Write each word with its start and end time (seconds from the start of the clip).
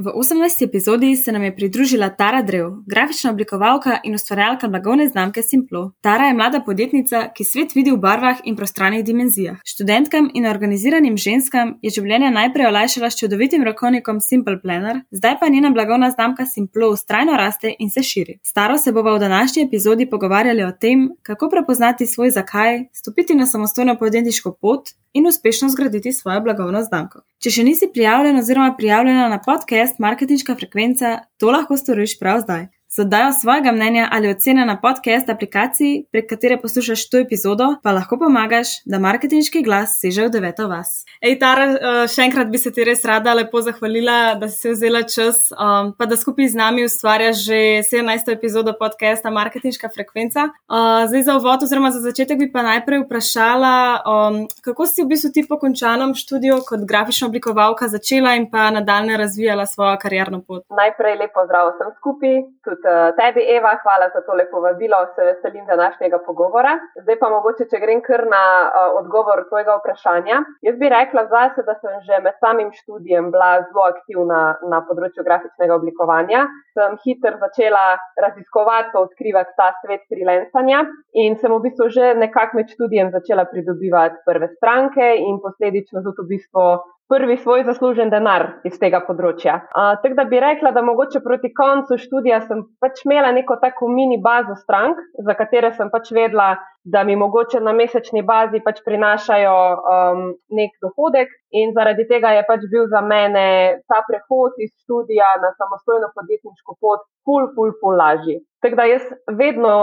V 0.00 0.06
18. 0.06 0.64
epizodi 0.64 1.16
se 1.16 1.32
nam 1.32 1.42
je 1.42 1.56
pridružila 1.56 2.08
Tara 2.08 2.42
Drev, 2.42 2.70
grafična 2.86 3.30
oblikovalka 3.30 3.98
in 4.04 4.14
ustvarjalka 4.14 4.68
blagovne 4.68 5.08
znamke 5.08 5.42
Simplo. 5.42 5.92
Tara 6.00 6.24
je 6.24 6.34
mlada 6.34 6.60
podjetnica, 6.60 7.28
ki 7.34 7.44
svet 7.44 7.74
vidi 7.74 7.92
v 7.92 7.98
barvah 8.00 8.38
in 8.44 8.56
prostranskih 8.56 9.04
dimenzijah. 9.04 9.58
Študentkam 9.64 10.30
in 10.34 10.46
organiziranim 10.46 11.16
ženskam 11.16 11.74
je 11.82 11.90
življenje 11.90 12.30
najprej 12.30 12.66
olajšala 12.66 13.10
s 13.10 13.18
čudovitim 13.20 13.64
rokovnikom 13.64 14.22
Simple 14.24 14.56
Planner, 14.62 15.02
zdaj 15.10 15.36
pa 15.40 15.48
njena 15.48 15.70
blagovna 15.70 16.10
znamka 16.10 16.46
Simplo 16.46 16.88
ustrajno 16.94 17.36
raste 17.36 17.74
in 17.78 17.90
se 17.90 18.02
širi. 18.02 18.38
Staro 18.42 18.78
se 18.78 18.92
bomo 18.92 19.12
v 19.14 19.20
današnji 19.20 19.66
epizodi 19.66 20.08
pogovarjali 20.10 20.64
o 20.64 20.72
tem, 20.72 21.10
kako 21.22 21.50
prepoznati 21.50 22.06
svoj 22.06 22.30
zakaj, 22.30 22.86
stopiti 22.92 23.34
na 23.34 23.46
samostojno 23.46 23.98
podjetniško 23.98 24.56
pot 24.60 24.88
in 25.12 25.26
uspešno 25.26 25.68
zgraditi 25.68 26.12
svojo 26.12 26.40
blagovno 26.40 26.82
znamko. 26.82 27.22
Če 27.42 27.50
še 27.50 27.64
nisi 27.64 27.88
prijavljen 27.92 28.38
oziroma 28.38 28.74
prijavljena 28.78 29.28
na 29.28 29.40
podcast 29.46 29.98
Marketinška 29.98 30.54
frekvenca, 30.54 31.18
to 31.36 31.50
lahko 31.50 31.76
storiš 31.76 32.18
prav 32.18 32.40
zdaj. 32.44 32.68
Za 32.96 33.02
oddajo 33.02 33.32
svojega 33.32 33.72
mnenja 33.72 34.08
ali 34.12 34.30
ocene 34.30 34.66
na 34.66 34.80
podcast 34.80 35.28
aplikaciji, 35.28 36.06
prek 36.12 36.30
katere 36.30 36.56
poslušaš 36.60 37.10
to 37.10 37.18
epizodo, 37.18 37.64
pa 37.82 37.92
lahko 37.92 38.16
pomagaš, 38.18 38.68
da 38.84 38.98
marketinški 38.98 39.62
glas 39.62 39.92
seže 40.00 40.24
v 40.26 40.30
deveto 40.34 40.66
vas. 40.68 41.04
Ej, 41.22 41.38
Tara, 41.38 41.66
eh, 41.70 42.08
še 42.10 42.24
enkrat 42.26 42.50
bi 42.50 42.58
se 42.58 42.72
ti 42.74 42.84
res 42.84 43.04
rada 43.06 43.34
lepo 43.34 43.62
zahvalila, 43.62 44.34
da 44.40 44.48
si 44.48 44.58
se 44.58 44.72
vzela 44.74 45.02
čas, 45.02 45.52
um, 45.52 45.92
pa 45.98 46.06
da 46.06 46.16
skupaj 46.16 46.48
z 46.48 46.58
nami 46.58 46.84
ustvarjaš 46.84 47.44
že 47.44 47.60
17. 47.90 48.32
epizodo 48.32 48.74
podcasta 48.80 49.30
Marketinška 49.30 49.88
frekvenca. 49.94 50.48
Uh, 50.66 51.06
zdaj 51.06 51.22
za 51.22 51.36
uvod, 51.38 51.62
oziroma 51.62 51.92
za 51.94 52.02
začetek 52.02 52.42
bi 52.42 52.50
pa 52.52 52.66
najprej 52.66 53.04
vprašala, 53.04 54.02
um, 54.02 54.40
kako 54.66 54.86
si 54.86 55.04
v 55.04 55.14
bistvu 55.14 55.30
ti 55.30 55.46
po 55.46 55.60
končanem 55.62 56.14
študiju 56.14 56.58
kot 56.66 56.82
grafična 56.82 57.30
oblikovalka 57.30 57.86
začela 57.86 58.34
in 58.34 58.50
pa 58.50 58.66
nadaljne 58.74 59.16
razvijala 59.16 59.66
svojo 59.66 59.94
karjerno 60.02 60.42
pot. 60.42 60.66
Najprej 60.74 61.18
lepo 61.22 61.46
zdrav 61.46 61.70
vsem 61.70 61.94
skupaj 62.02 62.36
tudi 62.66 62.79
uh, 62.84 63.10
tebi, 63.18 63.42
Eva, 63.56 63.72
hvala 63.82 64.08
za 64.14 64.20
tole 64.26 64.44
povabilo, 64.50 64.98
se 65.14 65.24
veselim 65.24 65.66
današnjega 65.66 66.18
pogovora. 66.26 66.72
Zdaj 67.02 67.18
pa 67.20 67.30
mogoče, 67.30 67.66
če 67.70 67.80
grem 67.82 68.02
kar 68.04 68.24
na 68.30 68.44
uh, 68.66 68.98
odgovor 69.00 69.44
tvojega 69.48 69.76
vprašanja. 69.80 70.40
Jaz 70.66 70.76
bi 70.82 70.92
rekla 70.92 71.26
zase, 71.34 71.64
da 71.68 71.74
sem 71.80 71.96
že 72.06 72.20
med 72.24 72.36
samim 72.44 72.70
študijem 72.80 73.30
bila 73.34 73.50
zelo 73.68 73.86
aktivna 73.88 74.40
na 74.72 74.82
področju 74.88 75.24
grafičnega 75.26 75.76
oblikovanja. 75.80 76.46
Sem 76.76 76.96
hitro 77.04 77.36
začela 77.42 77.84
raziskovati, 78.24 78.96
odkrivati 79.00 79.56
ta 79.56 79.72
svet 79.82 80.06
freelancanja 80.10 80.84
in 81.24 81.36
sem 81.40 81.52
v 81.52 81.60
bistvu 81.66 81.90
že 81.96 82.14
nekako 82.14 82.60
med 82.60 82.72
študijem 82.76 83.10
začela 83.16 83.44
pridobivati 83.50 84.22
prve 84.26 84.48
stranke 84.56 85.14
in 85.18 85.40
posledično 85.42 86.02
tudi 86.06 86.24
v 86.24 86.30
bistvu 86.36 86.64
prvi 87.10 87.36
svoj 87.42 87.64
zaslužen 87.66 88.10
denar 88.10 88.46
iz 88.64 88.78
tega 88.78 89.02
področja. 89.06 89.56
Tako 89.74 90.14
da 90.18 90.24
bi 90.30 90.40
rekla, 90.42 90.70
da 90.76 90.84
mogoče 90.86 91.22
proti 91.24 91.50
koncu 91.54 91.98
študija 91.98 92.40
sem 92.46 92.62
pač 92.82 93.02
imela 93.06 93.32
neko 93.34 93.58
tako 93.62 93.90
mini 93.90 94.20
bazo 94.22 94.54
strank, 94.60 95.00
za 95.26 95.34
katere 95.38 95.72
sem 95.74 95.90
pač 95.90 96.12
vedela, 96.14 96.52
da 96.84 97.04
mi 97.04 97.16
mogoče 97.16 97.60
na 97.60 97.72
mesečni 97.72 98.22
bazi 98.22 98.60
pač 98.64 98.80
prinašajo 98.84 99.56
um, 99.76 100.22
nek 100.58 100.76
dohodek, 100.84 101.32
in 101.50 101.74
zaradi 101.76 102.06
tega 102.08 102.34
je 102.36 102.44
pač 102.48 102.66
bil 102.72 102.86
za 102.92 103.00
mene 103.04 103.46
ta 103.90 104.00
prehod 104.08 104.60
iz 104.64 104.70
študija 104.84 105.32
na 105.42 105.52
samostojno 105.58 106.12
podjetniško 106.14 106.76
pot, 106.80 107.04
ful, 107.24 107.50
ful, 107.54 107.74
ful 107.80 107.98
lažji. 107.98 108.40
Tako 108.62 108.76
da 108.76 108.84
jaz 108.84 109.04
vedno 109.38 109.74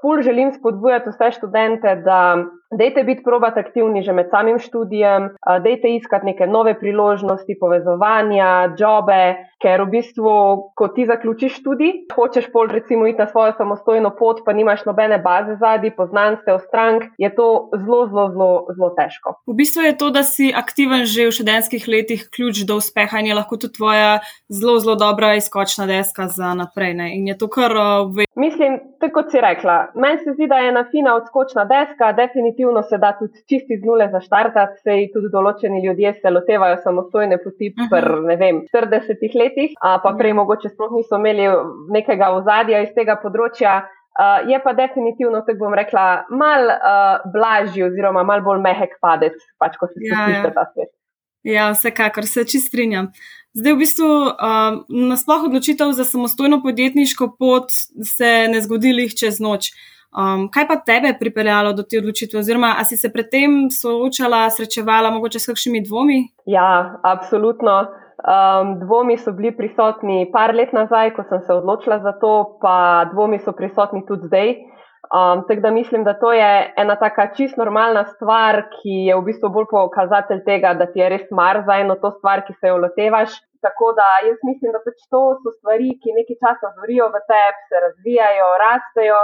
ful 0.00 0.22
želim 0.22 0.52
spodbujati 0.52 1.08
vse 1.08 1.30
študente, 1.30 1.94
da 2.04 2.36
dejte 2.78 3.04
biti 3.04 3.22
probat 3.24 3.56
aktivni 3.56 4.02
že 4.02 4.12
med 4.12 4.28
samim 4.30 4.58
študijem, 4.58 5.30
dejte 5.62 5.88
iskati 5.96 6.26
neke 6.26 6.46
nove 6.46 6.74
priložnosti, 6.80 7.56
povezovanja, 7.60 8.74
jobe, 8.78 9.36
ker 9.62 9.82
v 9.82 9.90
bistvu, 9.96 10.32
ko 10.76 10.88
ti 10.88 11.06
zaključiš 11.06 11.56
študij, 11.60 11.92
hočeš 12.14 12.52
pol 12.52 12.68
recimo 12.68 13.06
iti 13.06 13.18
na 13.18 13.26
svojo 13.26 13.52
samostojno 13.56 14.12
pot, 14.18 14.44
pa 14.44 14.52
nimaš 14.52 14.84
nobene 14.84 15.18
baze 15.18 15.56
zadnji, 15.56 15.94
poznanstev 16.38 16.58
strank, 16.68 17.02
je 17.18 17.34
to 17.34 17.70
zelo, 17.84 18.06
zelo, 18.06 18.30
zelo, 18.30 18.66
zelo 18.76 18.90
težko. 18.90 19.34
V 19.46 19.54
bistvu 19.54 19.82
je 19.82 19.98
to, 19.98 20.10
da 20.10 20.22
si 20.22 20.52
aktiven 20.54 21.04
že 21.04 21.28
v 21.28 21.32
študentskih 21.32 21.88
letih, 21.88 22.28
ključ 22.30 22.64
do 22.66 22.76
uspeha 22.76 23.18
in 23.20 23.26
je 23.26 23.34
lahko 23.34 23.56
tudi 23.56 23.74
tvoja 23.74 24.20
zelo, 24.48 24.78
zelo 24.78 24.96
dobra 24.96 25.34
izkočna 25.34 25.86
deska 25.86 26.28
za 26.28 26.54
naprej. 26.54 26.94
Ne? 26.94 27.16
In 27.16 27.28
je 27.28 27.38
to 27.38 27.48
kar. 27.48 27.72
Mislim, 28.36 28.78
tako 29.00 29.22
kot 29.22 29.30
si 29.30 29.40
rekla, 29.40 29.90
meni 29.94 30.18
se 30.22 30.32
zdi, 30.32 30.46
da 30.46 30.58
je 30.58 30.68
ena 30.68 30.84
fina 30.90 31.14
odskočna 31.16 31.64
deska, 31.64 32.12
definitivno 32.12 32.82
se 32.82 32.98
da 32.98 33.12
tudi 33.18 33.42
čisti 33.48 33.78
z 33.80 33.86
nule 33.86 34.08
zaštartati, 34.12 34.80
se 34.82 34.94
tudi 35.12 35.30
določeni 35.32 35.82
ljudje 35.84 36.14
se 36.20 36.30
lotevajo 36.30 36.76
samostojne 36.82 37.38
poti 37.42 37.72
uh 37.72 37.84
-huh. 37.84 37.88
pr, 37.90 38.22
ne 38.26 38.36
vem, 38.36 38.62
40 38.74 39.38
letih, 39.42 39.70
a 39.80 39.98
pa 40.02 40.14
prej 40.18 40.32
mogoče 40.32 40.68
sploh 40.68 40.92
niso 40.96 41.16
imeli 41.16 41.48
nekega 41.90 42.30
ozadja 42.30 42.82
iz 42.82 42.94
tega 42.94 43.16
področja. 43.22 43.82
Uh, 44.18 44.50
je 44.50 44.58
pa 44.62 44.72
definitivno, 44.74 45.44
tako 45.46 45.58
bom 45.58 45.74
rekla, 45.78 46.24
mal 46.30 46.64
uh, 46.74 47.26
blažji 47.32 47.84
oziroma 47.86 48.24
mal 48.26 48.40
bolj 48.42 48.58
mehek 48.64 48.96
padec, 48.98 49.36
pač 49.62 49.76
ko 49.78 49.86
se 49.86 49.94
spustiš 49.94 50.10
ja, 50.10 50.40
ja. 50.40 50.40
v 50.42 50.54
ta 50.56 50.64
svet. 50.72 50.90
Ja, 51.46 51.68
vsekakor 51.70 52.26
se 52.26 52.42
čist 52.42 52.72
strinjam. 52.72 53.12
Zdaj, 53.54 53.76
v 53.76 53.78
bistvu, 53.78 54.08
uh, 54.32 54.80
nasploh 54.90 55.46
odločitev 55.46 55.94
za 55.94 56.04
samostojno 56.04 56.58
podjetniško 56.64 57.30
pot 57.38 57.70
se 58.02 58.32
ne 58.50 58.58
zgodi 58.64 58.90
jih 59.04 59.14
čez 59.14 59.38
noč. 59.38 59.70
Um, 60.08 60.48
kaj 60.48 60.64
pa 60.68 60.76
tebe 60.80 61.12
pripeljalo 61.20 61.74
do 61.76 61.84
te 61.84 61.98
odločitve, 62.00 62.40
oziroma 62.40 62.74
ali 62.76 62.88
si 62.88 62.96
se 62.96 63.12
predtem 63.12 63.68
soočala, 63.70 64.46
srečevala 64.50 65.10
mogoče 65.14 65.38
s 65.38 65.50
kakšnimi 65.52 65.82
dvomi? 65.84 66.20
Ja, 66.46 66.98
absolutno. 67.04 67.84
Um, 68.18 68.80
dvomi 68.80 69.14
so 69.18 69.30
bili 69.32 69.52
prisotni 69.56 70.24
par 70.32 70.50
let 70.54 70.72
nazaj, 70.74 71.12
ko 71.14 71.22
sem 71.28 71.42
se 71.46 71.54
odločila 71.54 72.00
za 72.02 72.12
to, 72.18 72.58
pa 72.62 73.06
dvomi 73.12 73.38
so 73.38 73.52
prisotni 73.54 74.02
tudi 74.08 74.26
zdaj. 74.26 74.50
Um, 75.08 75.44
tako 75.48 75.60
da 75.60 75.70
mislim, 75.70 76.02
da 76.04 76.16
to 76.18 76.32
je 76.32 76.72
ena 76.76 76.96
taka 76.98 77.28
čist 77.36 77.56
normalna 77.56 78.02
stvar, 78.04 78.64
ki 78.74 78.96
je 79.06 79.14
v 79.16 79.22
bistvu 79.28 79.52
bolj 79.54 79.68
pokazatelj 79.70 80.42
tega, 80.44 80.74
da 80.74 80.88
ti 80.90 80.98
je 80.98 81.12
res 81.14 81.30
mar 81.30 81.62
za 81.66 81.78
eno 81.78 81.94
to 82.02 82.10
stvar, 82.18 82.42
ki 82.46 82.58
se 82.58 82.72
jo 82.72 82.80
lotevaš. 82.82 83.38
Tako 83.62 83.92
da 83.94 84.08
jaz 84.26 84.42
mislim, 84.50 84.74
da 84.74 84.82
pač 84.82 84.98
to 85.14 85.22
so 85.38 85.54
stvari, 85.60 85.94
ki 86.02 86.18
nekaj 86.18 86.40
časa 86.42 86.74
zorijo 86.74 87.08
v 87.14 87.22
tebi, 87.30 87.64
se 87.70 87.84
razvijajo, 87.86 88.50
rastejo. 88.64 89.22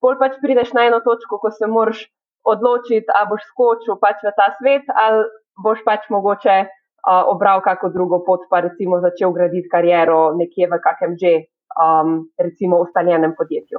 Pol 0.00 0.16
pač 0.22 0.38
prideš 0.38 0.70
na 0.78 0.86
eno 0.86 1.02
točko, 1.02 1.42
ko 1.42 1.50
se 1.50 1.66
moraš 1.66 2.06
odločiti, 2.46 3.10
ali 3.10 3.30
boš 3.34 3.42
skočil 3.50 3.98
pač 3.98 4.22
v 4.22 4.32
ta 4.38 4.52
svet, 4.62 4.86
ali 4.94 5.26
boš 5.66 5.82
pač 5.82 6.06
mogoče 6.14 6.62
uh, 7.06 7.22
obral 7.30 7.62
kako 7.62 7.88
drugo 7.88 8.24
pot, 8.26 8.40
pa 8.50 8.60
recimo 8.60 9.00
začel 9.00 9.32
graditi 9.32 9.68
kariero 9.68 10.34
nekje 10.34 10.66
v 10.66 10.80
kakem 10.82 11.14
že, 11.14 11.32
um, 11.78 12.26
recimo, 12.38 12.82
ustaljenem 12.82 13.34
podjetju. 13.38 13.78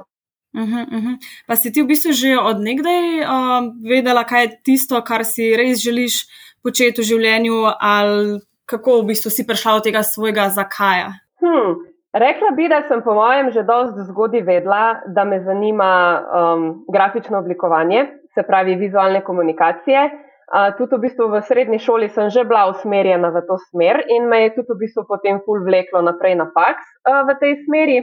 Uh 0.54 0.62
-huh, 0.62 0.84
uh 0.96 1.02
-huh. 1.04 1.16
Pa 1.46 1.56
si 1.56 1.72
ti 1.72 1.82
v 1.82 1.86
bistvu 1.86 2.12
že 2.12 2.38
odnegdaj 2.38 3.20
uh, 3.20 3.28
vedela, 3.88 4.24
kaj 4.24 4.42
je 4.44 4.60
tisto, 4.64 5.02
kar 5.04 5.24
si 5.24 5.56
res 5.56 5.78
želiš 5.78 6.14
početi 6.62 7.00
v 7.00 7.04
življenju, 7.04 7.56
ali 7.80 8.40
kako 8.66 9.00
v 9.00 9.04
bistvu 9.04 9.30
si 9.30 9.46
prišla 9.46 9.74
do 9.74 9.80
tega 9.80 10.02
svojega 10.02 10.48
zakaj? 10.48 11.04
Hmm. 11.40 11.88
Rekla 12.12 12.50
bi, 12.56 12.68
da 12.68 12.82
sem 12.88 13.02
po 13.04 13.14
mojem 13.14 13.50
že 13.52 13.62
dosti 13.62 14.08
zgodaj 14.08 14.42
vedela, 14.42 15.00
da 15.06 15.24
me 15.24 15.40
zanima 15.44 16.20
um, 16.20 16.84
grafično 16.92 17.38
oblikovanje, 17.38 18.06
se 18.34 18.42
pravi 18.42 18.74
vizualne 18.74 19.20
komunikacije. 19.24 20.27
Uh, 20.48 20.72
tudi 20.78 20.96
v, 20.96 21.02
bistvu 21.04 21.28
v 21.28 21.42
srednji 21.44 21.78
šoli 21.84 22.08
sem 22.08 22.30
že 22.32 22.40
bila 22.48 22.70
usmerjena 22.72 23.28
v 23.28 23.42
to 23.44 23.58
smer 23.68 24.00
in 24.08 24.30
me 24.32 24.46
je 24.46 24.54
tudi 24.56 24.72
v 24.72 24.80
bistvu 24.80 25.04
potem 25.04 25.42
ful 25.44 25.60
vleklo 25.60 26.00
naprej 26.00 26.40
na 26.40 26.48
faks 26.48 26.86
uh, 27.04 27.28
v 27.28 27.36
tej 27.36 27.52
smeri. 27.68 27.98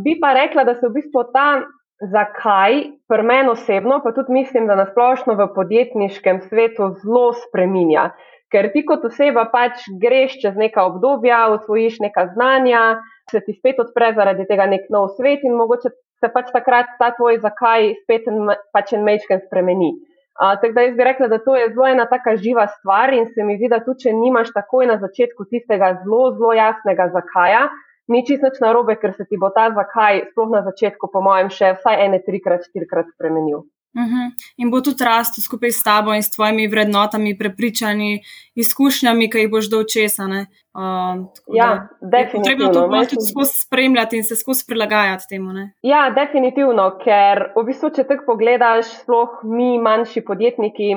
Bi 0.00 0.16
pa 0.16 0.32
rekla, 0.32 0.64
da 0.64 0.72
se 0.78 0.88
v 0.88 0.96
bistvu 0.96 1.28
ta 1.34 1.60
zakaj, 2.00 2.96
pri 3.08 3.22
meni 3.22 3.52
osebno, 3.52 4.00
pa 4.04 4.12
tudi 4.16 4.32
mislim, 4.32 4.66
da 4.66 4.78
nasplošno 4.80 5.34
v 5.36 5.48
podjetniškem 5.54 6.40
svetu 6.48 6.94
zelo 7.02 7.32
spreminja. 7.36 8.10
Ker 8.50 8.72
ti 8.72 8.82
kot 8.86 9.04
oseba 9.04 9.44
pač 9.52 9.84
greš 10.00 10.40
čez 10.42 10.56
neka 10.56 10.82
obdobja, 10.88 11.52
osvojiš 11.54 12.00
neka 12.00 12.30
znanja, 12.32 13.02
se 13.30 13.40
ti 13.44 13.54
spet 13.54 13.78
odpre 13.78 14.12
zaradi 14.16 14.46
tega 14.48 14.66
nek 14.66 14.88
nov 14.90 15.12
svet 15.18 15.44
in 15.46 15.54
mogoče 15.54 15.92
se 16.20 16.28
pač 16.32 16.50
takrat 16.52 16.96
ta 16.98 17.12
tvoj 17.16 17.38
zakaj 17.44 17.92
spet 18.02 18.26
en, 18.28 18.50
pač 18.74 18.96
en 18.96 19.04
mečken 19.06 19.44
spremeni. 19.46 19.92
Uh, 20.40 20.54
tako 20.60 20.72
da 20.72 20.82
jaz 20.86 20.94
bi 20.96 21.04
rekla, 21.04 21.26
da 21.28 21.38
to 21.44 21.56
je 21.56 21.66
zelo 21.74 21.86
ena 21.86 22.06
taka 22.08 22.32
živa 22.36 22.66
stvar 22.78 23.12
in 23.12 23.26
se 23.34 23.44
mi 23.44 23.58
zdi, 23.58 23.68
da 23.68 23.82
tudi 23.84 24.06
če 24.06 24.12
nimaš 24.16 24.54
takoj 24.54 24.86
na 24.88 24.96
začetku 25.02 25.44
tistega 25.50 25.90
zelo, 26.04 26.30
zelo 26.38 26.54
jasnega 26.56 27.10
zakaja, 27.12 27.66
ni 28.08 28.22
čisto 28.26 28.48
nič 28.48 28.62
narobe, 28.64 28.96
ker 28.96 29.12
se 29.18 29.26
ti 29.28 29.36
bo 29.36 29.50
ta 29.52 29.68
zakaj, 29.76 30.22
sploh 30.30 30.48
na 30.54 30.62
začetku, 30.64 31.10
po 31.12 31.20
mojem, 31.26 31.52
še 31.52 31.74
vsaj 31.76 32.06
ene, 32.06 32.22
trikrat, 32.24 32.64
štirikrat 32.70 33.12
spremenil. 33.12 33.66
Uh 33.94 34.02
mhm. 34.02 34.14
-huh. 34.14 34.30
In 34.56 34.70
bo 34.70 34.80
tudi 34.80 35.04
rastel 35.04 35.42
skupaj 35.42 35.70
s 35.70 35.82
tabo 35.82 36.14
in 36.14 36.22
s 36.22 36.30
tvojimi 36.30 36.68
vrednotami, 36.68 37.38
prepričanji, 37.38 38.20
izkušnjami, 38.54 39.30
ki 39.30 39.38
jih 39.38 39.50
boš 39.50 39.70
dolčesane. 39.70 40.46
Uh, 40.74 41.26
ja, 41.54 41.88
definitivno. 42.00 42.44
Treba 42.44 42.72
to 42.72 42.88
bolj 42.88 43.06
tudi 43.12 43.26
skozi 43.30 43.54
spremljati 43.64 44.16
in 44.16 44.24
se 44.24 44.36
skozi 44.36 44.64
prilagajati 44.68 45.24
temu. 45.30 45.52
Ne? 45.52 45.64
Ja, 45.82 46.02
definitivno, 46.10 46.84
ker 47.04 47.50
v 47.56 47.64
bistvu, 47.66 47.90
če 47.96 48.04
tako 48.04 48.22
pogledaš, 48.26 48.86
sploh 49.02 49.42
mi, 49.42 49.78
manjši 49.78 50.22
podjetniki, 50.28 50.88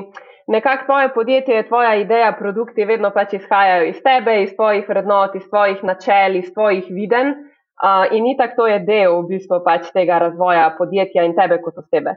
nekako 0.48 0.86
tvoje 0.86 1.14
podjetje, 1.14 1.68
tvoja 1.68 1.96
ideja, 1.96 2.36
produkti 2.40 2.86
vedno 2.86 3.10
pač 3.16 3.34
izhajajo 3.34 3.88
iz 3.90 4.04
tebe, 4.06 4.44
iz 4.44 4.54
tvojih 4.56 4.86
vrednot, 4.90 5.36
iz 5.36 5.50
tvojih 5.50 5.82
načel, 5.84 6.36
iz 6.36 6.54
tvojih 6.54 6.86
viden. 6.90 7.34
Uh, 7.84 8.06
in 8.16 8.28
itak 8.30 8.54
to 8.56 8.68
je 8.68 8.78
del 8.80 9.18
v 9.24 9.34
bistvu 9.34 9.64
pač 9.66 9.90
tega 9.96 10.20
razvoja 10.22 10.70
podjetja 10.78 11.26
in 11.26 11.34
tebe 11.36 11.58
kot 11.66 11.82
osebe. 11.82 12.14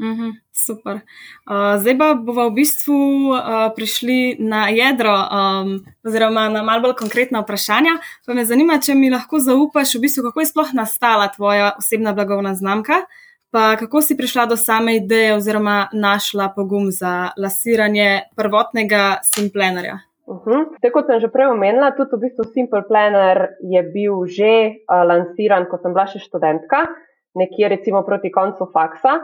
Mhm, 0.00 0.30
super. 0.50 0.94
Uh, 1.46 1.78
zdaj 1.78 1.94
pa 1.98 2.14
bomo 2.18 2.48
v 2.50 2.54
bistvu 2.58 3.30
uh, 3.30 3.70
prišli 3.76 4.42
na 4.42 4.66
jedro, 4.68 5.14
um, 5.14 5.86
oziroma 6.02 6.48
na 6.50 6.66
malo 6.66 6.82
bolj 6.82 6.96
konkretna 6.98 7.44
vprašanja. 7.46 8.00
Pa 8.26 8.34
me 8.34 8.42
zanima, 8.44 8.80
če 8.82 8.98
mi 8.98 9.12
lahko 9.12 9.38
zaupaš, 9.38 9.94
v 9.94 10.06
bistvu, 10.06 10.26
kako 10.26 10.42
je 10.42 10.50
sploh 10.50 10.72
nastala 10.74 11.28
tvoja 11.30 11.76
osebna 11.78 12.10
blagovna 12.10 12.56
znamka, 12.58 13.04
pa 13.54 13.76
kako 13.78 14.02
si 14.02 14.18
prišla 14.18 14.48
do 14.50 14.58
same 14.58 14.96
ideje 14.98 15.36
oziroma 15.36 15.86
našla 15.94 16.50
pogum 16.56 16.90
za 16.90 17.30
lasiranje 17.38 18.26
prvotnega 18.34 19.22
Simplenerja. 19.22 20.00
Uh 20.26 20.42
-huh. 20.42 20.74
Tako 20.82 20.92
kot 20.92 21.06
sem 21.06 21.20
že 21.20 21.28
prej 21.30 21.54
omenila, 21.54 21.94
tudi 21.94 22.16
v 22.16 22.20
bistvu 22.26 22.44
Simple 22.50 22.82
Planner 22.88 23.54
je 23.62 23.82
bil 23.82 24.26
že 24.26 24.74
uh, 24.90 25.06
lansiran, 25.06 25.70
ko 25.70 25.78
sem 25.78 25.94
bila 25.94 26.06
še 26.06 26.18
študentka, 26.18 26.82
nekje 27.34 27.68
recimo 27.68 28.02
proti 28.02 28.32
koncu 28.32 28.66
faksa 28.74 29.20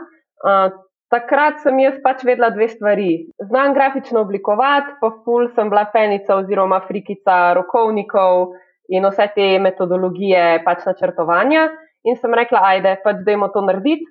takrat 1.11 1.59
sem 1.63 1.79
jaz 1.83 1.99
pač 2.03 2.23
vedela 2.23 2.49
dve 2.49 2.67
stvari. 2.71 3.11
Znam 3.49 3.73
grafično 3.73 4.23
oblikovati, 4.23 4.95
pa 5.01 5.11
ful 5.25 5.49
sem 5.55 5.69
bila 5.69 5.85
fenica 5.91 6.39
oziroma 6.39 6.81
frikica 6.87 7.53
rokovnikov 7.57 8.55
in 8.89 9.05
vse 9.07 9.27
te 9.35 9.59
metodologije 9.59 10.63
pač 10.65 10.85
načrtovanja. 10.87 11.69
In 12.07 12.17
sem 12.17 12.33
rekla, 12.33 12.63
ajde, 12.73 12.95
pač 13.03 13.21
dajmo 13.27 13.51
to 13.53 13.61
narediti, 13.61 14.07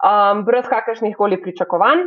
um, 0.00 0.44
brez 0.46 0.68
kakršnih 0.70 1.16
koli 1.16 1.40
pričakovanj. 1.42 2.06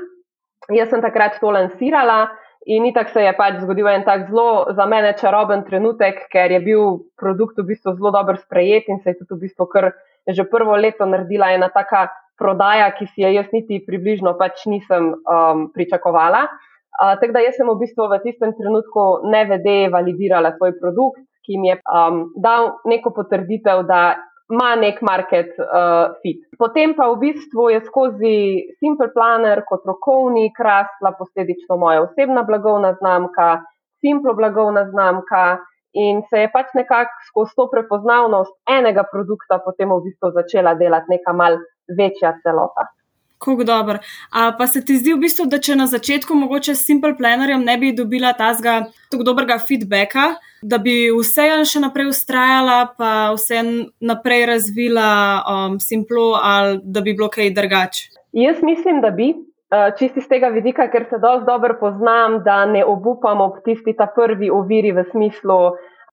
Jaz 0.74 0.90
sem 0.90 1.04
takrat 1.04 1.38
to 1.40 1.52
lansirala. 1.54 2.28
In 2.68 2.84
itak 2.90 3.14
se 3.14 3.22
je 3.24 3.32
pač 3.38 3.62
zgodil 3.62 3.88
en 3.88 4.04
tak 4.04 4.26
zelo 4.28 4.74
za 4.76 4.86
mene 4.90 5.14
čaroben 5.16 5.62
trenutek, 5.64 6.26
ker 6.34 6.52
je 6.52 6.60
bil 6.60 6.98
produkt 7.16 7.62
v 7.62 7.68
bistvu 7.70 7.94
zelo 7.96 8.12
dobro 8.12 8.36
sprejet 8.36 8.90
in 8.92 9.00
se 9.00 9.14
je 9.14 9.22
tudi 9.22 9.38
v 9.38 9.46
bistvu 9.46 9.68
kar 9.72 9.94
že 10.28 10.44
prvo 10.44 10.76
leto 10.76 11.06
naredila 11.08 11.54
ena 11.56 11.70
taka 11.72 12.10
prodaja, 12.38 12.92
ki 12.98 13.08
si 13.14 13.26
je 13.26 13.34
jaz 13.34 13.50
niti 13.54 13.82
približno 13.86 14.36
pač 14.40 14.66
nisem 14.70 15.14
um, 15.18 15.68
pričakovala. 15.74 16.46
Uh, 16.98 17.14
tako 17.22 17.34
da 17.36 17.44
jaz 17.46 17.58
sem 17.58 17.70
v 17.70 17.78
bistvu 17.82 18.08
v 18.10 18.22
tistem 18.26 18.54
trenutku 18.58 19.08
nevede 19.30 19.90
validirala 19.94 20.56
svoj 20.58 20.78
produkt, 20.82 21.22
ki 21.46 21.60
mi 21.62 21.72
je 21.72 21.78
um, 21.86 22.28
dal 22.42 22.78
neko 22.90 23.14
potrditev, 23.16 23.86
da 23.90 24.18
ima 24.52 24.76
nek 24.80 25.02
market 25.02 25.52
uh, 25.60 26.16
fit. 26.24 26.42
Potem 26.60 26.96
pa 26.96 27.10
v 27.12 27.20
bistvu 27.20 27.70
je 27.76 27.82
skozi 27.86 28.36
Simple 28.80 29.12
Planner 29.14 29.64
kot 29.68 29.84
rokovnik 29.86 30.60
rasla 30.60 31.12
posledično 31.20 31.78
moja 31.78 32.06
osebna 32.08 32.44
blagovna 32.48 32.94
znamka, 33.00 33.62
Simple 34.02 34.34
blagovna 34.34 34.88
znamka. 34.90 35.58
In 35.98 36.20
se 36.30 36.44
je 36.44 36.50
pač 36.54 36.74
nekako 36.78 37.24
skozi 37.30 37.56
to 37.58 37.66
prepoznavnost 37.72 38.54
enega 38.70 39.04
produkta 39.08 39.58
potem 39.66 39.90
v 39.90 40.04
bistvu 40.06 40.30
začela 40.36 40.76
delati 40.78 41.10
neka 41.16 41.34
mal 41.34 41.58
večja 41.88 42.38
celota. 42.44 42.92
Kako 43.38 43.64
dobro. 43.64 43.98
A 44.32 44.52
pa 44.58 44.68
se 44.68 44.86
ti 44.86 44.98
zdi 44.98 45.14
v 45.14 45.22
bistvu, 45.22 45.46
da 45.46 45.60
če 45.62 45.76
na 45.78 45.86
začetku 45.88 46.36
mogoče 46.36 46.74
s 46.76 46.86
Simple 46.86 47.14
Plannerjem 47.18 47.62
ne 47.64 47.78
bi 47.78 47.94
dobila 47.94 48.34
tazga 48.34 48.88
tako 49.12 49.24
dobrega 49.24 49.60
feedbacka, 49.62 50.32
da 50.62 50.80
bi 50.82 51.12
vseeno 51.14 51.66
še 51.66 51.84
naprej 51.84 52.10
ustrajala, 52.10 52.80
pa 52.98 53.12
vse 53.38 53.62
naprej 54.02 54.46
razvila 54.50 55.10
um, 55.44 55.78
Simplo 55.80 56.32
ali 56.42 56.80
da 56.84 57.06
bi 57.06 57.14
bilo 57.14 57.30
kaj 57.30 57.54
drugače? 57.54 58.10
Jaz 58.34 58.64
mislim, 58.64 59.02
da 59.06 59.14
bi. 59.14 59.36
Uh, 59.68 59.92
čisti 60.00 60.22
z 60.24 60.32
tega 60.32 60.48
vidika, 60.48 60.86
ker 60.88 61.04
se 61.10 61.18
dosti 61.20 61.46
dobro 61.46 61.76
poznam, 61.80 62.40
da 62.44 62.62
ne 62.66 62.86
obupam 62.88 63.42
ob 63.44 63.58
tisti 63.66 63.94
ta 64.00 64.08
prvi 64.16 64.48
oviri 64.50 64.94
v 64.96 65.04
smislu, 65.12 65.58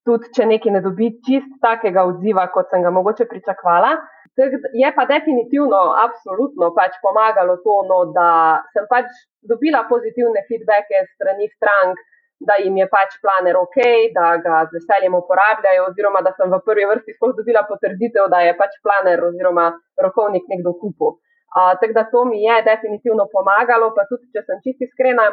tudi 0.04 0.32
če 0.34 0.48
nekaj 0.50 0.74
ne 0.74 0.80
dobi 0.82 1.12
čist 1.22 1.52
takega 1.62 2.02
odziva, 2.08 2.48
kot 2.50 2.72
sem 2.74 2.82
ga 2.82 2.90
mogoče 2.90 3.28
pričakvala. 3.30 3.94
Je 4.36 4.88
pa 4.96 5.04
definitivno, 5.06 5.80
absolutno 6.06 6.72
pač 6.74 6.96
pomagalo 7.02 7.54
to, 7.62 7.76
no, 7.90 7.98
da 8.16 8.28
sem 8.74 8.86
pač 8.90 9.06
dobila 9.46 9.84
pozitivne 9.86 10.42
feedbacke 10.48 11.04
strani 11.14 11.46
strank, 11.54 12.00
da 12.42 12.56
jim 12.58 12.76
je 12.76 12.86
pač 12.90 13.14
planer 13.22 13.56
ok, 13.56 13.78
da 14.16 14.34
ga 14.42 14.64
z 14.66 14.80
veseljem 14.80 15.14
uporabljajo, 15.14 15.86
oziroma 15.90 16.22
da 16.26 16.34
sem 16.34 16.50
v 16.50 16.60
prvi 16.66 16.88
vrsti 16.90 17.14
sploh 17.14 17.36
dobila 17.38 17.62
potrditev, 17.68 18.26
da 18.32 18.42
je 18.42 18.56
pač 18.58 18.74
planer 18.82 19.22
oziroma 19.30 19.70
rokovnik 20.02 20.50
nekdo 20.50 20.74
kupil. 20.82 21.14
Uh, 21.54 21.76
tako 21.78 21.94
da 21.94 22.02
to 22.10 22.24
mi 22.26 22.42
je 22.42 22.56
definitivno 22.66 23.28
pomagalo, 23.30 23.92
pa 23.94 24.02
tudi, 24.10 24.26
če 24.34 24.42
sem 24.42 24.58
čisti 24.66 24.88
iskrena, 24.90 25.28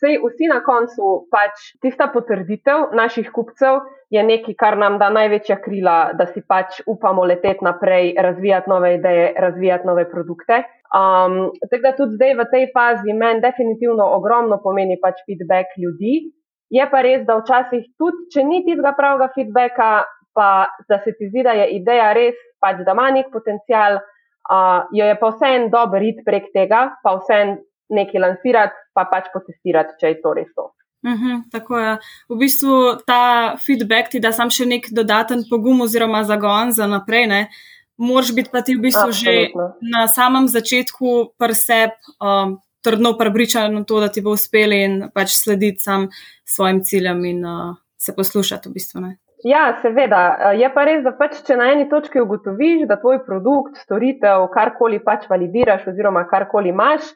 sej 0.00 0.18
vsi 0.22 0.48
na 0.50 0.60
koncu 0.64 1.28
pač 1.32 1.74
tista 1.82 2.08
potrditev 2.12 2.94
naših 2.96 3.30
kupcev 3.34 3.80
je 4.14 4.22
nekaj, 4.24 4.54
kar 4.58 4.78
nam 4.80 4.96
da 4.98 5.10
največja 5.12 5.58
krila, 5.60 6.14
da 6.18 6.26
si 6.30 6.40
pač 6.40 6.80
upamo 6.86 7.26
leteti 7.28 7.64
naprej, 7.66 8.14
razvijati 8.16 8.70
nove 8.70 8.94
ideje, 8.94 9.32
razvijati 9.36 9.86
nove 9.86 10.06
produkte. 10.10 10.62
Um, 10.88 11.50
tako 11.68 11.82
da 11.84 11.96
tudi 11.96 12.16
zdaj 12.16 12.34
v 12.38 12.46
tej 12.52 12.68
fazi 12.72 13.12
meni 13.12 13.44
definitivno 13.44 14.06
ogromno 14.16 14.60
pomeni 14.62 14.96
pač 15.02 15.20
feedback 15.26 15.76
ljudi. 15.76 16.30
Je 16.72 16.84
pa 16.90 17.00
res, 17.04 17.24
da 17.28 17.38
včasih 17.40 17.84
tudi, 18.00 18.28
če 18.32 18.44
ni 18.44 18.62
tistega 18.64 18.92
pravega 18.96 19.30
feedbacka, 19.34 19.90
pa 20.36 20.48
da 20.88 21.00
se 21.04 21.12
ti 21.16 21.28
zdi, 21.28 21.42
da 21.44 21.56
je 21.56 21.68
ideja 21.80 22.12
res, 22.16 22.36
pač 22.60 22.84
da 22.86 22.96
ima 22.96 23.10
nek 23.12 23.32
potencial 23.32 24.00
uh, 24.48 24.88
jo 24.92 25.04
je 25.04 25.16
pa 25.20 25.30
vseeno 25.30 25.68
dobro 25.68 26.00
iti 26.02 26.24
prek 26.24 26.52
tega, 26.54 26.88
pa 27.02 27.16
vseeno 27.20 27.58
nekaj 27.90 28.20
lansirati, 28.20 28.76
pa 28.94 29.06
pač 29.10 29.30
potestirati, 29.32 29.96
če 30.00 30.14
je 30.14 30.20
to 30.22 30.34
res 30.36 30.50
to. 30.54 30.70
Uh 31.06 31.12
-huh, 31.12 31.42
tako 31.52 31.78
je. 31.78 31.98
V 32.28 32.36
bistvu 32.38 32.96
ta 33.06 33.56
feedback 33.66 34.10
ti 34.10 34.20
da 34.20 34.32
sam 34.32 34.50
še 34.50 34.66
nek 34.66 34.88
dodaten 34.90 35.44
pogum 35.50 35.80
oziroma 35.80 36.24
zagon 36.24 36.72
za 36.72 36.86
naprej. 36.86 37.26
Ne? 37.26 37.48
Moraš 37.96 38.34
biti 38.34 38.50
pa 38.52 38.62
ti 38.62 38.74
v 38.74 38.80
bistvu 38.80 39.08
Absolutno. 39.08 39.62
že 39.82 39.90
na 39.90 40.08
samem 40.08 40.48
začetku 40.48 41.34
prsep 41.38 41.94
um, 42.20 42.58
trdno 42.84 43.18
prepričan 43.18 43.74
na 43.74 43.84
to, 43.84 44.00
da 44.00 44.08
ti 44.08 44.20
bo 44.20 44.30
uspelo 44.30 44.74
in 44.74 45.10
pač 45.14 45.28
slediti 45.28 45.78
sam 45.78 46.08
svojim 46.44 46.82
ciljem 46.82 47.24
in 47.24 47.44
uh, 47.44 47.76
se 47.96 48.14
poslušati 48.16 48.68
v 48.68 48.72
bistvu. 48.72 49.00
Ne? 49.00 49.16
Ja, 49.44 49.78
seveda. 49.82 50.52
Je 50.58 50.70
pa 50.74 50.84
res, 50.84 51.04
da 51.04 51.12
pač, 51.14 51.38
če 51.46 51.56
na 51.56 51.70
eni 51.72 51.88
točki 51.90 52.20
ugotoviš, 52.20 52.88
da 52.90 52.98
tvoj 52.98 53.20
produkt, 53.26 53.78
storitev, 53.84 54.48
karkoli 54.54 54.98
pač 55.04 55.28
validiraš, 55.30 55.86
oziroma 55.86 56.24
karkoli 56.26 56.72
imaš, 56.74 57.06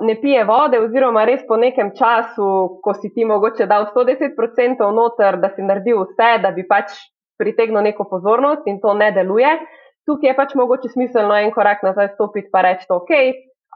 ne 0.00 0.14
pije 0.20 0.44
vode, 0.44 0.80
oziroma 0.80 1.24
res 1.24 1.44
po 1.48 1.56
nekem 1.56 1.92
času, 1.96 2.80
ko 2.82 2.94
si 2.94 3.12
ti 3.14 3.24
mogoče 3.24 3.66
dal 3.66 3.88
110% 3.94 4.90
noter, 4.92 5.40
da 5.40 5.50
si 5.54 5.62
naredil 5.62 6.02
vse, 6.04 6.36
da 6.42 6.50
bi 6.52 6.66
pač 6.68 6.92
pritegnil 7.38 7.82
neko 7.82 8.04
pozornost 8.10 8.66
in 8.66 8.80
to 8.80 8.94
ne 8.94 9.10
deluje, 9.12 9.48
tukaj 10.06 10.30
je 10.30 10.36
pač 10.36 10.54
mogoče 10.54 10.92
smiselno 10.92 11.36
en 11.36 11.52
korak 11.52 11.82
nazaj 11.82 12.14
stopiti 12.14 12.50
in 12.52 12.62
reči: 12.68 12.86
OK, 12.90 13.12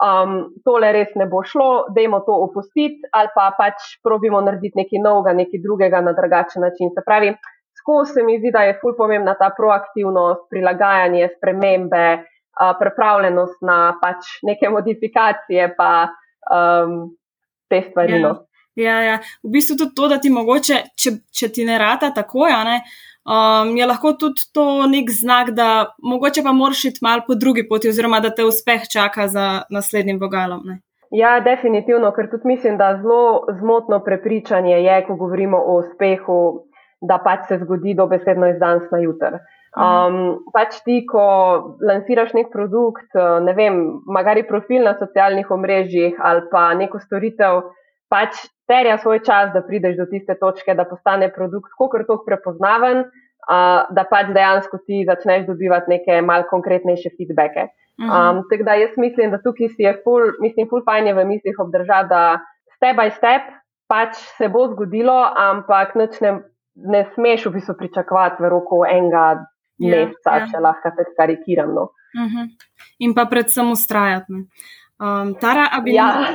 um, 0.05 0.37
tole 0.65 0.93
res 0.93 1.15
ne 1.17 1.27
bo 1.27 1.43
šlo, 1.45 1.87
dajmo 1.97 2.23
to 2.27 2.37
opustiti 2.47 3.09
ali 3.13 3.33
pa 3.35 3.51
pač 3.57 3.97
probimo 4.03 4.41
narediti 4.41 4.81
nekaj 4.81 5.03
novega, 5.05 5.37
nekaj 5.37 5.65
drugega 5.65 6.01
na 6.01 6.13
drugačen 6.13 6.63
način. 6.63 6.93
Se 6.95 7.05
pravi, 7.07 7.35
skozi 7.81 8.13
se 8.15 8.23
mi 8.25 8.39
zdi, 8.39 8.53
da 8.53 8.65
je 8.69 8.79
ful 8.81 8.97
pomembna 8.97 9.35
ta 9.39 9.51
proaktivnost, 9.57 10.49
prilagajanje, 10.51 11.29
spremembe, 11.37 12.07
uh, 12.61 12.77
pripravljenost 12.81 13.63
na 13.63 13.97
pač 14.03 14.37
neke 14.43 14.69
modifikacije, 14.69 15.75
pa 15.77 16.09
um, 16.51 17.17
te 17.69 17.83
stvari. 17.91 18.21
Ja. 18.21 18.35
Ja, 18.75 19.01
ja. 19.03 19.17
V 19.43 19.51
bistvu 19.51 19.77
tudi 19.77 19.95
to, 19.97 20.09
da 20.09 20.21
ti 20.23 20.31
mogoče, 20.31 20.77
če, 20.97 21.11
če 21.35 21.49
ti 21.53 21.65
ne 21.67 21.79
rata 21.79 22.13
tako, 22.15 22.47
ja, 22.49 22.61
ne, 22.65 22.79
um, 23.27 23.73
je 23.77 23.87
lahko 23.87 24.13
tudi 24.19 24.47
to 24.55 24.87
nek 24.87 25.11
znak, 25.11 25.51
da 25.57 25.91
mogoče 26.03 26.45
pa 26.47 26.53
moraš 26.57 26.85
iti 26.93 27.03
malo 27.03 27.27
po 27.27 27.35
drugi 27.35 27.67
poti, 27.69 27.91
oziroma 27.91 28.21
da 28.21 28.31
te 28.35 28.47
uspeh 28.47 28.87
čaka 28.93 29.29
za 29.29 29.49
naslednjim 29.71 30.21
vogalom. 30.23 30.63
Ne? 30.65 30.81
Ja, 31.11 31.41
definitivno, 31.43 32.13
ker 32.15 32.31
tudi 32.31 32.47
mislim, 32.47 32.77
da 32.79 32.95
zelo 33.03 33.47
zmotno 33.59 33.99
prepričanje 34.07 34.77
je, 34.79 35.05
ko 35.07 35.17
govorimo 35.19 35.59
o 35.59 35.81
uspehu, 35.83 36.67
da 37.01 37.19
pač 37.25 37.49
se 37.49 37.59
zgodi 37.65 37.95
dobesedno 37.99 38.47
iz 38.51 38.59
danes 38.61 38.87
na 38.93 38.99
jutr. 39.03 39.41
Um, 39.71 40.43
pač 40.51 40.81
ti, 40.83 41.05
ko 41.07 41.23
lansiraš 41.79 42.33
nek 42.35 42.49
produkt, 42.51 43.15
ne 43.15 43.53
vem, 43.55 43.77
magari 44.11 44.43
profil 44.43 44.83
na 44.83 44.97
socialnih 44.99 45.47
omrežjih 45.47 46.19
ali 46.19 46.43
pa 46.51 46.73
neko 46.75 46.99
storitev, 46.99 47.63
pač 48.11 48.41
terja 48.67 48.99
svoj 48.99 49.23
čas, 49.23 49.53
da 49.55 49.63
prideš 49.63 49.95
do 50.01 50.09
tiste 50.11 50.35
točke, 50.41 50.75
da 50.75 50.89
postane 50.91 51.31
produkt 51.31 51.71
tako 51.79 52.19
prepoznaven, 52.27 53.05
uh, 53.07 53.87
da 53.95 54.07
pač 54.11 54.35
dejansko 54.35 54.83
ti 54.87 55.05
začneš 55.07 55.47
dobivati 55.47 55.95
neke 55.95 56.19
mal 56.23 56.49
konkretnejše 56.51 57.15
feedbacke. 57.15 57.71
Um, 58.01 58.47
tako 58.49 58.65
da 58.65 58.75
jaz 58.81 58.97
mislim, 58.97 59.31
da 59.31 59.39
tukaj 59.45 59.69
si 59.77 59.85
je 59.85 59.93
ful, 60.05 60.33
mislim, 60.41 60.67
ful 60.71 60.83
fajn 60.87 61.07
je 61.07 61.15
v 61.15 61.25
mislih 61.29 61.59
obdržati, 61.61 62.09
da 62.09 62.41
step 62.75 62.97
by 62.97 63.11
step 63.13 63.51
pač 63.91 64.17
se 64.39 64.49
bo 64.49 64.69
zgodilo, 64.71 65.19
ampak 65.37 65.97
nič 65.99 66.21
ne, 66.23 66.33
ne 66.79 67.03
smeš 67.15 67.49
v 67.51 67.59
bistvu 67.59 67.75
pričakovati 67.77 68.43
v 68.43 68.51
roku 68.53 68.85
enega 68.87 69.43
ja, 69.81 70.05
meseca, 70.07 70.37
ja, 70.39 70.51
če 70.53 70.63
lahko 70.67 70.93
te 70.97 71.07
karikiram. 71.17 71.75
No. 71.75 71.89
Uh 72.15 72.29
-huh. 72.33 72.49
In 72.99 73.15
pa 73.15 73.27
predvsem 73.27 73.71
ustrajati. 73.71 74.45
Um, 75.01 75.35
Tara, 75.41 75.69
a 75.73 75.81
bi, 75.81 75.95
Ja. 75.95 76.05
nam, 76.13 76.35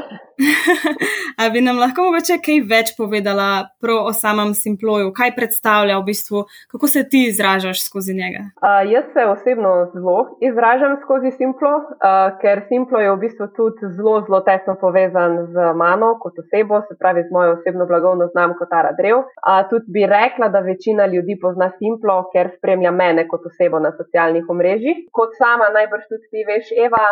a 1.42 1.50
bi 1.54 1.62
nam 1.62 1.78
lahko 1.78 2.08
mogoče 2.08 2.40
kaj 2.46 2.56
več 2.72 2.88
povedala 2.98 3.50
prav 3.82 4.08
o 4.10 4.14
samem 4.14 4.56
Simploju, 4.58 5.12
kaj 5.14 5.36
predstavlja 5.36 6.00
v 6.00 6.06
bistvu, 6.08 6.42
kako 6.72 6.88
se 6.90 7.04
ti 7.12 7.22
izražaš 7.30 7.84
skozi 7.86 8.16
njega? 8.18 8.42
Uh, 8.66 8.82
jaz 8.94 9.06
se 9.14 9.26
osebno 9.34 9.74
zelo 9.94 10.16
izražam 10.50 10.98
skozi 11.04 11.32
Simplo, 11.38 11.74
uh, 11.78 12.34
ker 12.42 12.64
Simplo 12.72 13.04
je 13.04 13.12
v 13.14 13.20
bistvu 13.26 13.48
tudi 13.60 13.92
zelo, 14.00 14.16
zelo 14.26 14.42
tesno 14.50 14.74
povezan 14.82 15.38
z 15.54 15.68
mano 15.84 16.10
kot 16.24 16.42
osebo, 16.42 16.82
se 16.90 16.98
pravi 16.98 17.22
z 17.28 17.30
mojo 17.38 17.54
osebno 17.60 17.86
blagovno 17.86 18.32
znamko 18.34 18.66
Tara 18.74 18.96
Drev. 18.98 19.22
Uh, 19.22 19.62
tudi 19.70 19.94
bi 19.94 20.10
rekla, 20.10 20.50
da 20.50 20.66
večina 20.72 21.06
ljudi 21.06 21.38
pozna 21.38 21.70
Simplo, 21.78 22.18
ker 22.34 22.50
spremlja 22.58 22.92
mene 22.92 23.28
kot 23.30 23.46
osebo 23.46 23.78
na 23.80 23.94
socialnih 23.94 24.50
omrežjih. 24.50 25.06
Kot 25.14 25.38
sama 25.38 25.70
najbrž 25.78 26.10
tudi 26.10 26.26
ti 26.34 26.42
veš, 26.50 26.74
Eva. 26.88 27.06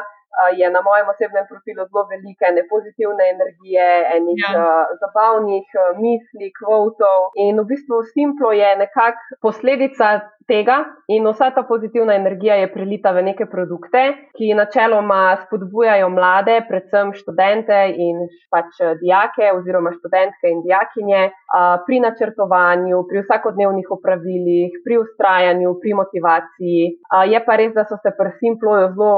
Je 0.58 0.70
na 0.70 0.82
mojem 0.82 1.10
osebnem 1.10 1.46
profilu 1.50 1.86
zelo 1.86 2.04
velike 2.10 2.46
ene 2.50 2.64
pozitivne 2.70 3.24
energije, 3.36 3.88
enih 4.18 4.42
ja. 4.42 4.54
uh, 4.58 4.94
zabavnih 5.02 5.68
uh, 5.78 5.92
misli, 6.02 6.50
kvotov. 6.58 7.20
In 7.46 7.62
v 7.62 7.68
bistvu 7.70 8.02
Simplo 8.14 8.52
je 8.52 8.70
nekako 8.82 9.38
posledica 9.46 10.10
tega, 10.48 10.78
in 11.08 11.28
vsa 11.28 11.52
ta 11.56 11.64
pozitivna 11.64 12.16
energija 12.16 12.56
je 12.60 12.72
prelita 12.74 13.14
v 13.16 13.24
neke 13.30 13.46
produkte, 13.48 14.02
ki 14.38 14.54
načeloma 14.58 15.38
spodbujajo 15.46 16.10
mlade, 16.12 16.58
predvsem 16.68 17.14
študente 17.16 17.78
in 17.96 18.26
pač 18.52 18.82
dijake, 19.02 19.52
oziroma 19.56 19.94
študentke 19.96 20.52
in 20.52 20.64
dijakinje, 20.66 21.24
uh, 21.30 21.78
pri 21.86 22.02
načrtovanju, 22.08 23.04
pri 23.10 23.24
vsakodnevnih 23.24 23.94
opravilih, 23.98 24.82
pri 24.84 25.00
ustrajanju, 25.04 25.78
pri 25.82 25.96
motivaciji. 26.02 26.90
Uh, 27.08 27.24
je 27.30 27.44
pa 27.46 27.60
res, 27.60 27.74
da 27.78 27.88
so 27.88 28.00
se 28.02 28.12
pri 28.18 28.34
Simploju 28.42 28.92
zelo 28.98 29.14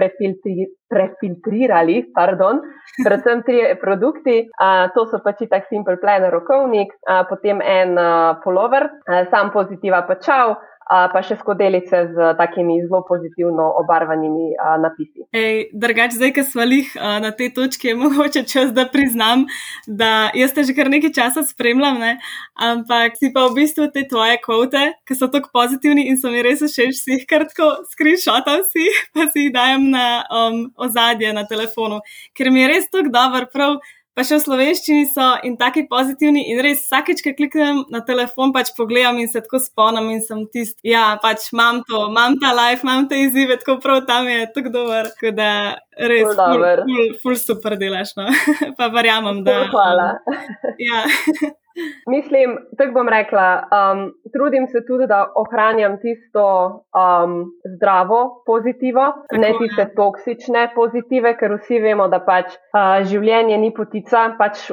prefiltrirali. 0.00 0.79
Prefiltrirali, 0.90 2.00
pardon, 2.14 2.60
predvsem 3.06 3.44
tri 3.46 3.62
produkti, 3.80 4.42
uh, 4.50 4.88
to 4.94 5.06
so 5.10 5.22
pač 5.24 5.44
tak 5.50 5.70
Simple 5.70 6.00
Planner, 6.02 6.32
rokovnik, 6.34 6.92
uh, 7.06 7.22
potem 7.30 7.62
en 7.62 7.94
uh, 7.94 8.40
polover, 8.44 8.90
uh, 8.90 9.22
sam 9.30 9.54
pozitiva 9.54 10.02
pa 10.08 10.18
čau, 10.18 10.58
uh, 10.90 11.06
pa 11.12 11.22
še 11.24 11.38
skodelice 11.40 12.02
z 12.14 12.32
takimi 12.38 12.80
zelo 12.82 13.02
pozitivno 13.08 13.68
obarvanimi 13.80 14.50
uh, 14.54 14.74
napisi. 14.82 15.24
Ej, 15.36 15.70
drugač, 15.72 16.16
zdaj, 16.18 16.34
ki 16.36 16.44
smo 16.46 16.66
jih 16.66 16.90
uh, 16.98 17.18
na 17.22 17.30
tej 17.36 17.52
točki, 17.56 17.92
je 17.92 17.98
mogoče 17.98 18.44
čas, 18.50 18.74
da 18.76 18.86
priznam, 18.90 19.46
da 19.86 20.30
jaz 20.36 20.54
te 20.56 20.66
že 20.66 20.74
kar 20.76 20.90
nekaj 20.92 21.14
časa 21.14 21.44
spremljam, 21.46 22.00
ne? 22.02 22.16
ampak 22.60 23.16
si 23.16 23.30
pa 23.32 23.46
v 23.48 23.62
bistvu 23.62 23.88
te 23.94 24.04
tvoje 24.08 24.36
kvote, 24.42 24.82
ki 25.08 25.16
so 25.16 25.30
tako 25.32 25.52
pozitivni 25.54 26.08
in 26.10 26.18
so 26.20 26.32
mi 26.32 26.42
res 26.44 26.60
všeč, 26.64 26.98
si 26.98 27.16
jih 27.16 27.24
kar 27.28 27.46
tako 27.48 27.86
si, 27.86 28.84
pa 29.14 29.30
si 29.30 29.46
jih 29.46 29.54
dajem 29.54 29.90
na 29.94 30.24
um, 30.28 30.66
ozadje 30.80 31.32
na 31.36 31.46
telefonu, 31.48 32.00
ker 32.36 32.50
mi 32.50 32.64
je 32.64 32.68
res 32.74 32.92
tako 32.92 33.12
dober, 33.14 33.48
prav. 33.52 33.80
Pa 34.10 34.24
še 34.26 34.40
v 34.40 34.42
slovenščini 34.42 35.04
so 35.06 35.26
in 35.46 35.54
taki 35.56 35.84
pozitivni, 35.88 36.42
in 36.50 36.58
res 36.64 36.80
vsakeč, 36.82 37.22
ki 37.22 37.32
kliknem 37.38 37.84
na 37.94 38.00
telefon, 38.04 38.50
pač 38.52 38.72
pogledam 38.74 39.20
in 39.22 39.30
se 39.30 39.38
tako 39.44 39.60
spomnim, 39.62 40.08
in 40.10 40.18
sem 40.26 40.42
tisti, 40.50 40.90
ja, 40.90 41.04
pač 41.22 41.46
imam 41.54 41.78
to, 41.86 42.02
imam 42.10 42.34
ta 42.42 42.50
life, 42.58 42.82
imam 42.82 43.06
te 43.08 43.20
izzive, 43.22 43.60
tako 43.62 43.78
prav 43.84 44.02
tam 44.10 44.26
je, 44.28 44.42
tako 44.56 44.74
dober. 44.74 45.12
Tako 45.14 45.32
da 45.38 45.52
res, 45.94 46.26
Ful 46.26 46.42
ful, 46.42 46.66
ful, 46.90 47.14
ful 47.22 47.38
super 47.38 47.78
delaš, 47.80 48.16
no. 48.18 48.26
pa 48.80 48.90
verjamem, 48.92 49.44
da. 49.46 49.62
Hvala. 49.70 50.10
Ja. 50.90 51.06
Mislim, 52.06 52.58
tako 52.78 52.92
bom 52.92 53.08
rekla, 53.08 53.46
um, 53.70 54.00
trudim 54.32 54.66
se 54.66 54.82
tudi, 54.86 55.06
da 55.06 55.20
ohranjam 55.36 55.98
tisto 56.02 56.44
um, 56.94 57.52
zdravo 57.76 58.42
pozitivo, 58.46 59.04
Tako, 59.30 59.40
ne 59.40 59.48
ja. 59.48 59.58
tiste 59.58 59.86
toksične 59.96 60.64
pozitive, 60.74 61.36
ker 61.38 61.54
vsi 61.54 61.78
vemo, 61.78 62.08
da 62.08 62.18
pač 62.26 62.50
uh, 62.54 63.00
življenje 63.06 63.58
ni 63.58 63.70
potica, 63.74 64.26
pač 64.38 64.66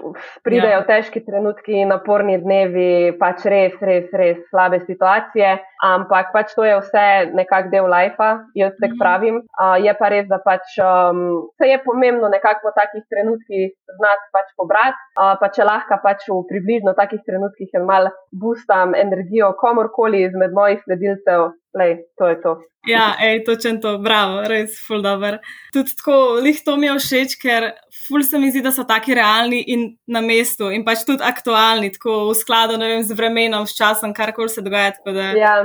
pridejo 0.43 0.81
Ja. 0.81 0.85
težki 0.89 1.21
trenutki, 1.25 1.85
naporni 1.85 2.37
dnevi, 2.41 3.13
pač 3.19 3.45
res, 3.45 3.77
res, 3.81 4.09
res 4.13 4.41
slabe 4.49 4.81
situacije, 4.85 5.53
ampak 5.83 6.31
pač 6.33 6.53
to 6.55 6.63
je 6.65 6.75
vse 6.79 7.05
nekako 7.33 7.69
del 7.69 7.87
lajfa, 7.89 8.29
jaz 8.55 8.73
tako 8.81 8.93
Mhm. 8.95 8.99
pravim. 9.01 9.35
Uh, 9.61 9.75
je 9.85 9.93
pa 9.99 10.09
res, 10.09 10.27
da 10.27 10.39
pač 10.39 10.77
um, 10.81 11.49
se 11.57 11.67
je 11.69 11.77
pomembno 11.85 12.29
nekako 12.29 12.59
po 12.63 12.71
takih 12.75 13.03
trenutkih 13.09 13.71
znati 13.99 14.25
pač 14.33 14.47
pobrati, 14.57 14.97
uh, 15.19 15.35
pa 15.39 15.47
če 15.49 15.63
lahko 15.63 15.99
pač 16.03 16.25
v 16.29 16.41
približno 16.49 16.93
takih 16.93 17.21
trenutkih 17.25 17.69
en 17.73 17.85
mal 17.85 18.09
boostam 18.31 18.95
energijo 18.95 19.53
komorkoli 19.59 20.23
izmed 20.25 20.51
mojih 20.53 20.81
sledilcev, 20.83 21.51
lej, 21.77 21.93
to 22.17 22.27
je 22.27 22.41
to. 22.41 22.57
Ja, 22.87 23.17
ej, 23.19 23.41
točen 23.43 23.81
to, 23.83 23.97
bravo, 23.99 24.45
res, 24.47 24.77
ful 24.79 25.01
dobr. 25.03 25.41
Tudi 25.75 25.91
tako, 25.97 26.37
lih 26.39 26.55
to 26.63 26.77
mi 26.79 26.87
je 26.87 26.93
všeč, 26.95 27.33
ker 27.35 27.65
ful 28.07 28.23
se 28.23 28.39
mi 28.39 28.47
zdi, 28.47 28.61
da 28.63 28.71
so 28.71 28.85
taki 28.87 29.11
realni 29.17 29.59
in 29.67 29.81
na 30.07 30.21
mestu 30.23 30.69
in 30.71 30.85
pač 30.87 31.01
tudi 31.03 31.19
aktualni, 31.19 31.89
tako 31.91 32.29
v 32.29 32.35
skladu, 32.39 32.77
ne 32.79 32.87
vem, 32.87 33.01
z 33.03 33.11
vremenom, 33.11 33.65
s 33.67 33.75
časom, 33.75 34.13
karkoli 34.15 34.47
se 34.47 34.63
dogaja, 34.63 34.93
tako 34.95 35.11
da 35.11 35.25
Ja. 35.35 35.55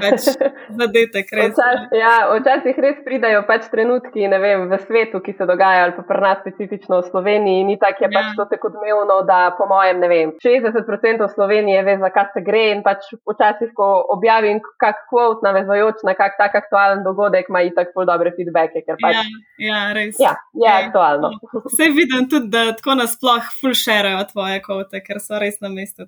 pač 0.00 0.26
zadetek, 0.80 1.30
res. 1.30 1.52
Včas, 1.54 1.86
ja, 1.94 2.10
včasih 2.34 2.80
res 2.82 2.98
pridajo 3.06 3.44
pač 3.46 3.70
trenutki 3.70 4.26
ne 4.26 4.42
vem, 4.42 4.66
v 4.66 4.80
svetu, 4.82 5.22
ki 5.22 5.36
se 5.38 5.46
dogajajo, 5.46 5.86
ali 5.86 5.94
pa 5.94 6.06
pri 6.10 6.20
nas 6.20 6.42
specifično 6.42 6.98
v 6.98 7.06
Sloveniji. 7.12 7.62
Ni 7.64 7.78
tako, 7.78 8.02
je 8.02 8.10
Ja. 8.10 8.14
pač 8.18 8.34
to 8.34 8.48
tako 8.50 8.72
odmevno, 8.74 9.20
da 9.22 9.54
po 9.54 9.70
mojem, 9.70 10.02
ne 10.02 10.10
vem, 10.10 10.34
60% 10.42 11.30
Slovenije 11.30 11.86
ve, 11.86 11.96
za 12.02 12.10
kaj 12.10 12.26
se 12.34 12.42
gre 12.42 12.66
in 12.74 12.82
pač 12.82 13.06
včasih, 13.22 13.70
ko 13.70 13.86
objavim 14.10 14.58
kak 14.82 15.06
kvot 15.06 15.45
navezojoč 15.46 16.02
na 16.08 16.14
kak 16.18 16.34
tak 16.40 16.54
aktualen 16.58 17.04
dogodek, 17.06 17.48
ima 17.52 17.62
itak 17.66 17.94
ful 17.94 18.06
dobre 18.08 18.32
feedbacke, 18.36 18.82
ker 18.86 18.98
pač. 19.00 19.16
Ja, 19.16 19.24
ja, 19.68 19.80
res. 19.96 20.18
Ja, 20.20 20.34
je 20.54 20.66
Ja. 20.66 20.76
aktualno. 20.86 21.32
Vse 21.70 21.88
vidim 21.96 22.28
tudi, 22.30 22.50
da 22.52 22.72
tako 22.76 22.98
nasploh 23.00 23.46
ful 23.60 23.74
šerajo 23.74 24.24
tvoje 24.32 24.60
kote, 24.66 25.00
ker 25.06 25.22
so 25.22 25.38
res 25.42 25.60
na 25.64 25.70
mestu, 25.72 26.06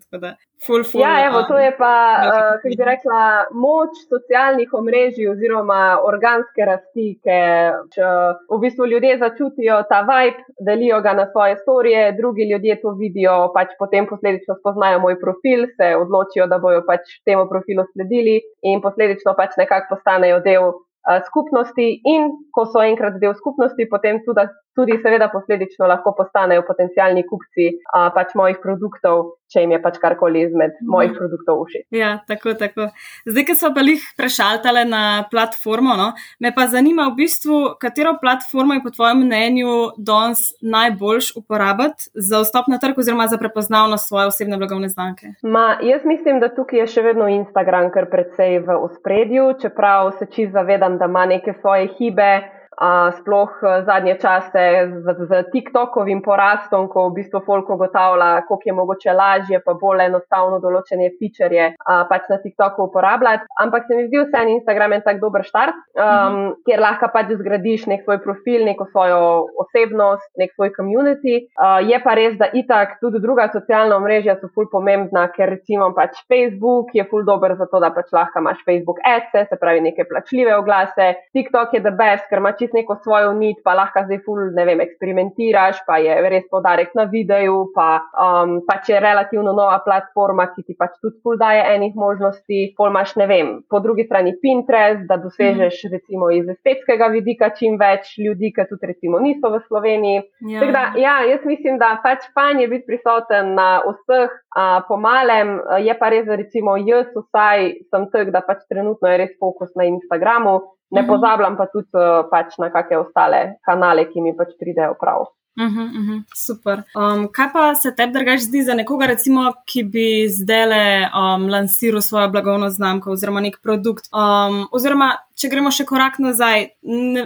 ful, 0.66 0.84
ful. 0.84 1.00
Ja, 1.00 1.26
evo, 1.28 1.42
to 1.48 1.58
je 1.58 1.70
pa, 1.78 1.92
uh, 2.24 2.38
kako 2.62 2.74
bi 2.78 2.86
rekla, 2.88 3.20
moč 3.52 4.00
socialnih 4.08 4.72
omrežij 4.80 5.28
oziroma 5.30 5.80
organske 6.06 6.66
rasti, 6.68 7.08
ker 7.24 7.78
uh, 8.02 8.40
v 8.50 8.60
bistvu 8.64 8.88
ljudje 8.92 9.18
začutijo 9.22 9.80
ta 9.90 10.02
vibe, 10.08 10.44
delijo 10.70 11.00
ga 11.04 11.14
na 11.20 11.28
svoje 11.30 11.56
storije, 11.62 12.12
drugi 12.18 12.48
ljudje 12.50 12.80
to 12.82 12.94
vidijo, 12.98 13.38
pač 13.54 13.72
potem 13.78 14.06
posledično 14.10 14.58
spoznajo 14.60 15.00
moj 15.06 15.18
profil, 15.20 15.66
se 15.76 15.94
odločijo, 15.96 16.46
da 16.50 16.58
bojo 16.58 16.84
pač 16.86 17.18
temu 17.24 17.48
profilu 17.50 17.86
sledili 17.92 18.40
in 18.62 18.82
posledično 18.84 19.34
pač 19.38 19.56
nekako 19.60 19.94
postanejo 19.94 20.42
del 20.44 20.70
uh, 20.72 21.20
skupnosti 21.26 21.88
in 22.04 22.32
ko 22.52 22.66
so 22.66 22.82
enkrat 22.84 23.20
del 23.22 23.34
skupnosti, 23.38 23.88
potem 23.90 24.20
tudi, 24.26 24.46
tudi 24.76 24.98
seveda 25.02 25.28
posledično 25.32 25.86
lahko 25.86 26.14
postanejo 26.18 26.62
potencijalni 26.66 27.24
kupci 27.26 27.70
uh, 27.74 28.08
pač 28.14 28.34
mojih 28.34 28.58
produktov, 28.62 29.24
če 29.48 29.62
jim 29.64 29.72
je 29.72 29.80
pač 29.82 29.96
karkoli 29.98 30.42
izmed 30.46 30.72
Mhm. 30.76 30.90
mojih 30.92 31.12
produktov 31.16 31.64
všeč. 31.66 31.86
Ja, 31.90 32.18
tako, 32.28 32.54
tako. 32.54 32.88
Zdaj, 33.26 33.44
ko 33.48 33.54
smo 33.54 33.70
pa 33.74 33.80
jih 33.80 34.02
prešaltali 34.16 34.84
na 34.84 35.24
platformo, 35.30 35.96
no, 35.96 36.12
me 36.40 36.52
pa 36.54 36.66
zanima 36.66 37.08
v 37.08 37.16
bistvu, 37.16 37.74
katero 37.80 38.14
platformo 38.20 38.74
je 38.74 38.82
po 38.84 38.90
tvojem 38.90 39.24
mnenju 39.26 39.72
danes 39.98 40.38
najboljš 40.62 41.32
uporabiti 41.36 42.10
za 42.14 42.42
vstop 42.44 42.68
na 42.68 42.78
trg 42.78 42.98
oziroma 42.98 43.26
za 43.26 43.38
prepoznavnost 43.38 44.08
svoje 44.08 44.26
osebne 44.26 44.56
blagovne 44.56 44.88
znamke. 44.88 45.26
Ma, 45.42 45.78
jaz 45.82 46.04
mislim, 46.04 46.40
da 46.40 46.48
tukaj 46.54 46.78
je 46.80 46.86
še 46.86 47.02
vedno 47.02 47.28
Instagram 47.28 47.90
kar 47.90 48.06
precej 48.10 48.58
v 48.58 48.76
ospredju, 48.78 49.54
čeprav 49.62 50.12
se 50.18 50.26
čist 50.26 50.52
zavedam, 50.52 50.98
da 50.98 51.04
ima 51.04 51.26
neke 51.26 51.54
svoje 51.60 51.88
hibe. 51.98 52.57
Uh, 52.78 53.10
sploh 53.18 53.50
uh, 53.62 53.82
zadnje 53.86 54.18
čase 54.22 54.64
z, 55.02 55.06
z 55.28 55.42
TikTokovim 55.52 56.20
porastom, 56.22 56.86
ko 56.88 57.08
v 57.08 57.14
bistvu 57.18 57.40
folk 57.46 57.70
ugotavlja, 57.70 58.44
koliko 58.46 58.68
je 58.68 58.72
mogoče 58.72 59.12
lažje, 59.12 59.58
pa 59.64 59.74
bolj 59.74 60.04
enostavno 60.04 60.60
določene 60.62 61.08
feature 61.18 61.72
uh, 61.74 62.04
pač 62.06 62.28
na 62.30 62.38
TikToku 62.38 62.86
uporabljati. 62.86 63.48
Ampak 63.58 63.88
se 63.88 63.96
mi 63.96 64.06
zdi 64.06 64.20
vseeno 64.22 64.54
Instagram 64.58 64.92
en 64.92 65.02
tak 65.02 65.18
dober 65.20 65.42
štart, 65.44 65.74
um, 65.96 66.04
Mhm. 66.28 66.52
kjer 66.66 66.80
lahko 66.80 67.08
pač 67.12 67.32
zgradiš 67.38 67.86
nek 67.86 68.04
svoj 68.04 68.18
profil, 68.22 68.64
neko 68.64 68.84
svojo 68.92 69.18
osebnost, 69.64 70.28
nek 70.38 70.52
svoj 70.54 70.70
community. 70.76 71.48
Uh, 71.58 71.80
je 71.82 71.98
pa 72.04 72.14
res, 72.14 72.36
da 72.38 72.46
itak 72.52 72.98
tudi 73.00 73.18
druga 73.18 73.48
socialna 73.52 73.96
omrežja 73.96 74.36
so 74.38 74.48
ful 74.54 74.68
pomembna, 74.70 75.28
ker 75.34 75.48
recimo 75.48 75.90
pač 75.96 76.20
Facebook 76.28 76.94
je 76.94 77.04
ful 77.10 77.24
dober 77.24 77.56
za 77.56 77.66
to, 77.66 77.80
da 77.80 77.90
pač 77.90 78.12
lahko 78.12 78.38
imaš 78.38 78.62
Facebook 78.66 78.98
ads, 79.04 79.48
se 79.48 79.56
pravi 79.56 79.80
neke 79.80 80.04
plačljive 80.04 80.54
oglase. 80.56 81.14
TikTok 81.32 81.74
je 81.74 81.80
the 81.80 81.90
best, 81.90 82.28
ker 82.28 82.38
ima 82.38 82.52
čisto 82.52 82.67
neko 82.74 82.98
svojo 83.02 83.32
nit, 83.36 83.60
pa 83.64 83.74
lahko 83.78 84.04
zdaj 84.06 84.20
ful, 84.24 84.40
ne 84.56 84.64
vem, 84.68 84.80
eksperimentiraš, 84.84 85.82
pa 85.86 85.98
je 86.02 86.16
res 86.30 86.46
podarek 86.50 86.94
na 86.98 87.06
videu, 87.10 87.64
pa 87.74 87.88
um, 88.12 88.58
pač 88.66 88.90
je 88.92 89.00
relativno 89.02 89.54
nova 89.56 89.78
platforma, 89.84 90.48
ki 90.54 90.64
ti 90.66 90.76
pač 90.78 90.96
tudi 91.02 91.18
ful 91.22 91.38
daje 91.40 91.64
enih 91.74 91.96
možnosti. 91.98 92.62
Pol 92.78 92.92
imaš, 92.92 93.14
ne 93.20 93.28
vem, 93.30 93.52
po 93.70 93.80
drugi 93.84 94.06
strani 94.08 94.34
Pinterest, 94.42 95.06
da 95.08 95.18
dosežeš 95.20 95.84
recimo 95.92 96.30
iz 96.34 96.48
estetskega 96.54 97.10
vidika 97.12 97.50
čim 97.56 97.78
več 97.80 98.14
ljudi, 98.18 98.52
ki 98.54 98.68
tudi 98.70 98.92
recimo 98.92 99.20
niso 99.22 99.52
v 99.52 99.62
Sloveniji. 99.66 100.24
Ja. 100.48 100.62
Tako 100.62 100.76
da, 100.76 100.84
ja, 101.00 101.16
jaz 101.28 101.46
mislim, 101.48 101.78
da 101.80 101.94
pač 102.02 102.28
fajn 102.34 102.64
je 102.64 102.70
biti 102.72 102.88
prisoten 102.88 103.54
na 103.58 103.68
vseh, 103.86 104.34
a, 104.54 104.68
po 104.88 104.98
malem, 105.00 105.58
a, 105.58 105.80
je 105.82 105.94
pa 105.98 106.10
res, 106.12 106.26
da 106.28 106.38
recimo 106.38 106.76
jaz 106.80 107.10
vsaj 107.16 107.68
sem 107.90 108.08
tak, 108.12 108.32
da 108.34 108.42
pač 108.44 108.64
trenutno 108.70 109.10
je 109.10 109.20
res 109.24 109.32
fokus 109.40 109.72
na 109.78 109.88
Instagramu, 109.88 110.58
Ne 110.90 111.02
mhm. 111.02 111.08
pozabljam 111.10 111.56
pa 111.56 111.66
tudi 111.72 111.90
uh, 111.92 112.24
pač 112.30 112.56
na 112.58 112.70
kakšne 112.72 113.02
ostale 113.02 113.40
kanale, 113.66 114.06
ki 114.08 114.24
mi 114.24 114.36
pač 114.36 114.54
pridejo 114.60 114.94
prav. 115.00 115.28
Uh 115.58 115.64
-huh, 115.64 115.88
uh 115.90 116.06
-huh, 116.06 116.22
super. 116.36 116.82
Um, 116.94 117.28
kaj 117.32 117.48
pa 117.52 117.74
se 117.74 117.94
tebi 117.94 118.12
drugač 118.12 118.40
zdi 118.40 118.62
za 118.62 118.74
nekoga, 118.74 119.06
recimo, 119.06 119.52
ki 119.66 119.82
bi 119.82 120.28
zdaj 120.28 121.10
um, 121.10 121.48
lansiral 121.48 122.00
svojo 122.00 122.28
blagovno 122.28 122.70
znamko 122.70 123.10
oziroma 123.10 123.40
nek 123.40 123.58
produkt? 123.62 124.04
Um, 124.12 124.68
oziroma, 124.72 125.16
če 125.38 125.50
gremo 125.52 125.70
še 125.74 125.86
korak 125.88 126.18
nazaj, 126.22 126.66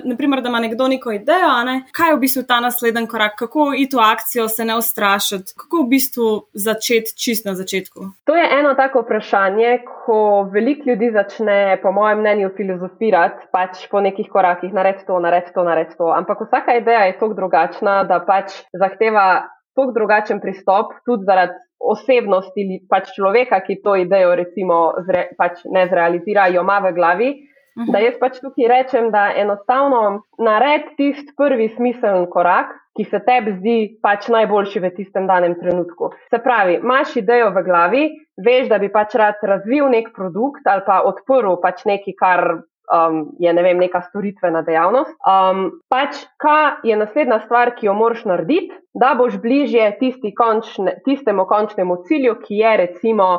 naprimer, 0.04 0.42
da 0.44 0.50
ima 0.52 0.60
nekdo 0.62 0.88
neko 0.92 1.14
idejo, 1.16 1.52
ne? 1.68 1.76
kaj 1.96 2.12
je 2.12 2.16
v 2.16 2.20
bistvu 2.22 2.42
ta 2.48 2.58
naslednji 2.64 3.08
korak, 3.10 3.36
kako 3.40 3.70
iti 3.78 3.96
v 3.96 4.04
akcijo, 4.04 4.48
se 4.52 4.66
ne 4.68 4.76
ustrašiti, 4.80 5.56
kako 5.64 5.84
v 5.84 5.88
bistvu 5.94 6.28
začeti 6.66 7.16
čist 7.16 7.48
na 7.48 7.56
začetku. 7.58 8.10
To 8.28 8.36
je 8.36 8.44
eno 8.58 8.74
tako 8.78 9.04
vprašanje, 9.06 9.78
ko 10.04 10.18
veliko 10.52 10.90
ljudi 10.90 11.12
začne, 11.14 11.58
po 11.82 11.94
mojem 11.94 12.22
mnenju, 12.22 12.52
filozofirati 12.56 13.48
pač 13.54 13.86
po 13.90 14.04
nekih 14.04 14.28
korakih, 14.32 14.72
naredi 14.74 15.06
to, 15.08 15.18
naredi 15.22 15.54
to, 15.54 15.64
naredi 15.64 15.98
to. 15.98 16.12
Ampak 16.12 16.44
vsaka 16.46 16.76
ideja 16.80 17.08
je 17.08 17.18
tako 17.18 17.34
drugačna, 17.38 18.02
da 18.08 18.22
pač 18.26 18.62
zahteva. 18.76 19.48
Tako 19.72 19.94
drugačen 19.96 20.36
pristop, 20.36 20.90
tudi 21.08 21.24
zaradi 21.24 21.54
osebnosti 21.80 22.82
pač 22.90 23.14
človeka, 23.16 23.62
ki 23.64 23.78
to 23.80 23.94
idejo, 23.96 24.34
recimo, 24.36 24.82
zre, 25.06 25.30
pač 25.38 25.64
ne 25.72 25.86
zrealizira, 25.88 26.44
jo 26.52 26.60
ima 26.60 26.76
v 26.84 26.92
glavi, 26.92 27.30
Da 27.76 28.02
jaz 28.04 28.18
pač 28.20 28.38
tukaj 28.42 28.68
rečem, 28.68 29.10
da 29.14 29.30
enostavno 29.36 30.22
naredi 30.38 30.96
tisti 30.98 31.32
prvi 31.36 31.70
smiseln 31.76 32.26
korak, 32.32 32.74
ki 32.96 33.06
se 33.08 33.22
tebi 33.24 33.54
zdi 33.56 33.76
pač 34.04 34.28
najboljši 34.32 34.82
v 34.84 34.90
tistem 34.96 35.28
danem 35.30 35.54
trenutku. 35.60 36.10
Se 36.28 36.42
pravi, 36.44 36.76
imaš 36.82 37.16
idejo 37.22 37.48
v 37.54 37.62
glavi, 37.64 38.02
veš, 38.44 38.68
da 38.68 38.78
bi 38.82 38.92
pač 38.92 39.16
rad 39.16 39.40
razvil 39.40 39.88
nek 39.92 40.12
produkt 40.16 40.68
ali 40.68 40.84
pa 40.84 41.00
odprl 41.08 41.56
pač 41.62 41.86
nekaj, 41.88 42.16
kar 42.20 42.44
um, 42.52 43.22
je 43.40 43.52
ne 43.56 43.64
vem, 43.64 43.80
neka 43.80 44.02
storitvena 44.10 44.60
dejavnost. 44.66 45.16
Um, 45.24 45.64
pač, 45.88 46.20
kaj 46.42 46.84
je 46.84 47.00
naslednja 47.00 47.40
stvar, 47.46 47.72
ki 47.78 47.88
jo 47.88 47.96
moraš 47.96 48.26
narediti, 48.28 48.76
da 48.92 49.14
boš 49.16 49.40
bližje 49.40 49.88
končne, 50.36 50.98
tistemu 51.08 51.48
končnemu 51.48 52.02
cilju, 52.04 52.36
ki 52.44 52.60
je 52.60 52.76
recimo. 52.84 53.32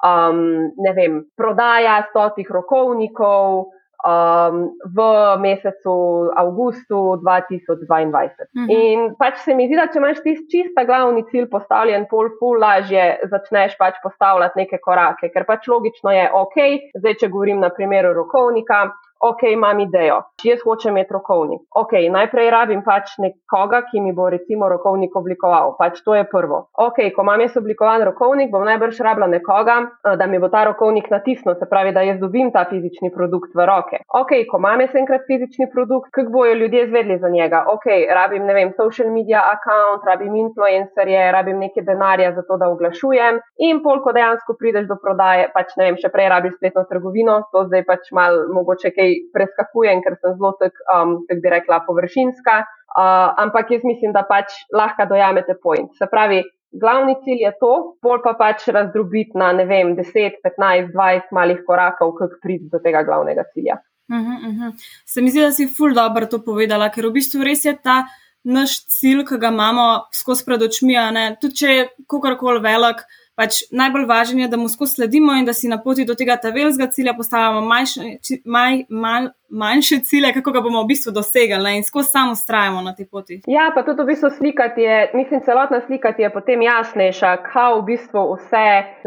Um, 0.00 0.70
ne 0.80 0.94
vem, 0.96 1.18
prodaja 1.36 1.98
stotih 2.08 2.48
rokovnikov, 2.48 3.66
um, 4.04 4.70
v 4.96 4.98
mesecu 5.40 5.94
avgustu 6.36 7.20
2022. 7.20 8.46
Mm 8.52 8.64
-hmm. 8.64 8.68
In 8.68 9.14
pač 9.18 9.36
se 9.44 9.54
mi 9.54 9.66
zdi, 9.66 9.76
da 9.76 9.86
če 9.92 9.98
imaš 9.98 10.22
tisti 10.22 10.48
čista 10.50 10.84
glavni 10.84 11.24
cilj 11.30 11.50
postavljen, 11.50 12.06
pol 12.10 12.28
pol 12.40 12.58
lažje 12.60 13.18
začneš 13.30 13.76
pač 13.78 13.94
postavljati 14.02 14.58
neke 14.58 14.78
korake, 14.78 15.28
ker 15.28 15.44
pač 15.46 15.68
logično 15.68 16.10
je, 16.10 16.30
ok, 16.32 16.56
zdaj 16.98 17.14
če 17.14 17.28
govorim 17.28 17.60
na 17.60 17.68
primeru 17.68 18.12
rokovnika 18.12 18.90
ok, 19.20 19.42
imam 19.52 19.80
idejo, 19.80 20.22
jaz 20.44 20.62
hočem 20.64 20.96
imeti 20.96 21.12
rokovnik. 21.12 21.60
Ok, 21.76 21.92
najprej 22.10 22.50
rabim 22.50 22.82
pač 22.84 23.12
nekoga, 23.20 23.82
ki 23.90 24.00
mi 24.00 24.12
bo 24.16 24.28
recimo 24.32 24.68
rokovnik 24.68 25.16
oblikoval. 25.16 25.74
Pač 25.78 26.00
to 26.04 26.14
je 26.16 26.24
prvo. 26.24 26.62
Ok, 26.86 27.02
ko 27.16 27.24
imam 27.26 27.44
jaz 27.44 27.58
oblikovan 27.60 28.04
rokovnik, 28.08 28.50
bom 28.52 28.64
najbrž 28.64 29.00
rabila 29.04 29.28
nekoga, 29.28 29.76
eh, 29.84 30.16
da 30.16 30.26
mi 30.26 30.38
bo 30.38 30.48
ta 30.48 30.64
rokovnik 30.64 31.10
natisnil, 31.10 31.54
se 31.60 31.68
pravi, 31.68 31.92
da 31.92 32.00
jaz 32.06 32.20
dobim 32.20 32.52
ta 32.52 32.64
fizični 32.70 33.12
produkt 33.14 33.54
v 33.54 33.66
roke. 33.66 34.00
Ok, 34.20 34.32
ko 34.50 34.58
imam 34.62 34.80
jaz 34.80 34.96
enkrat 35.02 35.28
fizični 35.28 35.68
produkt, 35.74 36.10
kako 36.16 36.30
bojo 36.30 36.54
ljudje 36.54 36.86
zvedli 36.88 37.18
za 37.18 37.28
njega? 37.28 37.64
Ok, 37.74 37.86
rabim, 38.14 38.46
ne 38.46 38.54
vem, 38.54 38.72
social 38.76 39.12
media 39.12 39.44
account, 39.52 40.04
rabim 40.06 40.34
influencerje, 40.36 41.32
rabim 41.32 41.58
nekaj 41.58 41.84
denarja 41.84 42.32
za 42.32 42.42
to, 42.48 42.56
da 42.56 42.70
oglašujem. 42.72 43.40
In 43.68 43.82
pol, 43.84 44.00
ko 44.02 44.12
dejansko 44.16 44.56
prideš 44.58 44.88
do 44.88 44.96
prodaje, 44.96 45.50
pač 45.54 45.76
ne 45.76 45.90
vem, 45.90 46.00
še 46.00 46.08
prej 46.08 46.28
rabiš 46.32 46.56
spletno 46.56 46.86
trgovino, 46.88 47.42
to 47.52 47.66
zdaj 47.68 47.84
pač 47.84 48.10
mal 48.16 48.46
mogoče 48.54 48.94
kaj 48.96 49.09
preskakujem, 49.34 50.02
ker 50.04 50.16
sem 50.20 50.36
zelo, 50.36 50.54
um, 50.94 51.16
tako 51.28 51.40
bi 51.42 51.52
rekla, 51.52 51.82
površinska. 51.88 52.60
Uh, 52.90 53.28
ampak 53.38 53.70
jaz 53.70 53.84
mislim, 53.86 54.14
da 54.16 54.24
pač 54.26 54.56
lahko 54.74 55.06
dojamete 55.12 55.54
point. 55.62 55.92
Se 55.98 56.08
pravi, 56.10 56.42
glavni 56.80 57.14
cilj 57.24 57.44
je 57.46 57.52
to, 57.60 57.72
bolj 58.02 58.22
pa 58.24 58.34
pač 58.38 58.66
razdrobiti 58.74 59.38
na 59.38 59.52
ne 59.56 59.66
vem, 59.66 59.94
10, 59.98 60.40
15, 60.46 60.90
20 60.94 61.30
malih 61.36 61.62
korakov, 61.66 62.16
kako 62.18 62.40
priti 62.42 62.70
do 62.72 62.82
tega 62.82 63.04
glavnega 63.06 63.46
cilja. 63.54 63.78
Uh 64.10 64.16
-huh, 64.16 64.38
uh 64.48 64.54
-huh. 64.58 64.72
Se 65.06 65.22
mi 65.22 65.30
zdi, 65.30 65.40
da 65.40 65.52
si 65.52 65.68
ful 65.76 65.94
dobro 65.94 66.26
to 66.26 66.42
povedala, 66.44 66.90
ker 66.90 67.06
v 67.06 67.12
bistvu 67.12 67.44
res 67.44 67.64
je 67.64 67.76
ta 67.82 68.04
naš 68.44 68.86
cilj, 68.86 69.24
ki 69.28 69.38
ga 69.38 69.48
imamo 69.48 70.08
skozi 70.12 70.44
pred 70.44 70.62
očmi, 70.62 70.94
tudi 71.40 71.54
če 71.54 71.66
je 71.66 71.88
kakorkoli 72.08 72.60
velik 72.60 73.04
pač 73.40 73.64
najbolj 73.72 74.06
važno 74.10 74.44
je, 74.44 74.52
da 74.52 74.60
mu 74.60 74.68
skozi 74.68 75.00
sledimo 75.00 75.32
in 75.38 75.48
da 75.48 75.56
si 75.56 75.68
na 75.68 75.80
poti 75.82 76.04
do 76.04 76.14
tega 76.14 76.36
tavelskega 76.36 76.90
cilja 76.92 77.14
postavljamo 77.16 77.62
manjše, 77.66 78.10
maj, 78.44 78.82
mal, 78.88 79.30
manjše 79.62 80.00
cilje, 80.04 80.32
kako 80.36 80.52
ga 80.52 80.60
bomo 80.60 80.82
v 80.82 80.90
bistvu 80.92 81.12
dosegli 81.16 81.58
ne? 81.64 81.76
in 81.78 81.84
skozi 81.86 82.10
samo 82.10 82.32
ustrajamo 82.36 82.82
na 82.82 82.92
tej 82.94 83.08
poti. 83.08 83.40
Ja, 83.48 83.70
pa 83.74 83.82
tudi 83.86 84.04
v 84.04 84.12
bistvu 84.12 84.30
slikati 84.36 84.84
je, 84.84 84.98
mislim, 85.14 85.40
celotna 85.46 85.80
slika 85.86 86.12
je 86.18 86.30
potem 86.32 86.62
jasnejša, 86.62 87.32
kaj 87.48 87.78
v 87.78 87.82
bistvu 87.88 88.24
vse 88.34 88.66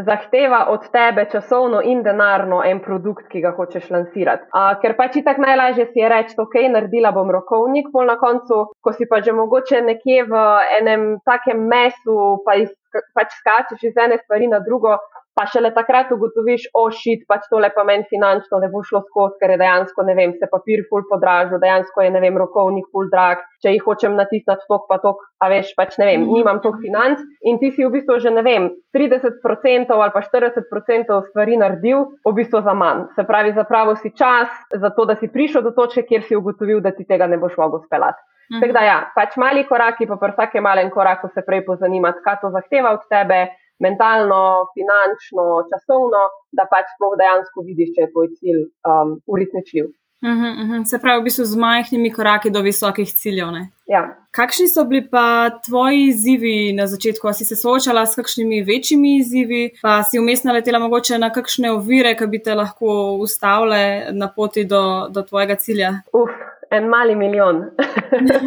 zahteva 0.10 0.66
od 0.74 0.90
tebe 0.92 1.28
časovno 1.32 1.84
in 1.86 2.04
denarno 2.04 2.64
en 2.66 2.82
produkt, 2.82 3.30
ki 3.32 3.44
ga 3.46 3.54
hočeš 3.58 3.90
lansirati. 3.94 4.50
A, 4.52 4.66
ker 4.82 4.98
pač 4.98 5.20
tako 5.24 5.46
najlažje 5.46 5.92
si 5.92 6.02
je 6.02 6.10
reči, 6.10 6.38
ok, 6.42 6.58
naredila 6.74 7.14
bom 7.16 7.32
rokovnik, 7.32 7.92
pol 7.94 8.10
na 8.10 8.18
koncu, 8.18 8.66
ko 8.82 8.94
si 8.98 9.06
pa 9.10 9.22
že 9.22 9.36
mogoče 9.36 9.82
nekje 9.86 10.26
v 10.26 10.46
enem 10.80 11.04
takem 11.26 11.68
mesu, 11.70 12.42
pa 12.46 12.58
iz 12.60 12.72
pač 13.14 13.36
skačeš 13.40 13.84
iz 13.90 13.98
ene 13.98 14.18
stvari 14.24 14.48
na 14.48 14.60
drugo, 14.60 14.98
pa 15.36 15.46
šele 15.50 15.72
takrat 15.74 16.12
ugotoviš, 16.14 16.68
ošit, 16.78 17.26
pač 17.30 17.48
tole 17.52 17.70
pa 17.76 17.84
meni 17.88 18.06
finančno 18.10 18.60
ne 18.62 18.70
bo 18.74 18.84
šlo 18.86 19.02
skozi, 19.08 19.40
ker 19.42 19.54
je 19.54 19.60
dejansko, 19.62 20.06
ne 20.08 20.16
vem, 20.18 20.36
se 20.40 20.50
papir 20.52 20.84
ful 20.90 21.06
podražil, 21.10 21.60
dejansko 21.62 22.06
je, 22.06 22.12
ne 22.14 22.22
vem, 22.24 22.38
rokovnik 22.38 22.90
ful 22.94 23.10
drag, 23.12 23.42
če 23.64 23.74
jih 23.76 23.86
hočem 23.86 24.18
natisniti 24.20 24.70
tok 24.70 24.86
pa 24.90 25.00
tok, 25.04 25.24
a 25.42 25.50
veš, 25.52 25.74
pač 25.78 25.98
ne 26.02 26.10
vem, 26.10 26.26
mhm. 26.26 26.38
nimam 26.38 26.62
tok 26.64 26.78
financ 26.84 27.24
in 27.42 27.60
ti 27.62 27.72
si 27.74 27.86
v 27.86 27.92
bistvu 27.98 28.20
že, 28.24 28.34
ne 28.34 28.44
vem, 28.46 28.70
30% 28.96 29.98
ali 29.98 30.14
pa 30.14 30.22
40% 30.22 31.18
stvari 31.32 31.58
naredil, 31.58 32.06
v 32.26 32.36
bistvu 32.38 32.62
za 32.62 32.76
manj. 32.78 33.08
Se 33.18 33.26
pravi, 33.26 33.56
zapravo 33.58 33.96
si 33.98 34.14
čas 34.14 34.54
za 34.70 34.94
to, 34.94 35.08
da 35.10 35.18
si 35.18 35.32
prišel 35.32 35.66
do 35.66 35.74
točke, 35.74 36.06
kjer 36.06 36.28
si 36.28 36.38
ugotovil, 36.38 36.82
da 36.84 36.94
ti 36.94 37.08
tega 37.10 37.28
ne 37.28 37.42
boš 37.42 37.58
mogel 37.58 37.82
speljati. 37.88 38.22
Mhm. 38.52 38.62
Tako 38.62 38.74
da, 38.74 38.84
ja, 38.86 38.98
pač 39.16 39.36
mali 39.40 39.64
koraki, 39.68 40.08
pa 40.08 40.18
pri 40.22 40.34
vsakem 40.36 40.64
malem 40.64 40.90
koraku 40.92 41.30
se 41.34 41.42
prej 41.46 41.64
pozanimati, 41.66 42.22
kaj 42.26 42.42
to 42.42 42.52
zahteva 42.54 42.94
od 42.94 43.06
tebe, 43.10 43.48
mentalno, 43.80 44.44
finančno, 44.76 45.66
časovno, 45.72 46.22
da 46.54 46.68
pač 46.70 46.94
sploh 46.96 47.18
dejansko 47.20 47.66
vidiš, 47.66 47.96
če 47.96 48.06
je 48.06 48.14
tvoj 48.14 48.32
cilj 48.38 48.64
um, 48.86 49.18
uresničljiv. 49.28 49.92
Uhum, 50.24 50.72
uhum. 50.72 50.86
Se 50.86 51.00
pravi, 51.00 51.20
v 51.20 51.24
bistvu 51.24 51.46
z 51.46 51.58
majhnimi 51.60 52.12
koraki 52.12 52.50
do 52.50 52.62
visokih 52.64 53.10
ciljev. 53.12 53.48
Ja. 53.92 54.04
Kakšni 54.32 54.70
so 54.72 54.86
bili 54.88 55.04
pa 55.12 55.50
tvoji 55.66 56.06
izzivi 56.08 56.74
na 56.74 56.88
začetku? 56.88 57.34
Si 57.34 57.46
se 57.46 57.56
soočala 57.56 58.06
s 58.06 58.16
kakšnimi 58.16 58.62
večjimi 58.64 59.18
izzivi, 59.18 59.72
pa 59.82 60.00
si 60.04 60.20
vmes 60.20 60.46
naletela 60.48 60.80
mogoče 60.80 61.20
na 61.20 61.30
kakšne 61.30 61.72
ovire, 61.72 62.16
ki 62.16 62.28
bi 62.28 62.40
te 62.44 62.56
lahko 62.56 63.18
ustavile 63.20 64.14
na 64.16 64.32
poti 64.36 64.64
do, 64.64 65.10
do 65.10 65.26
tvojega 65.28 65.56
cilja? 65.56 65.92
Uf, 66.14 66.32
en 66.72 66.88
mali 66.88 67.16
milijon. 67.16 67.66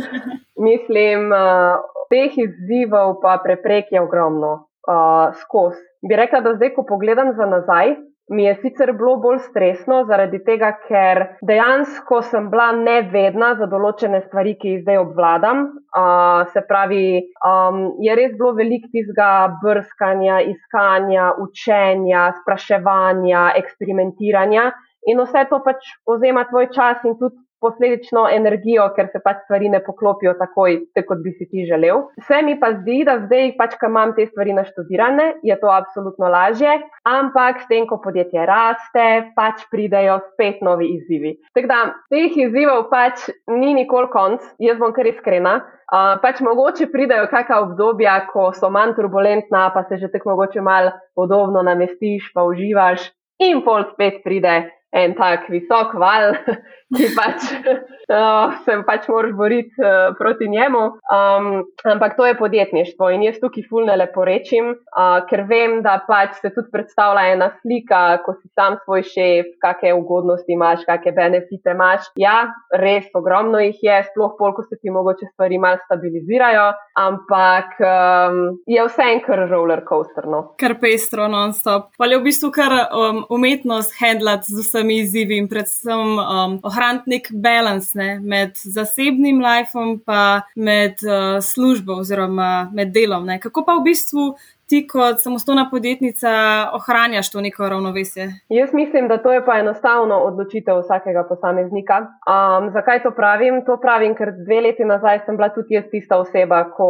Mislim, 0.68 1.28
uh, 1.28 1.84
teh 2.08 2.40
izzivov 2.40 3.20
pa 3.20 3.36
preprek 3.44 3.92
je 3.92 4.00
ogromno 4.00 4.65
uh, 4.86 5.34
skozi. 5.42 5.82
Bi 6.08 6.16
rekla, 6.16 6.40
da 6.40 6.54
zdaj, 6.54 6.74
ko 6.74 6.84
pogledam 6.88 7.32
za 7.36 7.46
nazaj, 7.46 7.96
mi 8.28 8.44
je 8.44 8.54
sicer 8.62 8.92
bilo 8.92 9.16
bolj 9.22 9.38
stresno, 9.38 10.00
zaradi 10.08 10.40
tega, 10.44 10.72
ker 10.88 11.20
dejansko 11.46 12.22
sem 12.26 12.48
bila 12.50 12.72
nevedna 12.74 13.52
za 13.60 13.68
določene 13.70 14.20
stvari, 14.24 14.56
ki 14.58 14.72
jih 14.72 14.80
zdaj 14.82 14.98
obvladam. 15.04 15.62
Uh, 15.94 16.42
se 16.50 16.62
pravi, 16.66 17.04
um, 17.46 17.84
je 18.02 18.16
res 18.18 18.34
bilo 18.34 18.52
veliko 18.58 18.90
tistega 18.90 19.30
brskanja, 19.62 20.40
iskanja, 20.50 21.30
učenja, 21.46 22.26
spraševanja, 22.42 23.46
eksperimentiranja. 23.62 24.72
In 25.06 25.22
vse 25.22 25.46
to 25.50 25.62
pač 25.62 25.86
vzema 26.10 26.48
tvoj 26.50 26.66
čas 26.74 27.04
in 27.06 27.14
tudi 27.20 27.38
posledično 27.66 28.28
energijo, 28.32 28.86
ker 28.96 29.10
se 29.12 29.20
pač 29.24 29.42
stvari 29.44 29.70
ne 29.72 29.82
poklopijo 29.82 30.36
tako 30.38 30.68
kot 31.06 31.22
bi 31.24 31.32
si 31.36 31.48
ti 31.50 31.66
želel. 31.68 32.06
Vse 32.22 32.42
mi 32.46 32.56
pa 32.60 32.72
zdi, 32.78 33.02
da 33.06 33.18
zdaj, 33.24 33.52
pač, 33.58 33.76
ko 33.80 33.90
imam 33.90 34.14
te 34.16 34.26
stvari 34.30 34.54
naštudirane, 34.56 35.26
je 35.46 35.56
to 35.60 35.70
absolutno 35.72 36.30
lažje, 36.32 36.78
ampak 37.08 37.62
s 37.62 37.70
tem, 37.70 37.86
ko 37.90 37.98
podjetje 38.02 38.46
raste, 38.46 39.06
pač 39.36 39.66
pridejo 39.70 40.18
spet 40.32 40.62
novi 40.66 40.92
izzivi. 40.96 41.36
Tako 41.56 41.72
da 41.72 41.80
teh 42.12 42.36
izzivov 42.46 42.86
pač 42.92 43.28
ni 43.50 43.74
nikoli 43.78 44.10
konc, 44.12 44.46
jaz 44.62 44.78
bom 44.82 44.94
kar 44.96 45.10
iskrena. 45.10 45.58
Uh, 45.86 46.16
pač 46.22 46.40
mogoče 46.42 46.88
pridejo 46.90 47.28
kakšna 47.30 47.60
obdobja, 47.62 48.16
ko 48.32 48.48
so 48.56 48.72
manj 48.74 48.96
turbulentna, 48.96 49.68
pa 49.74 49.84
se 49.86 50.00
že 50.02 50.10
tako 50.10 50.34
mogoče 50.34 50.64
malo 50.64 50.96
podobno 51.14 51.62
namestiš, 51.62 52.32
pa 52.34 52.42
uživaš, 52.42 53.12
in 53.38 53.62
pol 53.62 53.86
spet 53.92 54.24
pride 54.24 54.64
en 54.94 55.14
tak 55.18 55.48
visok 55.50 55.94
val, 55.98 56.34
ki 56.96 57.08
pač 57.16 57.46
uh, 58.14 58.54
se 58.64 58.76
pač 58.86 59.08
moraš 59.10 59.34
boriti 59.38 59.74
uh, 59.82 60.14
proti 60.18 60.48
njemu. 60.48 60.82
Um, 61.10 61.48
ampak 61.84 62.16
to 62.16 62.26
je 62.26 62.36
podjetništvo 62.38 63.10
in 63.10 63.24
jaz 63.26 63.40
tukaj 63.42 63.66
fulne 63.70 63.96
lepo 63.98 64.24
rečem, 64.24 64.70
uh, 64.70 65.18
ker 65.30 65.44
vem, 65.50 65.80
da 65.82 65.98
pač 66.06 66.38
se 66.42 66.52
tudi 66.54 66.70
predstavlja 66.72 67.32
ena 67.34 67.50
slika, 67.60 68.02
ko 68.24 68.36
si 68.38 68.48
sam 68.54 68.78
svoj 68.84 69.02
šef, 69.10 69.50
kakšne 69.62 69.94
ugodnosti 69.98 70.52
imaš, 70.54 70.86
kakšne 70.86 71.14
benefite 71.16 71.74
imaš. 71.74 72.06
Ja, 72.20 72.36
res 72.70 73.10
ogromno 73.18 73.60
jih 73.64 73.82
je, 73.82 73.98
sploh 74.12 74.36
pol, 74.38 74.54
ko 74.56 74.64
se 74.66 74.78
ti 74.80 74.92
mogoče 74.94 75.32
stvari 75.32 75.58
malo 75.58 75.82
stabilizirajo, 75.84 76.68
ampak 77.02 77.76
um, 77.82 78.40
je 78.70 78.86
vse 78.86 79.10
en 79.16 79.22
kar 79.26 79.44
roller 79.50 79.82
coaster. 79.88 80.30
No. 80.30 80.42
Kar 80.60 80.76
pestro, 80.80 81.26
non-stop. 81.32 81.90
Pa 81.98 82.08
je 82.10 82.20
v 82.20 82.26
bistvu 82.28 82.52
kar 82.54 82.72
um, 82.86 83.24
umetnost 83.34 83.96
handlat 84.00 84.46
z 84.46 84.62
vsemi 84.86 84.98
izzivi 84.98 85.36
in 85.36 85.48
predvsem 85.48 86.18
um, 86.18 86.58
ohraniti 86.62 87.10
nek 87.10 87.28
balans 87.32 87.94
ne, 87.94 88.20
med 88.20 88.54
zasebnim 88.56 89.40
lifeom 89.42 89.98
in 90.04 90.42
med 90.54 91.02
uh, 91.02 91.42
službo 91.42 92.00
oziroma 92.00 92.70
med 92.74 92.92
delom. 92.92 93.26
Ne. 93.26 93.40
Kako 93.40 93.64
pa 93.66 93.76
v 93.80 93.84
bistvu 93.90 94.36
ti 94.68 94.86
kot 94.88 95.22
samostojna 95.22 95.68
podjetnica 95.70 96.30
ohranjaš 96.78 97.30
to 97.30 97.40
neko 97.40 97.68
ravnovesje? 97.68 98.26
Jaz 98.48 98.74
mislim, 98.74 99.08
da 99.08 99.18
to 99.22 99.32
je 99.32 99.44
pa 99.46 99.58
enostavno 99.58 100.16
odločitev 100.18 100.80
vsakega 100.80 101.24
posameznika. 101.28 101.96
Um, 101.98 102.70
zakaj 102.70 103.02
to 103.02 103.10
pravim? 103.10 103.62
To 103.66 103.76
pravim, 103.80 104.14
ker 104.18 104.32
dve 104.44 104.60
leti 104.60 104.84
nazaj 104.84 105.20
sem 105.26 105.36
bila 105.36 105.48
tudi 105.54 105.74
jaz 105.74 105.84
tista 105.90 106.18
oseba, 106.18 106.64
ko 106.76 106.88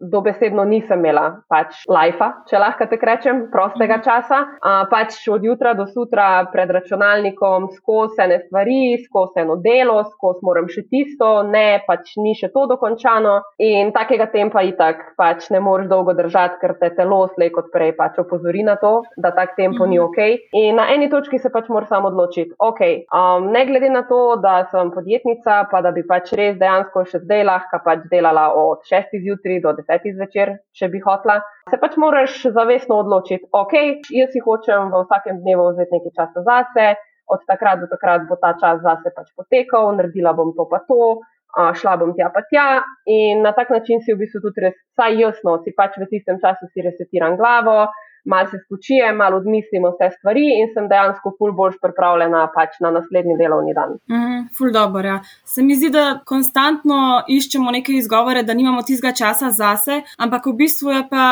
dobesedno 0.00 0.64
nisem 0.64 0.98
imela 0.98 1.26
pač 1.48 1.84
lajfa, 1.88 2.30
če 2.48 2.58
lahko 2.58 2.88
te 2.88 2.98
rečem, 3.10 3.44
prostega 3.52 3.98
mhm. 3.98 4.04
časa. 4.04 4.40
Uh, 4.58 4.80
pač 4.90 5.20
od 5.28 5.44
jutra 5.44 5.74
do 5.74 5.86
sutra 5.86 6.48
pred 6.52 6.70
računalnikom 6.70 7.68
skozi 7.76 8.24
ene 8.24 8.40
stvari, 8.46 8.96
skozi 9.04 9.44
eno 9.44 9.58
delo, 9.64 10.00
skozi 10.16 10.48
moram 10.48 10.68
še 10.72 10.86
tisto, 10.88 11.42
ne, 11.44 11.82
pač 11.86 12.16
ni 12.16 12.34
še 12.38 12.48
to 12.56 12.64
dokončano. 12.72 13.36
In 13.60 13.92
takega 13.92 14.30
tempa 14.32 14.64
itak 14.64 15.12
pač 15.20 15.50
ne 15.52 15.60
moreš 15.60 15.92
dolgo 15.92 16.16
držati, 16.16 16.60
ker 16.62 16.76
te 16.80 16.90
telo 16.96 17.17
slej 17.34 17.50
kot 17.54 17.70
prej 17.74 17.94
pač 17.98 18.18
opozori 18.22 18.62
na 18.66 18.76
to, 18.80 19.02
da 19.16 19.32
tak 19.34 19.56
tempo 19.56 19.86
ni 19.86 19.98
mhm. 19.98 20.04
ok. 20.06 20.18
In 20.60 20.78
na 20.78 20.88
eni 20.94 21.10
točki 21.10 21.38
se 21.38 21.50
pač 21.54 21.68
moram 21.68 21.88
samo 21.90 22.12
odločiti, 22.12 22.54
ok, 22.58 22.80
um, 23.10 23.50
ne 23.52 23.64
glede 23.66 23.90
na 23.90 24.04
to, 24.08 24.36
da 24.42 24.68
sem 24.70 24.92
podjetnica, 24.94 25.64
pa 25.70 25.82
da 25.84 25.92
bi 25.96 26.04
pač 26.06 26.32
res 26.38 26.58
dejansko 26.60 27.04
še 27.08 27.22
zdaj 27.24 27.44
lahko 27.50 27.82
pač 27.84 28.06
delala 28.12 28.48
od 28.54 28.86
6. 28.86 29.18
zjutraj 29.24 29.62
do 29.64 29.74
10. 29.80 30.08
zvečer, 30.20 30.54
če 30.76 30.90
bi 30.92 31.02
hotla. 31.04 31.40
Se 31.70 31.80
pač 31.80 31.98
moraš 32.00 32.38
zavestno 32.54 33.02
odločiti, 33.02 33.48
ok, 33.52 33.74
jaz 34.14 34.32
si 34.32 34.44
hočem 34.44 34.92
v 34.92 35.04
vsakem 35.04 35.42
dnevu 35.42 35.72
vzeti 35.72 35.98
nekaj 35.98 36.14
časa 36.16 36.44
zase, 36.46 36.86
od 37.28 37.40
takrat 37.46 37.80
do 37.80 37.86
takrat 37.90 38.24
bo 38.28 38.38
ta 38.40 38.54
čas 38.60 38.80
zase 38.84 39.12
pač 39.16 39.28
potekal, 39.36 39.92
naredila 39.96 40.32
bom 40.32 40.54
to 40.56 40.64
pa 40.70 40.80
to 40.88 41.20
šla 41.56 41.96
bom 41.96 42.12
tja 42.14 42.28
pa 42.34 42.42
tja 42.50 42.66
in 43.06 43.42
na 43.42 43.52
tak 43.52 43.70
način 43.70 44.02
si 44.04 44.12
v 44.12 44.20
bistvu 44.22 44.40
tudi 44.44 44.66
res, 44.66 44.76
saj 44.96 45.16
jasno, 45.20 45.58
si 45.64 45.72
pač 45.76 45.96
v 45.98 46.08
tistem 46.10 46.40
času 46.40 46.68
si 46.72 46.84
resetiram 46.84 47.36
glavo, 47.36 47.88
malo 48.28 48.48
se 48.50 48.58
spočijem, 48.64 49.16
malo 49.16 49.36
odmislim 49.36 49.82
vse 49.88 50.10
stvari 50.18 50.44
in 50.60 50.68
sem 50.74 50.88
dejansko 50.88 51.32
ful 51.38 51.52
boljš 51.52 51.78
pripravljena 51.82 52.42
pač 52.54 52.76
na 52.84 52.90
naslednji 52.90 53.36
delovni 53.40 53.74
dan. 53.78 53.96
Mm, 54.12 54.42
ful 54.58 54.72
dobro, 54.72 55.06
ja. 55.08 55.18
Se 55.44 55.62
mi 55.62 55.76
zdi, 55.76 55.90
da 55.90 56.20
konstantno 56.24 57.22
iščemo 57.28 57.70
neke 57.70 57.92
izgovore, 57.96 58.42
da 58.42 58.54
nimamo 58.54 58.82
tistega 58.82 59.14
časa 59.16 59.50
zase, 59.50 60.02
ampak 60.18 60.46
v 60.46 60.54
bistvu 60.62 60.92
je 60.96 61.02
pa 61.10 61.24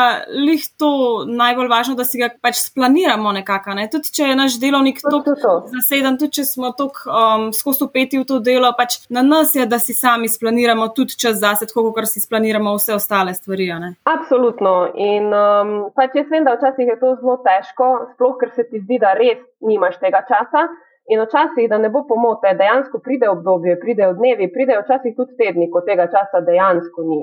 lih 0.47 0.65
to 0.77 0.91
najbolj 1.27 1.69
važno, 1.71 1.95
da 1.99 2.05
si 2.07 2.21
ga 2.21 2.31
pač 2.41 2.63
splaniramo 2.63 3.31
nekako. 3.39 3.77
Ne? 3.77 3.87
Tudi 3.93 4.13
če 4.17 4.31
je 4.31 4.39
naš 4.39 4.57
delovnik 4.61 5.01
tako 5.03 5.35
zaseden, 5.73 6.17
tudi 6.17 6.39
če 6.39 6.47
smo 6.49 6.73
tako 6.77 7.13
um, 7.13 7.47
skozi 7.53 7.85
upeti 7.85 8.21
v 8.21 8.25
to 8.25 8.39
delo, 8.43 8.73
pač 8.77 8.99
na 9.13 9.21
nas 9.21 9.53
je, 9.55 9.65
da 9.69 9.79
si 9.79 9.93
sami 9.93 10.29
splaniramo 10.29 10.89
tudi 10.97 11.17
čas 11.19 11.37
zase, 11.43 11.69
tako 11.69 11.91
kot 11.93 12.09
si 12.09 12.23
splaniramo 12.23 12.73
vse 12.77 12.97
ostale 12.97 13.33
stvari. 13.37 13.67
Absolutno. 14.07 14.73
In 14.95 15.27
um, 15.33 15.71
pač 15.95 16.15
jaz 16.15 16.29
vem, 16.31 16.45
da 16.47 16.55
včasih 16.55 16.86
je 16.87 16.97
to 16.99 17.13
zelo 17.21 17.37
težko, 17.45 17.87
sploh 18.13 18.37
ker 18.39 18.51
se 18.55 18.67
ti 18.69 18.81
zdi, 18.83 18.99
da 19.03 19.13
res 19.17 19.41
nimaš 19.61 19.99
tega 20.03 20.23
časa. 20.27 20.67
In 21.07 21.21
včasih, 21.23 21.69
da 21.71 21.77
ne 21.79 21.87
bo 21.89 22.01
pomote, 22.07 22.51
dejansko 22.59 22.99
pride 22.99 23.29
obdobje, 23.31 23.77
pridejo 23.79 24.15
dnevi, 24.17 24.49
pridejo 24.51 24.81
včasih 24.83 25.13
tudi 25.15 25.37
tedni, 25.39 25.69
ko 25.71 25.81
tega 25.87 26.09
časa 26.11 26.41
dejansko 26.43 27.05
ni. 27.07 27.21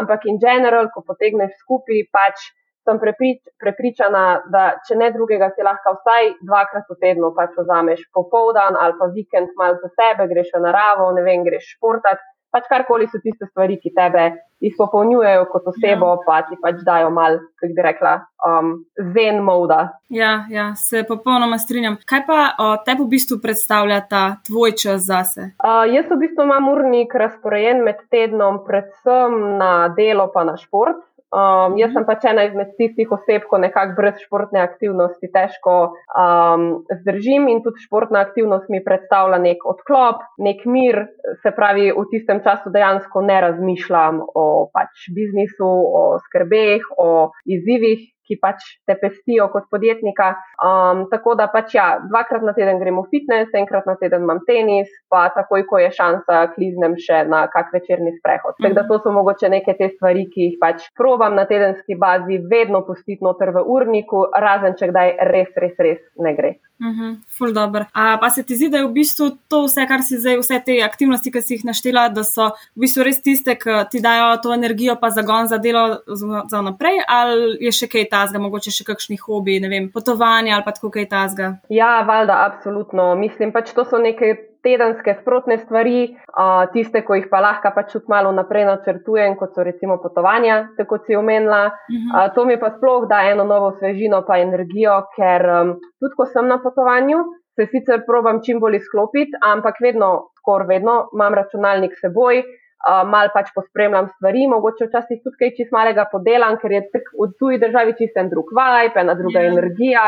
Ampak 0.00 0.24
in 0.30 0.38
general, 0.40 0.88
ko 0.94 1.02
potegneš 1.04 1.52
skupaj, 1.60 2.00
pač 2.16 2.46
sem 2.86 3.00
preprič, 3.02 3.42
prepričana, 3.60 4.22
da 4.52 4.64
če 4.86 4.96
ne 5.00 5.10
drugega, 5.12 5.50
si 5.52 5.66
lahko 5.66 5.96
vsaj 5.98 6.32
dvakrat 6.46 6.88
v 6.92 6.96
tednu 7.02 7.32
pač 7.36 7.56
vzameš 7.58 8.06
popoldan 8.14 8.78
ali 8.78 8.94
pa 9.00 9.10
vikend 9.12 9.52
malo 9.58 9.80
za 9.82 9.90
sebe, 9.98 10.28
greš 10.32 10.54
v 10.54 10.62
naravo, 10.68 11.10
ne 11.16 11.26
vem, 11.26 11.44
greš 11.44 11.74
športati 11.74 12.24
pač 12.56 12.68
karkoli 12.72 13.08
so 13.12 13.20
tiste 13.20 13.48
stvari, 13.50 13.76
ki 13.82 13.92
tebe 13.92 14.30
izpopolnjujejo 14.64 15.44
kot 15.52 15.68
osebo, 15.72 16.14
ja. 16.14 16.20
pa 16.24 16.38
ti 16.48 16.56
pač 16.62 16.80
dajo 16.86 17.10
mal, 17.12 17.36
kako 17.60 17.76
bi 17.76 17.84
rekla, 17.84 18.12
um, 18.48 18.70
zen 19.12 19.42
moda. 19.44 19.80
Ja, 20.08 20.46
ja, 20.50 20.70
se 20.80 21.04
popolnoma 21.08 21.58
strinjam. 21.60 21.98
Kaj 22.08 22.22
pa 22.28 22.38
o 22.64 22.70
tebi 22.86 23.04
v 23.04 23.10
bistvu 23.16 23.38
predstavlja 23.42 24.00
ta 24.08 24.22
tvoj 24.48 24.72
čas 24.80 25.04
zase? 25.10 25.50
Uh, 25.60 25.84
jaz 25.92 26.08
v 26.08 26.20
bistvu 26.24 26.48
imam 26.48 26.70
urnik 26.72 27.12
razporejen 27.14 27.84
med 27.84 28.00
tednom, 28.12 28.62
predvsem 28.64 29.36
na 29.60 29.74
delo 29.98 30.30
pa 30.32 30.46
na 30.48 30.56
šport. 30.60 31.04
Um, 31.34 31.74
jaz 31.74 31.90
sem 31.90 32.04
pač 32.06 32.22
ena 32.30 32.44
izmed 32.46 32.70
tistih 32.78 33.10
oseb, 33.10 33.48
ko 33.50 33.58
nekako 33.58 33.96
brez 33.98 34.20
športne 34.22 34.60
aktivnosti 34.62 35.26
težko 35.34 35.74
um, 36.14 36.66
zdržim 37.02 37.48
in 37.50 37.64
tudi 37.64 37.82
športna 37.82 38.22
aktivnost 38.28 38.70
mi 38.70 38.78
predstavlja 38.84 39.40
nek 39.42 39.64
odklop, 39.66 40.22
nek 40.38 40.62
mir, 40.70 41.02
se 41.42 41.50
pravi, 41.56 41.90
v 41.90 42.06
tistem 42.12 42.44
času 42.46 42.70
dejansko 42.70 43.24
ne 43.26 43.40
razmišljam 43.42 44.22
o 44.22 44.46
pač 44.70 45.08
biznisu, 45.16 45.66
o 45.66 46.04
skrbeh, 46.28 46.86
o 46.94 47.32
izzivih, 47.42 48.06
ki 48.26 48.38
pač 48.42 48.64
te 48.86 48.96
pestijo 49.00 49.48
kot 49.52 49.68
podjetnika. 49.70 50.32
Um, 50.62 51.06
tako 51.12 51.36
da 51.38 51.48
pač 51.52 51.76
ja, 51.76 51.86
dvakrat 52.04 52.44
na 52.46 52.54
teden 52.56 52.80
gremo 52.82 53.06
v 53.06 53.12
fitness, 53.14 53.54
enkrat 53.56 53.86
na 53.88 53.96
teden 54.00 54.26
imam 54.26 54.42
tenis, 54.48 54.90
pa 55.12 55.26
takoj, 55.34 55.66
ko 55.70 55.80
je 55.82 55.90
šansa, 55.96 56.42
kliznem 56.54 56.96
še 57.00 57.24
na 57.30 57.46
kak 57.52 57.72
večerni 57.74 58.14
sprehod. 58.18 58.58
Tako 58.60 58.74
da 58.76 58.86
to 58.88 59.00
so 59.04 59.14
mogoče 59.14 59.50
neke 59.52 59.76
te 59.78 59.90
stvari, 59.94 60.26
ki 60.32 60.50
jih 60.50 60.60
pač 60.62 60.88
probam 60.98 61.36
na 61.38 61.46
tedenski 61.48 61.98
bazi 61.98 62.40
vedno 62.50 62.82
pustiti 62.86 63.24
noter 63.24 63.54
v 63.56 63.64
urniku, 63.76 64.26
razen 64.46 64.78
če 64.78 64.92
kdaj 64.92 65.16
res, 65.32 65.52
res, 65.56 65.76
res 65.82 66.00
ne 66.22 66.34
gre. 66.36 66.56
Mhm, 66.78 67.12
ful 67.38 67.52
dobro. 67.56 67.86
A 67.92 68.18
pa 68.20 68.28
se 68.30 68.42
ti 68.42 68.56
zdi, 68.56 68.68
da 68.68 68.78
je 68.78 68.86
v 68.86 68.92
bistvu 68.92 69.30
to 69.48 69.62
vse, 69.64 69.86
kar 69.88 70.02
si 70.04 70.18
zdaj, 70.20 70.36
vse 70.42 70.58
te 70.64 70.74
aktivnosti, 70.84 71.32
ki 71.32 71.40
si 71.40 71.56
jih 71.56 71.64
naštela, 71.64 72.08
da 72.12 72.24
so 72.24 72.50
v 72.76 72.84
bistvu 72.84 73.06
res 73.06 73.22
tiste, 73.24 73.54
ki 73.56 73.78
ti 73.90 74.02
dajo 74.04 74.34
to 74.44 74.52
energijo 74.52 74.98
pa 75.00 75.08
zagon 75.10 75.48
za 75.48 75.56
delo 75.58 76.02
za 76.50 76.60
naprej, 76.60 77.00
ali 77.08 77.56
je 77.64 77.72
še 77.72 77.88
kaj 77.88 78.08
tazga, 78.16 78.40
mogoče 78.42 78.72
še 78.72 78.88
kakšni 78.88 79.20
hobi, 79.20 79.60
ne 79.62 79.70
vem, 79.72 79.88
potovanja 79.92 80.56
ali 80.56 80.66
pa 80.66 80.74
tako 80.76 80.92
kaj 80.96 81.08
tazga? 81.12 81.54
Ja, 81.72 82.00
valjda, 82.08 82.42
absolutno. 82.48 83.14
Mislim 83.20 83.52
pač, 83.54 83.72
to 83.76 83.84
so 83.88 84.00
neke 84.02 84.34
tedenske 84.66 85.14
sprotne 85.20 85.58
stvari, 85.60 86.00
uh, 86.10 86.64
tiste, 86.74 87.04
ko 87.06 87.14
jih 87.18 87.28
pa 87.30 87.40
lahko 87.44 87.70
pač 87.76 87.92
tudi 87.94 88.10
malo 88.10 88.32
naprej 88.34 88.66
načrtujem, 88.66 89.36
kot 89.38 89.54
so 89.54 89.64
recimo 89.66 89.98
potovanja, 90.02 90.58
tako 90.78 90.98
si 91.06 91.18
omenila. 91.18 91.62
Uh, 91.70 92.26
to 92.34 92.46
mi 92.48 92.58
pa 92.58 92.72
sploh 92.74 93.06
da 93.10 93.22
eno 93.30 93.46
novo 93.46 93.72
svežino 93.78 94.24
pa 94.26 94.40
energijo, 94.42 94.98
ker 95.14 95.46
um, 95.60 95.74
tudi 96.02 96.18
ko 96.18 96.26
sem 96.32 96.50
na 96.50 96.58
potovanju, 96.62 97.22
se 97.56 97.68
sicer 97.70 98.02
probam 98.08 98.42
čim 98.44 98.58
bolj 98.60 98.80
izklopiti, 98.80 99.38
ampak 99.52 99.78
vedno, 99.84 100.10
skoraj 100.40 100.72
vedno, 100.74 100.96
imam 101.14 101.38
računalnik 101.38 101.94
seboj. 102.02 102.42
Uh, 102.86 103.02
mal 103.08 103.30
pač 103.34 103.48
pospremljam 103.56 104.10
stvari, 104.14 104.44
mogoče 104.52 104.86
včasih 104.90 105.22
tudi 105.24 105.38
kaj 105.40 105.54
čist 105.56 105.72
malega 105.74 106.04
podelam, 106.10 106.58
ker 106.60 106.74
je 106.76 106.82
v 106.92 107.28
tuji 107.40 107.58
državi 107.58 107.96
čisten 107.98 108.28
drug 108.30 108.52
vibe, 108.52 109.00
ena 109.00 109.14
druga 109.16 109.40
yeah. 109.40 109.48
Ja. 109.48 109.52
energija 109.54 110.04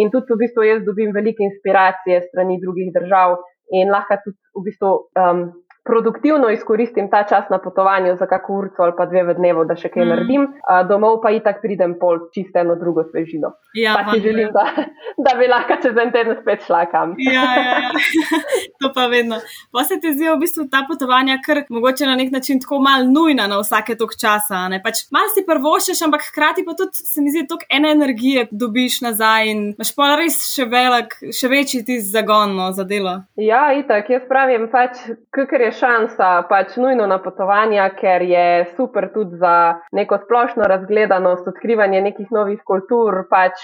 in 0.00 0.08
tudi 0.14 0.32
v 0.32 0.38
bistvu 0.44 0.64
jaz 0.64 0.84
dobim 0.86 1.10
veliko 1.12 1.44
inspiracije 1.44 2.22
strani 2.30 2.60
drugih 2.62 2.92
držav, 2.94 3.36
in 3.72 3.90
lahko 3.90 4.18
tudi 4.24 4.38
v 4.54 4.64
bistvu 4.68 4.90
um, 5.16 5.42
produktivno 5.84 6.50
izkoristim 6.50 7.10
ta 7.10 7.22
čas 7.28 7.44
na 7.50 7.58
potovanju 7.58 8.16
za 8.16 8.26
kako 8.26 8.52
urco 8.52 8.82
ali 8.82 8.92
pa 8.96 9.06
dve 9.06 9.22
v 9.22 9.34
dnevu, 9.34 9.64
da 9.64 9.76
še 9.76 9.88
kaj 9.90 10.04
mm. 10.04 10.08
naredim, 10.08 10.42
uh, 10.42 10.82
domov 10.88 11.18
pa 11.22 11.32
itak 11.34 11.58
pridem 11.62 11.96
pol 11.98 12.28
čisto 12.34 12.62
eno 12.62 12.76
drugo 12.78 13.04
svežino. 13.10 13.52
Ja, 13.74 13.96
pa 13.96 14.12
si 14.12 14.20
želim, 14.20 14.52
da, 14.54 14.66
da 15.26 15.34
bi 15.38 15.48
lahko 15.50 15.80
čez 15.82 15.98
en 15.98 16.12
teden 16.14 16.38
spet 16.42 16.62
šla 16.66 16.84
kam. 16.92 17.14
Ja, 17.18 17.46
ja, 17.58 17.74
ja. 17.86 17.90
to 18.80 18.92
pa 18.94 19.06
vedno. 19.10 19.40
Pa 19.72 19.84
se 19.88 19.98
ti 20.00 20.12
zdijo 20.14 20.36
v 20.36 20.44
bistvu 20.44 20.68
ta 20.70 20.84
potovanja, 20.88 21.38
ker 21.46 21.64
mogoče 21.68 22.06
na 22.06 22.14
nek 22.20 22.30
način 22.32 22.60
tako 22.62 22.78
mal 22.84 23.08
nujna 23.08 23.48
na 23.50 23.58
vsake 23.58 23.96
tok 23.98 24.14
časa. 24.20 24.62
Pač 24.84 25.06
mal 25.10 25.26
si 25.34 25.42
prvošeš, 25.46 26.04
ampak 26.06 26.28
hkrati 26.30 26.66
pa 26.66 26.76
tudi 26.78 27.02
se 27.02 27.24
mi 27.24 27.34
zdi, 27.34 27.46
da 27.50 27.58
ene 27.68 27.90
energije 27.96 28.46
dobiš 28.50 29.00
nazaj 29.02 29.50
in 29.50 29.64
imaš 29.72 29.94
pa 29.96 30.14
res 30.20 30.38
še 30.52 30.68
velik, 30.70 31.18
še 31.34 31.50
večji 31.50 31.82
ti 31.86 31.98
zagon 32.04 32.54
no, 32.56 32.70
za 32.76 32.84
delo. 32.86 33.18
Ja, 33.40 33.64
itak, 33.74 34.10
jaz 34.12 34.24
pravim, 34.28 34.68
pač, 34.72 35.00
kar 35.34 35.60
je 35.60 35.71
šansa 35.72 36.30
pač 36.48 36.76
nujno 36.80 37.06
na 37.10 37.18
potovanja, 37.22 37.88
ker 37.98 38.22
je 38.22 38.46
super 38.76 39.08
tudi 39.14 39.38
za 39.40 39.80
neko 39.92 40.18
splošno 40.24 40.68
razgledanost, 40.70 41.48
odkrivanje 41.48 42.00
nekih 42.04 42.30
novih 42.30 42.60
kultur, 42.66 43.24
pač 43.30 43.60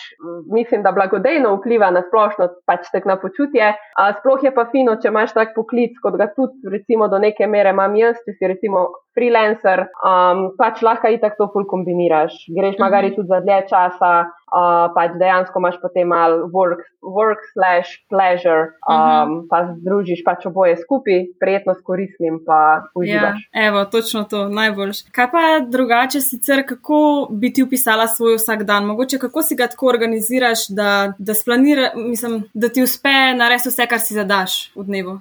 mislim, 0.52 0.82
da 0.82 0.92
blagodejno 0.92 1.54
vpliva 1.58 1.90
na 1.94 2.02
splošno 2.06 2.48
pač 2.66 2.90
tek 2.92 3.08
na 3.08 3.18
počutje. 3.20 3.74
A 3.98 4.08
sploh 4.20 4.44
je 4.44 4.54
pa 4.54 4.68
fino, 4.72 4.96
če 5.00 5.12
imaš 5.12 5.34
tak 5.36 5.54
poklic, 5.56 5.98
kot 6.02 6.18
ga 6.20 6.30
tudi 6.34 6.72
recimo 6.72 7.08
do 7.08 7.20
neke 7.22 7.46
mere 7.46 7.74
imam 7.76 7.96
jaz, 7.98 8.18
če 8.24 8.36
si 8.38 8.50
recimo 8.50 8.88
freelancer, 9.18 9.86
um, 10.06 10.48
pač 10.58 10.82
lahko 10.86 11.10
itak 11.10 11.34
to 11.38 11.48
ful 11.52 11.66
kombiniraš. 11.68 12.36
Greš 12.54 12.78
magari 12.78 13.10
tudi 13.16 13.30
za 13.32 13.40
dlje 13.42 13.58
časa, 13.70 14.12
uh, 14.28 14.86
pač 14.94 15.16
dejansko 15.18 15.62
imaš 15.62 15.80
potem 15.82 16.08
mal 16.12 16.38
work, 16.54 16.84
work 17.02 17.42
slash 17.52 17.98
pleasure, 18.12 18.72
um, 18.86 19.42
pa 19.50 19.64
združiš 19.74 20.22
pač 20.26 20.46
oboje 20.50 20.78
skupaj, 20.84 21.26
prijetno 21.42 21.74
koristnim 21.98 22.44
pa 22.46 22.82
uživaš. 22.94 23.48
Ja, 23.54 23.66
evo, 23.66 23.84
točno 23.84 24.24
to, 24.24 24.48
najboljš. 24.48 25.02
Kaj 25.02 25.30
pa 25.30 25.38
drugače 25.68 26.20
sicer, 26.20 26.68
kako 26.68 27.28
bi 27.30 27.52
ti 27.52 27.62
upisala 27.62 28.06
svoj 28.06 28.36
vsak 28.36 28.62
dan? 28.62 28.84
Mogoče 28.84 29.18
kako 29.18 29.42
si 29.42 29.56
ga 29.56 29.66
tako 29.66 29.86
organiziraš, 29.86 30.68
da, 30.68 31.12
da 31.18 31.34
splanira, 31.34 31.90
mislim, 31.96 32.44
da 32.54 32.68
ti 32.68 32.82
uspe 32.82 33.34
narediti 33.36 33.68
vse, 33.68 33.86
kar 33.86 34.00
si 34.00 34.14
zadaš 34.14 34.70
v 34.76 34.84
dnevu? 34.84 35.20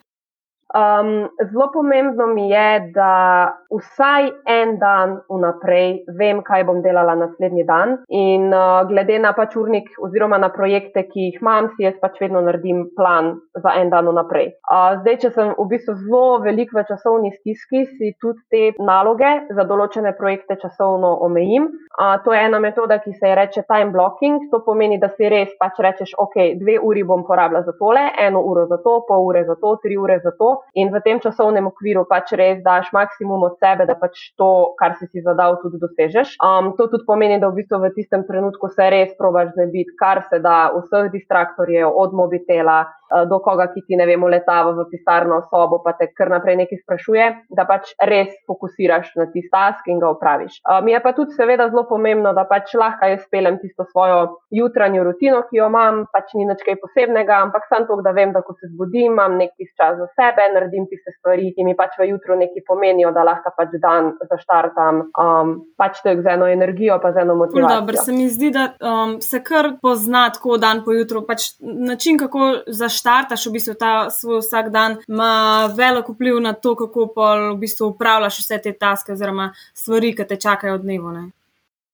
Um, 0.76 1.30
zelo 1.52 1.70
pomembno 1.74 2.28
mi 2.28 2.50
je, 2.50 2.92
da 2.94 3.56
vsaj 3.72 4.26
en 4.46 4.74
dan 4.80 5.14
vnaprej 5.32 6.04
vem, 6.20 6.42
kaj 6.44 6.66
bom 6.68 6.82
delala 6.84 7.16
naslednji 7.16 7.64
dan. 7.64 7.94
In 8.12 8.52
uh, 8.52 8.84
glede 8.90 9.16
na 9.24 9.32
pač 9.38 9.56
urnik 9.56 9.88
oziroma 10.04 10.38
na 10.38 10.50
projekte, 10.52 11.06
ki 11.08 11.30
jih 11.30 11.38
imam, 11.40 11.70
si 11.76 11.88
jaz 11.88 11.96
pač 12.02 12.20
vedno 12.20 12.42
naredim 12.44 12.84
plan 13.00 13.38
za 13.56 13.78
en 13.80 13.94
dan 13.94 14.10
vnaprej. 14.12 14.50
Uh, 14.68 14.98
zdaj, 15.00 15.18
če 15.24 15.32
sem 15.38 15.54
v 15.56 15.68
bistvu 15.72 15.96
zelo 16.02 16.42
velik 16.44 16.76
v 16.76 16.84
časovni 16.90 17.32
stiski, 17.38 17.86
si 17.96 18.12
tudi 18.20 18.44
te 18.52 18.84
naloge 18.84 19.48
za 19.56 19.64
določene 19.64 20.12
projekte 20.20 20.60
časovno 20.60 21.14
omejim. 21.24 21.72
Uh, 21.96 22.20
to 22.28 22.36
je 22.36 22.44
ena 22.44 22.60
metoda, 22.60 23.00
ki 23.00 23.16
se 23.16 23.32
je 23.32 23.40
reče 23.40 23.64
time 23.72 23.96
blocking. 23.96 24.52
To 24.52 24.60
pomeni, 24.68 25.00
da 25.00 25.14
si 25.16 25.32
res 25.32 25.56
pač 25.56 25.80
rečeš, 25.80 26.12
ok, 26.20 26.60
dve 26.60 26.76
uri 26.84 27.08
bom 27.08 27.24
porabila 27.24 27.64
za 27.64 27.72
tole, 27.80 28.04
eno 28.20 28.44
uro 28.44 28.68
za 28.68 28.84
to, 28.84 29.00
pol 29.08 29.32
ure 29.32 29.48
za 29.48 29.56
to, 29.56 29.78
tri 29.80 29.96
ure 29.96 30.20
za 30.20 30.36
to 30.36 30.57
in 30.76 30.92
v 30.94 31.02
tem 31.06 31.22
časovnem 31.24 31.70
okviru 31.70 32.06
pač 32.10 32.34
res 32.38 32.62
daš 32.66 32.92
maksimum 32.96 33.44
od 33.48 33.58
sebe, 33.62 33.88
da 33.90 33.96
pač 34.00 34.32
to, 34.38 34.74
kar 34.80 34.98
si 35.00 35.10
si 35.12 35.24
zadal, 35.26 35.60
tudi 35.64 35.82
dosežeš. 35.82 36.38
Um, 36.44 36.74
to 36.78 36.90
tudi 36.92 37.08
pomeni, 37.08 37.40
da 37.42 37.52
v 37.52 37.62
bistvu 37.62 37.82
v 37.84 37.94
tistem 37.96 38.28
trenutku 38.28 38.70
se 38.74 38.90
res 38.94 39.16
probaš 39.20 39.54
znebiti, 39.56 39.96
kar 40.00 40.24
se 40.30 40.40
da 40.44 40.70
vseh 40.76 41.12
distraktorjev, 41.14 41.90
od 41.92 42.14
mobitela, 42.14 42.86
Eh, 43.08 43.26
do 43.26 43.40
koga, 43.40 43.70
ki 43.72 43.86
ti 43.88 43.96
ne 43.96 44.06
vemo, 44.06 44.28
letava 44.28 44.74
v 44.76 44.84
pisarno 44.92 45.40
sobo, 45.48 45.80
pa 45.84 45.94
te 45.96 46.10
kar 46.12 46.28
naprej 46.34 46.58
nekaj 46.60 46.82
sprašuje, 46.82 47.28
da 47.56 47.64
pač 47.64 47.94
res 48.04 48.34
fokusiraš 48.50 49.14
na 49.16 49.30
tisti 49.32 49.48
task 49.48 49.88
in 49.88 50.02
ga 50.02 50.10
upraviš. 50.12 50.58
Uh, 50.68 50.82
mi 50.84 50.92
je 50.92 51.00
pa 51.00 51.14
tudi 51.16 51.32
seveda 51.38 51.70
zelo 51.72 51.86
pomembno, 51.88 52.34
da 52.36 52.44
pač 52.50 52.74
lahko 52.76 53.08
jaz 53.08 53.22
speljem 53.24 53.62
tisto 53.62 53.86
svojo 53.94 54.42
jutranjo 54.52 55.06
rutino, 55.08 55.40
ki 55.48 55.62
jo 55.62 55.70
imam, 55.72 56.04
pač 56.12 56.36
ni 56.36 56.44
nič 56.50 56.66
kaj 56.68 56.76
posebnega, 56.84 57.38
ampak 57.48 57.70
sem 57.72 57.88
to, 57.88 57.96
da 58.04 58.12
vem, 58.12 58.34
da 58.36 58.44
ko 58.44 58.58
se 58.60 58.68
zbudim, 58.74 59.16
imam 59.16 59.40
nek 59.40 59.56
tisti 59.56 59.78
čas 59.80 59.96
za 60.02 60.10
sebe, 60.20 60.47
naredim 60.54 60.88
tiste 60.92 61.14
stvari, 61.18 61.52
ki 61.56 61.66
mi 61.68 61.76
pač 61.78 61.98
v 62.00 62.10
jutru 62.12 62.38
nekaj 62.40 62.66
pomenijo, 62.68 63.12
da 63.16 63.26
lahko 63.28 63.54
pač 63.58 63.76
dan 63.82 64.14
zaštartam, 64.30 65.04
um, 65.12 65.56
pač 65.80 66.02
to 66.04 66.14
je 66.14 66.22
z 66.22 66.36
eno 66.38 66.48
energijo, 66.52 67.00
pa 67.02 67.12
z 67.16 67.24
eno 67.26 67.36
motivacijo. 67.36 67.80
Dobro, 67.80 67.98
se 67.98 68.12
mi 68.12 68.30
zdi, 68.30 68.52
da 68.54 68.70
um, 68.82 69.18
se 69.22 69.42
kar 69.44 69.74
pozna 69.82 70.28
tako 70.34 70.58
dan 70.62 70.84
po 70.86 70.94
jutru, 70.94 71.26
pač 71.28 71.52
način, 71.62 72.20
kako 72.22 72.54
zaštartam 72.68 72.98
štartaš 73.08 73.46
v 73.48 73.52
bistvu 73.52 73.74
ta 73.80 74.10
svoj 74.10 74.42
vsak 74.44 74.70
dan, 74.70 74.98
ima 75.08 75.70
veliko 75.76 76.12
vpliv 76.12 76.42
na 76.42 76.54
to, 76.54 76.76
kako 76.76 77.08
pa 77.16 77.36
v 77.54 77.58
bistvu 77.58 77.94
upravljaš 77.94 78.40
vse 78.44 78.62
te 78.64 78.74
taske 78.74 79.14
oziroma 79.16 79.52
stvari, 79.74 80.16
ki 80.16 80.28
te 80.28 80.36
čakajo 80.36 80.76
od 80.76 80.84
dneva. 80.84 81.30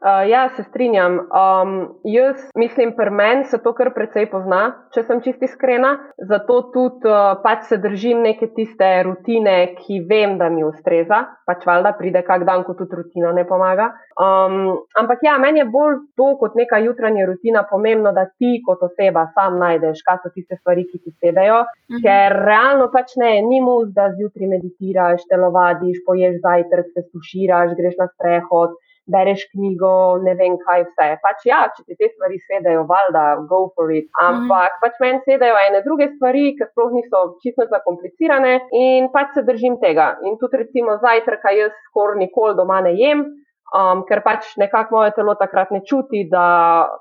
Uh, 0.04 0.30
ja, 0.30 0.50
se 0.56 0.63
strinjam. 0.63 1.13
Um, 1.13 1.96
jaz 2.04 2.36
mislim, 2.56 2.92
pri 2.96 3.10
meni 3.10 3.46
se 3.46 3.58
to 3.63 3.72
kar 3.74 3.94
precej 3.96 4.26
pozna, 4.32 4.60
če 4.92 5.06
sem 5.08 5.22
čisti 5.24 5.48
iskrena. 5.48 5.94
Zato 6.28 6.58
tudi 6.74 7.08
uh, 7.08 7.38
pač 7.44 7.70
se 7.70 7.78
držim 7.80 8.20
neke 8.26 8.50
tiste 8.52 8.89
rutine, 9.08 9.54
ki 9.78 10.02
vem, 10.10 10.36
da 10.42 10.50
mi 10.52 10.66
ustreza. 10.68 11.22
Pač 11.48 11.63
valjda 11.70 11.94
pride 11.96 12.26
kak 12.28 12.44
dan, 12.44 12.66
ko 12.68 12.76
tudi 12.76 13.00
rutina 13.00 13.32
ne 13.32 13.48
pomaga. 13.48 13.94
Um, 14.20 14.76
ampak 15.00 15.24
ja, 15.24 15.38
meni 15.39 15.63
je 15.63 15.70
bolj 15.72 15.96
to 16.20 16.34
kot 16.42 16.60
neka 16.60 16.84
jutranja 16.84 17.24
rutina 17.32 17.63
pomembno, 17.72 18.12
da 18.12 18.28
ti 18.28 18.60
kot 18.68 18.84
oseba 18.84 19.30
sam 19.32 19.56
najdeš, 19.63 20.04
kaj 20.04 20.20
so 20.20 20.36
tiste 20.36 20.60
stvari, 20.60 20.84
ki 20.92 21.00
ti 21.00 21.16
sedajo. 21.16 21.63
Mhm. 21.88 22.04
Ker 22.04 22.42
realno 22.52 22.92
pač 22.92 23.16
ne, 23.24 23.38
ni 23.48 23.63
mu, 23.63 23.80
da 23.88 24.12
zjutraj 24.20 24.52
meditiraš, 24.58 25.24
telovadiš, 25.32 26.04
poješ 26.04 26.42
zajtrk, 26.44 26.92
se 26.92 27.08
suširaš, 27.08 27.78
greš 27.80 28.02
na 28.04 28.12
sprehod 28.12 28.76
bereš 29.06 29.46
knjigo, 29.52 30.20
ne 30.24 30.34
vem 30.39 30.56
kaj 30.63 30.86
vse. 30.88 31.08
Pač 31.24 31.46
ja, 31.50 31.62
če 31.76 31.84
ti 31.88 31.98
te 32.00 32.10
stvari 32.13 32.39
sedajo, 32.48 32.86
valjda, 32.89 33.24
go 33.50 33.66
for 33.76 33.92
it. 33.92 34.10
Ampak 34.24 34.78
mm. 34.78 34.82
pač 34.84 35.00
meni 35.04 35.22
sedajo 35.28 35.60
ene 35.60 35.84
druge 35.86 36.10
stvari, 36.16 36.46
ki 36.58 36.70
sploh 36.72 36.94
niso 36.96 37.24
čisto 37.44 37.68
zakomplicirane 37.72 38.56
in 38.80 39.10
pač 39.13 39.36
se 39.38 39.46
držim 39.48 39.80
tega. 39.84 40.13
In 40.28 40.39
tudi 40.42 40.63
recimo 40.63 40.98
zajtrka 41.04 41.56
jaz 41.58 41.74
skoraj 41.89 42.22
nikoli 42.24 42.56
doma 42.60 42.82
ne 42.86 42.96
jem 43.00 43.26
um, 43.73 44.03
ker 44.07 44.21
pač 44.25 44.53
nekako 44.62 44.99
moje 44.99 45.13
telo 45.17 45.36
takrat 45.39 45.73
ne 45.73 45.81
čuti, 45.86 46.23
da 46.29 46.45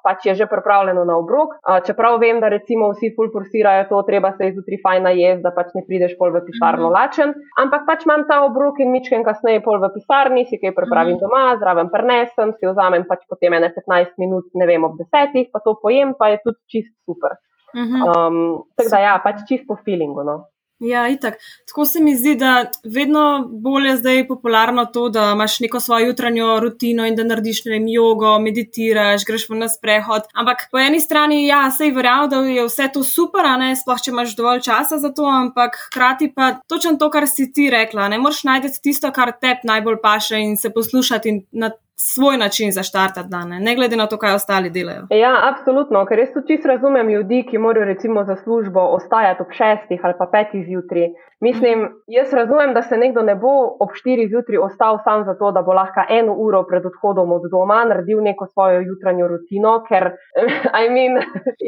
pač 0.05 0.27
je 0.27 0.35
že 0.41 0.49
pripravljeno 0.51 1.05
na 1.05 1.17
obrok. 1.21 1.59
Uh, 1.61 1.79
čeprav 1.87 2.19
vem, 2.23 2.41
da 2.41 2.49
recimo 2.53 2.91
vsi 2.93 3.13
ful 3.17 3.31
forsirajo 3.33 3.87
to, 3.91 4.03
treba 4.09 4.33
se 4.37 4.49
izutri 4.49 4.81
fajn 4.83 5.07
najesti, 5.09 5.43
da 5.45 5.53
pač 5.55 5.75
ne 5.77 5.85
prideš 5.87 6.17
pol 6.19 6.33
v 6.33 6.45
pisarno 6.49 6.89
mm 6.89 6.91
-hmm. 6.91 6.99
lačen. 6.99 7.35
Ampak 7.63 7.87
pač 7.87 8.07
imam 8.09 8.27
ta 8.29 8.43
obrok 8.45 8.81
in 8.81 8.93
mičken 8.93 9.25
kasneje 9.25 9.63
pol 9.63 9.79
v 9.79 9.93
pisarni, 9.95 10.47
si 10.47 10.59
kaj 10.59 10.75
pripravim 10.75 11.17
mm 11.17 11.21
-hmm. 11.21 11.29
doma, 11.29 11.57
zraven 11.61 11.89
prenesem, 11.91 12.53
si 12.59 12.67
vzamem 12.67 13.05
pač 13.09 13.25
potem 13.29 13.53
15 13.53 14.19
minut, 14.19 14.45
ne 14.55 14.67
vem, 14.67 14.85
ob 14.85 14.97
desetih, 14.99 15.49
pa 15.53 15.61
to 15.61 15.77
pojem, 15.83 16.15
pa 16.19 16.29
je 16.29 16.39
tudi 16.45 16.59
čist 16.67 16.95
super. 17.05 17.37
Um, 17.75 18.65
tako 18.77 18.91
da 18.91 18.99
ja, 18.99 19.21
pač 19.25 19.37
čist 19.49 19.65
po 19.67 19.77
feelingu. 19.85 20.25
No. 20.25 20.52
Ja, 20.83 21.09
itak. 21.09 21.35
Tako 21.69 21.85
se 21.85 22.01
mi 22.01 22.17
zdi, 22.17 22.35
da 22.35 22.71
vedno 22.85 23.49
bolj 23.49 23.87
je 23.87 23.97
zdaj 23.97 24.27
popularno 24.29 24.85
to, 24.85 25.09
da 25.09 25.31
imaš 25.35 25.61
neko 25.61 25.81
svojo 25.81 26.07
jutranjo 26.07 26.61
rutino 26.61 27.07
in 27.07 27.15
da 27.17 27.25
narediš 27.25 27.65
ne 27.65 27.71
vem, 27.73 27.87
jogo, 27.89 28.33
meditiraš, 28.43 29.23
greš 29.25 29.47
v 29.49 29.61
nas 29.61 29.79
prehod. 29.83 30.27
Ampak 30.35 30.67
po 30.73 30.83
eni 30.83 31.01
strani, 31.01 31.45
ja, 31.47 31.63
sej 31.71 31.95
verjamem, 31.95 32.31
da 32.31 32.41
je 32.43 32.67
vse 32.67 32.89
to 32.95 33.05
super, 33.07 33.47
ne, 33.63 33.71
sploh 33.79 34.03
če 34.03 34.11
imaš 34.11 34.35
dovolj 34.37 34.65
časa 34.67 34.99
za 34.99 35.13
to, 35.15 35.29
ampak 35.31 35.79
hkrati 35.87 36.33
pa 36.35 36.51
točno 36.67 36.97
to, 36.99 37.11
kar 37.15 37.29
si 37.31 37.53
ti 37.53 37.71
rekla, 37.71 38.09
ne 38.11 38.19
moreš 38.19 38.43
najti 38.51 38.75
tisto, 38.83 39.13
kar 39.15 39.33
te 39.41 39.55
najbolj 39.63 40.01
paše 40.03 40.43
in 40.43 40.59
se 40.59 40.75
poslušati 40.75 41.39
na 41.53 41.71
svoj 41.97 42.37
način 42.37 42.73
zaštartati 42.73 43.29
dan, 43.29 43.49
ne 43.49 43.75
glede 43.75 43.97
na 43.97 44.07
to, 44.07 44.17
kaj 44.19 44.35
ostali 44.35 44.71
delajo. 44.71 45.07
Ja, 45.11 45.33
absolutno, 45.51 46.05
ker 46.09 46.19
res 46.19 46.33
tu 46.35 46.41
čisto 46.49 46.69
razumem 46.69 47.09
ljudi, 47.09 47.45
ki 47.51 47.59
morajo 47.59 47.85
recimo 47.85 48.25
za 48.25 48.37
službo 48.45 48.81
ostajati 48.99 49.43
ob 49.43 49.51
šestih 49.59 50.01
ali 50.03 50.15
pa 50.19 50.27
petih 50.33 50.67
zjutraj. 50.67 51.07
Mislim, 51.49 51.79
jaz 52.07 52.33
razumem, 52.33 52.75
da 52.75 52.83
se 52.83 52.97
nekdo 52.97 53.23
ne 53.23 53.35
bo 53.35 53.55
ob 53.85 53.91
štirih 53.99 54.29
zjutraj 54.33 54.59
ostal 54.69 54.99
sam 55.05 55.25
zato, 55.25 55.51
da 55.57 55.63
bo 55.63 55.73
lahko 55.73 56.05
eno 56.19 56.35
uro 56.47 56.63
pred 56.71 56.87
odhodom 56.91 57.33
od 57.37 57.49
doma 57.51 57.81
naredil 57.85 58.23
neko 58.23 58.47
svojo 58.47 58.81
jutranjo 58.89 59.29
rutino, 59.33 59.73
ker, 59.89 60.05
I 60.83 60.85
mean, 60.95 61.19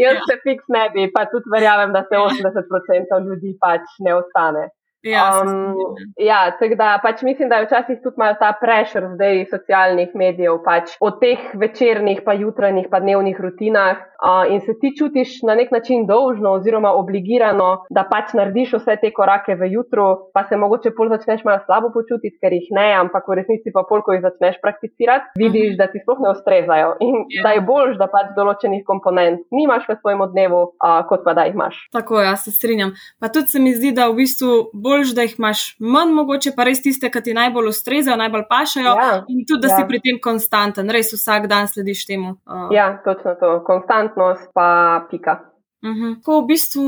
jaz 0.05 0.23
se 0.29 0.39
fiks 0.45 0.71
ne 0.77 0.85
bi, 0.95 1.11
pa 1.15 1.27
tudi 1.33 1.51
verjamem, 1.55 1.93
da 1.97 2.03
se 2.09 2.15
80% 2.15 3.21
ljudi 3.27 3.57
pač 3.61 3.85
ne 4.07 4.15
ostane. 4.21 4.65
Ja, 5.05 5.43
um, 5.45 5.75
ja 6.17 6.57
tako 6.59 6.75
da 6.81 6.99
pač 7.03 7.23
mislim, 7.23 7.49
da 7.49 7.59
je 7.61 7.67
včasih 7.67 7.99
tudi 8.03 8.17
malo 8.19 8.37
ta 8.41 8.55
prešer 8.61 9.05
zdaj 9.15 9.45
socialnih 9.51 10.15
medijev 10.17 10.63
pač 10.65 10.97
o 11.01 11.11
teh 11.21 11.43
večernih, 11.61 12.23
pa 12.25 12.33
jutranjih, 12.33 12.89
pa 12.91 13.03
dnevnih 13.05 13.41
rutinah 13.41 14.01
in 14.51 14.61
se 14.67 14.75
ti 14.81 14.93
čutiš 14.99 15.43
na 15.43 15.55
nek 15.55 15.71
način 15.71 16.07
dolžno 16.07 16.55
oziroma 16.59 16.93
obligirano, 16.97 17.85
da 17.91 18.07
pač 18.11 18.33
narediš 18.33 18.73
vse 18.79 18.97
te 19.03 19.13
korake 19.13 19.55
v 19.61 19.71
jutru, 19.73 20.07
pa 20.35 20.45
se 20.49 20.57
mogoče 20.57 20.95
pol 20.97 21.13
začneš 21.13 21.45
malo 21.45 21.61
slabo 21.67 21.93
počutiti, 21.95 22.39
ker 22.41 22.53
jih 22.53 22.69
ne, 22.79 22.89
ampak 23.03 23.29
v 23.29 23.39
resnici 23.41 23.73
pa 23.75 23.85
pol, 23.89 24.03
ko 24.03 24.17
jih 24.17 24.25
začneš 24.25 24.59
prakticirati, 24.63 25.37
vidiš, 25.39 25.69
mhm. 25.69 25.75
-huh. 25.75 25.79
da 25.79 25.87
ti 25.93 26.03
sploh 26.03 26.19
ne 26.25 26.31
ustrezajo 26.35 26.97
in. 27.01 27.15
Ja. 27.35 27.43
da 27.43 27.51
je 27.51 27.61
boljš, 27.61 27.97
da 27.99 28.07
pač 28.07 28.35
določenih 28.37 28.83
komponent 28.87 29.41
nimaš 29.51 29.89
v 29.89 29.97
svojem 30.01 30.21
dnevu, 30.33 30.61
uh, 30.63 31.01
kot 31.09 31.25
pa 31.25 31.35
da 31.35 31.45
jih 31.45 31.55
imaš. 31.55 31.77
Tako, 31.93 32.21
jaz 32.21 32.45
se 32.45 32.51
strinjam. 32.51 32.93
Pa 33.21 33.29
tudi 33.29 33.47
se 33.47 33.59
mi 33.61 33.75
zdi, 33.75 33.93
da 33.93 34.09
v 34.09 34.15
bistvu 34.23 34.51
bolj 34.73 35.05
boljš, 35.05 35.15
da 35.15 35.23
jih 35.23 35.39
imaš 35.39 35.77
manj, 35.79 36.13
mogoče 36.13 36.53
pa 36.57 36.65
res 36.65 36.83
tiste, 36.83 37.11
ki 37.11 37.23
ti 37.23 37.35
najbolj 37.35 37.69
ustrezajo, 37.69 38.17
najbolj 38.17 38.45
pašajo. 38.49 38.95
Ja, 39.01 39.25
in 39.29 39.45
tudi, 39.49 39.67
da 39.67 39.73
ja. 39.73 39.77
si 39.77 39.89
pri 39.89 40.01
tem 40.05 40.21
konstanten, 40.23 40.91
res 40.91 41.13
vsak 41.13 41.49
dan 41.51 41.69
slediš 41.69 42.07
temu. 42.07 42.37
Uh. 42.47 42.69
Ja, 42.75 43.01
točno 43.05 43.35
to. 43.41 43.51
Konstantnost 44.15 44.53
pa 44.55 45.01
pika. 45.11 45.54
Uh 45.85 45.91
-huh. 45.91 46.23
Ko 46.25 46.41
v 46.41 46.47
bistvu 46.47 46.85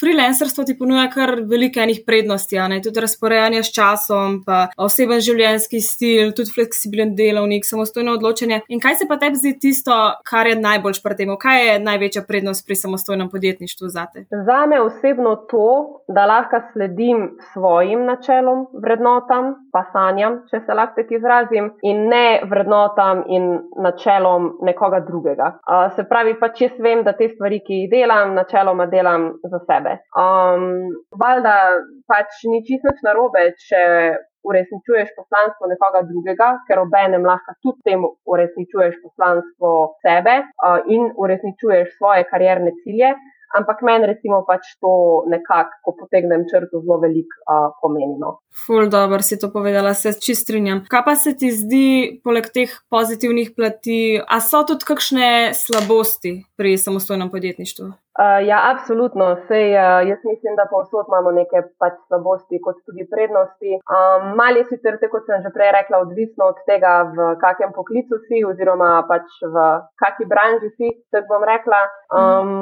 freelancerstvo 0.00 0.64
ti 0.64 0.78
ponuja 0.78 1.06
kar 1.10 1.30
veliko 1.52 1.80
enih 1.80 2.00
prednosti, 2.06 2.56
ne? 2.68 2.80
tudi 2.82 3.00
razporejanje 3.00 3.62
s 3.62 3.70
časom, 3.78 4.42
pa 4.46 4.58
oseben 4.76 5.20
življenjski 5.20 5.80
stil, 5.80 6.32
tudi 6.36 6.50
fleksibilen 6.56 7.14
delovnik, 7.16 7.64
samostojno 7.64 8.12
odločanje. 8.12 8.60
In 8.68 8.80
kaj 8.80 8.94
se 8.94 9.04
pa 9.08 9.16
tebi 9.16 9.36
zdi 9.36 9.52
tisto, 9.58 9.94
kar 10.30 10.46
je 10.46 10.56
najbolj 10.56 10.98
pri 11.04 11.14
tem? 11.16 11.36
Kaj 11.46 11.58
je 11.66 11.78
največja 11.78 12.22
prednost 12.28 12.66
pri 12.66 12.74
samostojnem 12.74 13.28
podjetništvu 13.30 13.88
za 13.88 14.06
te? 14.12 14.26
Za 14.46 14.66
me 14.66 14.80
osebno 14.80 15.36
to, 15.36 15.70
da 16.08 16.26
lahko 16.26 16.58
sledim 16.72 17.38
svojim 17.52 18.04
načelom, 18.04 18.66
vrednotam, 18.82 19.44
pa 19.72 19.84
sanjam, 19.92 20.42
če 20.50 20.60
se 20.66 20.74
lahko 20.74 20.92
tako 20.96 21.14
izrazim, 21.14 21.70
in 21.82 22.08
ne 22.08 22.40
vrednotam 22.50 23.22
in 23.28 23.44
načelom 23.86 24.58
nekoga 24.62 25.00
drugega. 25.00 25.46
Uh, 25.54 25.96
se 25.96 26.04
pravi, 26.08 26.34
pa 26.40 26.48
če 26.48 26.64
jaz 26.64 26.76
vem, 26.86 27.02
da 27.06 27.12
te 27.12 27.28
stvari, 27.34 27.60
ki 27.66 27.80
jih 27.80 27.90
delam, 27.90 28.23
delam, 28.24 28.34
načeloma 28.34 28.86
delam 28.86 29.32
za 29.44 29.58
sebe. 29.66 29.98
Um, 30.16 30.92
valjda 31.20 31.80
pač 32.08 32.44
ni 32.48 32.64
čisto 32.64 32.92
narobe, 33.02 33.54
če 33.58 34.16
uresničuješ 34.44 35.14
poslanstvo 35.16 35.68
nekoga 35.68 36.02
drugega, 36.04 36.48
ker 36.68 36.78
obenem 36.82 37.24
lahko 37.24 37.54
tudi 37.62 37.80
tem 37.84 38.04
uresničuješ 38.04 39.00
poslanstvo 39.02 39.96
sebe 40.04 40.42
uh, 40.44 40.80
in 40.86 41.10
uresničuješ 41.16 41.96
svoje 41.96 42.24
karierne 42.28 42.72
cilje. 42.84 43.14
Ampak 43.54 43.82
meni, 43.86 44.06
recimo, 44.10 44.42
pač 44.46 44.74
to 44.82 45.22
nekako, 45.30 45.78
ko 45.84 45.96
potegnem 46.02 46.46
črto, 46.50 46.82
zelo 46.82 46.98
veliko 47.02 47.38
uh, 47.46 47.70
pomeni. 47.82 48.18
No. 48.18 48.38
Ful, 48.64 48.88
dobro 48.90 49.22
si 49.22 49.38
to 49.38 49.50
povedala, 49.54 49.94
se 49.94 50.14
čist 50.18 50.46
strinjam. 50.46 50.84
Kaj 50.90 51.02
pa 51.06 51.14
se 51.18 51.34
ti 51.38 51.50
zdi, 51.54 51.88
poleg 52.26 52.50
teh 52.54 52.70
pozitivnih 52.90 53.54
plati, 53.56 54.18
a 54.18 54.40
so 54.42 54.64
tudi 54.66 54.86
kakšne 54.86 55.28
slabosti 55.54 56.40
pri 56.58 56.74
samostojnem 56.78 57.30
podjetništvu? 57.30 57.92
Uh, 58.14 58.38
ja, 58.46 58.60
absolutno. 58.70 59.32
Sej, 59.48 59.74
uh, 59.74 60.02
jaz 60.06 60.20
mislim, 60.22 60.54
da 60.58 60.68
povsod 60.70 61.10
imamo 61.10 61.32
neke 61.34 61.64
pač 61.82 61.96
slabosti, 62.06 62.62
kot 62.62 62.78
tudi 62.86 63.06
prednosti. 63.10 63.78
Um, 63.90 64.34
Mali 64.38 64.62
je 64.62 64.68
sicer, 64.70 64.98
kot 65.10 65.26
sem 65.26 65.42
že 65.42 65.50
prej 65.54 65.74
rekla, 65.78 66.02
odvisno 66.06 66.52
od 66.52 66.62
tega, 66.70 66.92
v 67.10 67.34
kakem 67.42 67.74
poklicu 67.74 68.22
si, 68.26 68.44
oziroma 68.46 69.02
pač 69.10 69.26
v 69.42 69.66
kakšni 70.02 70.30
branži 70.30 70.70
si, 70.78 70.94
tako 71.10 71.26
bom 71.34 71.46
rekla. 71.50 71.82
Um, 72.14 72.54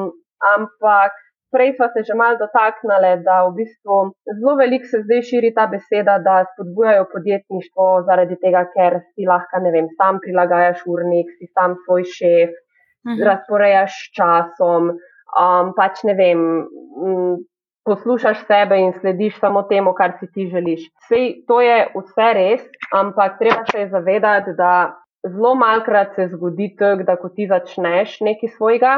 ampak 0.56 1.12
prej 1.52 1.76
smo 1.76 1.86
se 1.92 2.00
že 2.08 2.14
malo 2.14 2.36
dotaknili, 2.42 3.12
da 3.26 3.44
v 3.46 3.52
bistvu 3.60 3.96
zelo 4.38 4.54
veliko 4.60 4.86
se 4.90 4.98
zdaj 5.04 5.22
širi 5.28 5.50
ta 5.58 5.66
beseda, 5.74 6.18
da 6.26 6.34
spodbujajo 6.50 7.04
podjetništvo 7.12 7.86
zaradi 8.08 8.36
tega, 8.44 8.64
ker 8.74 9.00
si 9.12 9.28
lahko, 9.28 9.60
ne 9.64 9.70
vem, 9.74 9.86
sam 9.98 10.20
prilagajaš 10.24 10.82
urnik, 10.94 11.28
si 11.36 11.46
sam 11.54 11.76
svoj 11.84 12.08
šef, 12.16 12.50
mhm. 13.08 13.22
razporejaš 13.28 13.94
časom, 14.16 14.92
um, 14.96 15.72
pač 15.78 16.04
ne 16.08 16.18
vem. 16.18 16.44
M, 17.06 17.40
Poslušaš 17.82 18.44
sebe 18.46 18.76
in 18.78 18.92
slediš 18.94 19.40
samo 19.42 19.64
temu, 19.66 19.90
kar 19.98 20.12
si 20.20 20.28
ti 20.30 20.44
želiš. 20.46 20.84
Sej, 21.08 21.24
to 21.50 21.56
je 21.60 21.88
vse 21.96 22.28
res, 22.38 22.60
ampak 22.94 23.40
treba 23.40 23.64
se 23.72 23.88
zavedati, 23.90 24.54
da 24.54 25.02
zelo 25.26 25.56
malkrat 25.58 26.14
se 26.14 26.28
zgodi 26.30 26.68
tako, 26.78 27.02
da 27.02 27.16
ko 27.18 27.32
ti 27.34 27.48
začneš 27.50 28.20
nekaj 28.22 28.52
svojega, 28.54 28.92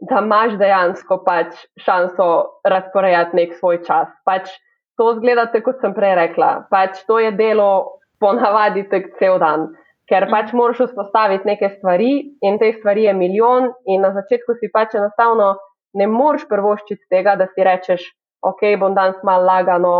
da 0.00 0.20
imaš 0.20 0.58
dejansko 0.60 1.22
pač 1.24 1.56
šanso 1.84 2.28
razporejati 2.68 3.36
nek 3.36 3.54
svoj 3.56 3.82
čas. 3.86 4.08
Pač 4.24 4.50
to 4.96 5.12
zgleda, 5.16 5.48
kot 5.64 5.80
sem 5.80 5.94
prej 5.96 6.14
rekla. 6.20 6.66
Pač 6.70 7.04
to 7.08 7.18
je 7.18 7.32
delo 7.32 8.00
ponavadi 8.20 8.86
tek 8.90 9.14
cel 9.18 9.38
dan. 9.40 9.70
Ker 10.06 10.28
pač 10.30 10.52
moraš 10.54 10.84
vzpostaviti 10.86 11.48
neke 11.48 11.72
stvari 11.78 12.12
in 12.46 12.58
te 12.58 12.70
stvari 12.78 13.08
je 13.08 13.14
milijon, 13.14 13.72
in 13.86 14.04
na 14.06 14.12
začetku 14.14 14.54
si 14.60 14.70
pač 14.72 14.94
enostavno 14.94 15.56
ne 15.98 16.06
moreš 16.06 16.44
prvoščiti 16.48 17.08
tega, 17.10 17.34
da 17.40 17.48
si 17.50 17.64
rečeš, 17.64 18.04
ok, 18.44 18.62
bom 18.78 18.94
danes 18.94 19.18
malo 19.26 19.48
lagano, 19.48 19.94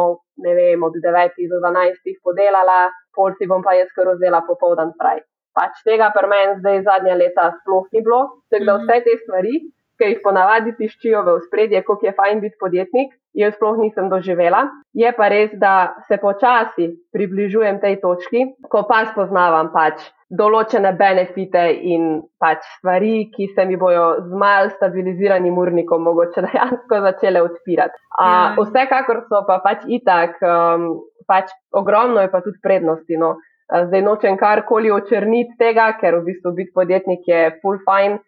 ne 0.44 0.52
vem, 0.54 0.82
od 0.85 0.94
9 1.02 1.40
do 1.50 1.59
12 1.64 2.20
podelala, 2.22 2.90
pol 3.16 3.35
si 3.38 3.48
bom 3.50 3.64
pa 3.64 3.74
jaz 3.74 3.88
kar 3.96 4.12
vzela 4.12 4.44
popoldan 4.46 4.92
fraj. 5.00 5.24
Pač 5.56 5.80
tega 5.88 6.11
pri 6.12 6.28
meni 6.28 6.59
zdaj 6.61 6.82
zadnja 6.85 7.16
leta 7.16 7.48
sploh 7.62 7.88
ni 7.96 8.04
bilo, 8.04 8.20
tako 8.52 8.68
da 8.68 8.74
vse 8.82 8.98
te 9.06 9.16
stvari, 9.24 9.54
ki 9.98 10.11
jih 10.12 10.20
ponavadi 10.24 10.74
tiščijo 10.78 11.22
v 11.26 11.37
spredje, 11.46 11.82
kako 11.87 12.06
je 12.06 12.12
fajn 12.16 12.42
biti 12.44 12.61
podjetnik, 12.61 13.14
jaz 13.37 13.56
sploh 13.56 13.78
nisem 13.80 14.11
doživela. 14.12 14.66
Je 14.96 15.12
pa 15.16 15.28
res, 15.32 15.54
da 15.61 15.96
se 16.09 16.18
počasi 16.20 16.90
približujem 17.12 17.80
tej 17.80 18.00
točki, 18.04 18.44
ko 18.70 18.85
pa 18.88 19.04
spoznavam 19.12 19.72
pač 19.74 20.04
določene 20.26 20.90
benefite 20.98 21.62
in 21.87 22.06
pač 22.42 22.64
stvari, 22.78 23.28
ki 23.30 23.52
se 23.54 23.66
mi 23.66 23.76
bojo 23.78 24.06
z 24.24 24.38
mal 24.40 24.72
stabiliziranim 24.74 25.59
urnikom 25.59 26.02
mogoče 26.02 26.46
dejansko 26.48 27.02
začele 27.11 27.42
odpirati. 27.46 28.00
A, 28.18 28.30
ja. 28.30 28.54
vsekakor 28.59 29.22
so 29.30 29.44
pa 29.46 29.61
pač 29.64 29.85
itak, 29.87 30.40
um, 30.42 30.88
pač 31.30 31.52
ogromno 31.72 32.24
je 32.24 32.32
pa 32.32 32.42
tudi 32.42 32.59
prednosti. 32.62 33.20
No. 33.20 33.37
Zdaj 33.66 34.02
nočem 34.02 34.37
karkoli 34.38 34.92
očrniti 34.94 35.56
tega, 35.59 35.88
ker 35.98 36.20
v 36.20 36.28
bistvu 36.28 36.52
biti 36.54 36.70
podjetnik 36.74 37.26
je 37.26 37.48
full 37.62 37.80
fine 37.82 38.20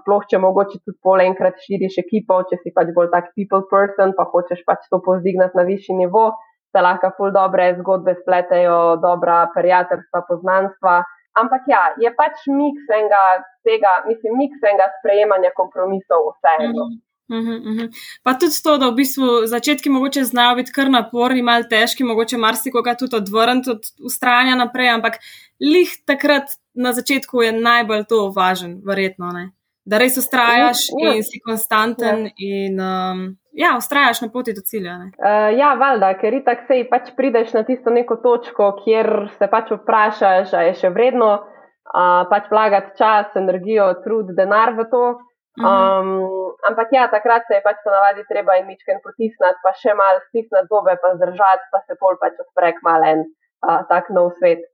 sploh 0.00 0.26
če 0.30 0.38
mogoče 0.42 0.78
tudi 0.84 0.98
pol 1.02 1.22
enkrat 1.24 1.58
širiš 1.64 1.98
ekipo, 2.04 2.40
če 2.50 2.58
si 2.62 2.72
pač 2.74 2.92
bolj 2.96 3.10
tak 3.14 3.32
people 3.34 3.64
person, 3.70 4.14
pa 4.18 4.26
hočeš 4.32 4.62
pač 4.68 4.86
to 4.90 5.00
pozdignati 5.02 5.58
na 5.58 5.66
višji 5.66 5.96
nivo, 5.98 6.30
se 6.72 6.82
lahko 6.84 7.10
ful 7.16 7.32
dobre 7.34 7.72
zgodbe 7.80 8.14
spletejo, 8.20 8.96
dobra 9.02 9.46
prijateljstva, 9.54 10.22
poznanstva. 10.28 11.00
Ampak 11.36 11.66
ja, 11.68 11.82
je 12.00 12.12
pač 12.16 12.46
miks 12.48 12.86
enega 12.98 13.22
tega, 13.66 14.02
mislim, 14.08 14.38
miks 14.40 14.62
enega 14.62 14.88
sprejemanja 15.00 15.52
kompromisov 15.56 16.32
vseeno. 16.36 16.86
Mm. 16.86 17.02
Uhum, 17.28 17.58
uhum. 17.66 17.88
Pa 18.22 18.36
tudi 18.38 18.54
to, 18.62 18.76
da 18.78 18.88
v 18.90 19.00
bistvu 19.00 19.46
začetki 19.50 19.90
mogoče 19.90 20.22
znajo 20.24 20.60
biti 20.60 20.72
kar 20.72 20.90
naporni, 20.90 21.42
malo 21.42 21.66
težki, 21.70 22.04
mogoče 22.06 22.38
marsikoga 22.38 22.94
tudi 22.94 23.18
odvrniti 23.18 23.70
od 23.70 23.88
ustrajanja 24.06 24.54
naprej, 24.54 24.92
ampak 24.94 25.18
lih 25.60 25.90
takrat 26.06 26.54
na 26.74 26.92
začetku 26.92 27.42
je 27.42 27.52
najbolj 27.52 28.04
to 28.08 28.28
važen, 28.36 28.78
verjetno. 28.86 29.32
Ne? 29.34 29.50
Da 29.86 29.98
res 29.98 30.18
ustrajaš 30.18 30.86
ja, 30.98 31.16
in 31.16 31.26
si 31.26 31.42
konstanten 31.42 32.28
ja. 32.28 32.32
in 32.38 32.80
um, 32.82 33.26
ja, 33.54 33.74
ustrajaš 33.78 34.22
na 34.22 34.30
poti 34.30 34.54
do 34.54 34.62
cilja. 34.62 34.96
Uh, 35.18 35.50
ja, 35.58 35.74
valjda, 35.78 36.12
ker 36.20 36.34
ti 36.34 36.42
tako 36.46 36.66
sej 36.70 36.88
pač 36.90 37.12
prideš 37.18 37.54
na 37.58 37.62
tisto 37.66 37.90
neko 37.90 38.20
točko, 38.22 38.72
kjer 38.84 39.30
se 39.38 39.50
pač 39.50 39.70
vprašaš, 39.74 40.54
ali 40.54 40.70
je 40.70 40.80
še 40.82 40.90
vredno 40.94 41.30
uh, 41.38 42.26
pač 42.30 42.50
vlagati 42.50 42.98
čas, 42.98 43.34
energijo, 43.38 43.92
trud, 44.04 44.34
denar 44.38 44.74
v 44.78 44.90
to. 44.90 45.06
Um, 45.56 46.52
ampak 46.68 46.92
ja, 46.92 47.06
takrat 47.08 47.48
se 47.48 47.56
je 47.56 47.64
pač 47.64 47.80
ponavadi 47.84 48.26
treba 48.28 48.58
in 48.60 48.66
mičken 48.68 49.00
potisniti, 49.00 49.62
pa 49.64 49.72
še 49.72 49.94
malo 49.96 50.20
stisniti 50.28 50.68
zobe, 50.68 50.98
pa 51.00 51.14
zdržati, 51.16 51.70
pa 51.72 51.80
se 51.86 51.96
pol 51.96 52.18
pač 52.20 52.36
odpre 52.42 52.74
malen 52.84 53.24
uh, 53.64 53.80
tak 53.88 54.12
nov 54.12 54.34
svet. 54.36 54.66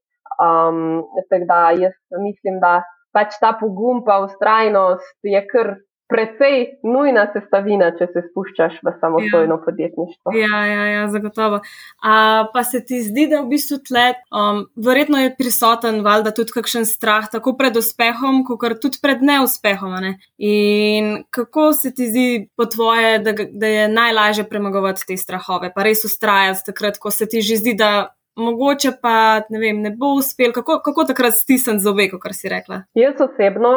Um, 0.42 1.04
tako 1.30 1.46
da 1.46 1.60
jaz 1.78 1.94
mislim, 2.10 2.58
da 2.58 2.80
pač 3.14 3.38
ta 3.38 3.52
pogum, 3.60 4.02
pa 4.02 4.18
ustrajnost 4.26 5.22
je 5.22 5.42
kar 5.46 5.76
precej 6.12 6.59
nujna 6.85 7.25
sestavina, 7.33 7.90
če 7.96 8.09
se 8.12 8.22
spuščaš 8.29 8.79
v 8.85 8.92
samostojno 9.01 9.57
ja. 9.57 9.62
podjetništvo. 9.64 10.35
Ja, 10.37 10.61
ja, 10.68 10.85
ja 10.90 11.03
zagotovo. 11.12 11.62
A, 12.05 12.14
pa 12.53 12.64
se 12.68 12.83
ti 12.85 13.01
zdi, 13.05 13.27
da 13.33 13.42
v 13.42 13.51
bistvu 13.55 13.81
tle, 13.88 14.05
um, 14.31 14.64
verjetno 14.77 15.22
je 15.22 15.35
prisoten 15.38 16.03
valjda 16.05 16.35
tudi 16.37 16.55
kakšen 16.55 16.87
strah, 16.88 17.29
tako 17.33 17.57
pred 17.59 17.77
uspehom, 17.81 18.42
kot 18.48 18.79
tudi 18.83 19.01
pred 19.03 19.25
neuspehom. 19.25 19.98
Ne? 20.05 20.14
In 20.38 21.12
kako 21.35 21.72
se 21.77 21.94
ti 21.96 22.09
zdi 22.12 22.29
po 22.57 22.68
tvoje, 22.70 23.18
da, 23.25 23.35
da 23.35 23.75
je 23.75 23.90
najlažje 23.92 24.48
premagovati 24.48 25.07
te 25.09 25.16
strahove, 25.16 25.72
pa 25.75 25.87
res 25.87 26.05
ustrajati 26.09 26.68
takrat, 26.70 27.01
ko 27.01 27.11
se 27.11 27.29
ti 27.29 27.42
že 27.42 27.59
zdi, 27.59 27.75
da 27.79 28.12
mogoče 28.37 28.92
pa 29.03 29.42
ne, 29.51 29.59
vem, 29.59 29.81
ne 29.83 29.90
bo 29.96 30.14
uspel, 30.16 30.53
kako, 30.53 30.81
kako 30.85 31.05
takrat 31.11 31.37
stisniti 31.37 31.85
zobe, 31.85 32.09
kot 32.11 32.33
si 32.37 32.48
rekla. 32.48 32.83
Jaz 32.96 33.20
osebno 33.20 33.72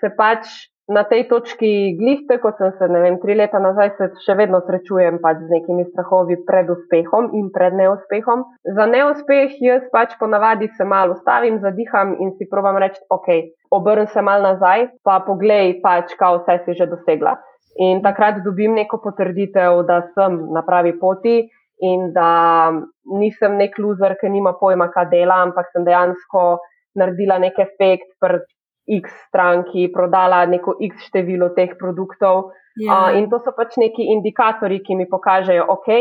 se 0.00 0.10
pač 0.16 0.48
na 0.88 1.04
tej 1.04 1.28
točki 1.28 1.96
glihte, 2.00 2.38
kot 2.40 2.56
sem 2.56 2.72
se 2.78 2.88
ne 2.88 3.00
vem, 3.02 3.18
tri 3.20 3.36
leta 3.36 3.60
nazaj, 3.60 3.90
se 3.98 4.08
še 4.24 4.36
vedno 4.38 4.62
srečujem 4.64 5.18
pač 5.20 5.42
z 5.44 5.52
nekimi 5.52 5.84
strahovi 5.90 6.38
pred 6.48 6.70
uspehom 6.72 7.28
in 7.36 7.50
pred 7.52 7.76
neuspehom. 7.76 8.46
Za 8.78 8.86
neuspeh 8.88 9.58
jaz 9.60 9.84
pač 9.92 10.16
ponavadi 10.20 10.70
se 10.78 10.88
malo 10.88 11.18
ustavim, 11.18 11.60
zadiham 11.60 12.16
in 12.16 12.32
si 12.38 12.48
provam 12.48 12.80
reči, 12.80 13.04
ok, 13.12 13.28
obrn 13.76 14.08
se 14.14 14.24
mal 14.24 14.42
nazaj, 14.48 14.88
pa 15.04 15.20
poglej 15.28 15.76
pač, 15.84 16.16
kaj 16.16 16.40
vse 16.40 16.58
si 16.64 16.78
že 16.80 16.88
dosegla. 16.88 17.36
In 17.84 18.00
takrat 18.02 18.40
dobim 18.42 18.74
neko 18.74 18.98
potrditev, 19.04 19.84
da 19.86 20.00
sem 20.16 20.40
na 20.56 20.64
pravi 20.66 20.96
poti 20.98 21.44
in 21.84 22.08
da 22.16 22.72
nisem 23.20 23.60
nek 23.60 23.76
loser, 23.78 24.16
ki 24.18 24.32
nima 24.32 24.56
pojma, 24.58 24.88
kaj 24.90 25.12
dela, 25.12 25.42
ampak 25.44 25.68
sem 25.70 25.84
dejansko 25.86 26.58
naredila 26.98 27.36
nek 27.38 27.60
efekt 27.62 28.16
pred 28.18 28.42
X 28.88 29.10
stranki, 29.28 29.88
prodala 29.92 30.44
neko 30.46 30.76
X 30.88 31.10
število 31.10 31.50
teh 31.56 31.76
produktov. 31.78 32.52
Yeah. 32.78 32.88
Ja. 32.88 32.98
Uh, 33.12 33.18
in 33.18 33.28
to 33.30 33.40
so 33.42 33.52
pač 33.56 33.76
neki 33.76 34.06
indikatorji, 34.14 34.80
ki 34.86 34.96
mi 34.96 35.08
pokažejo, 35.10 35.66
je 35.86 36.00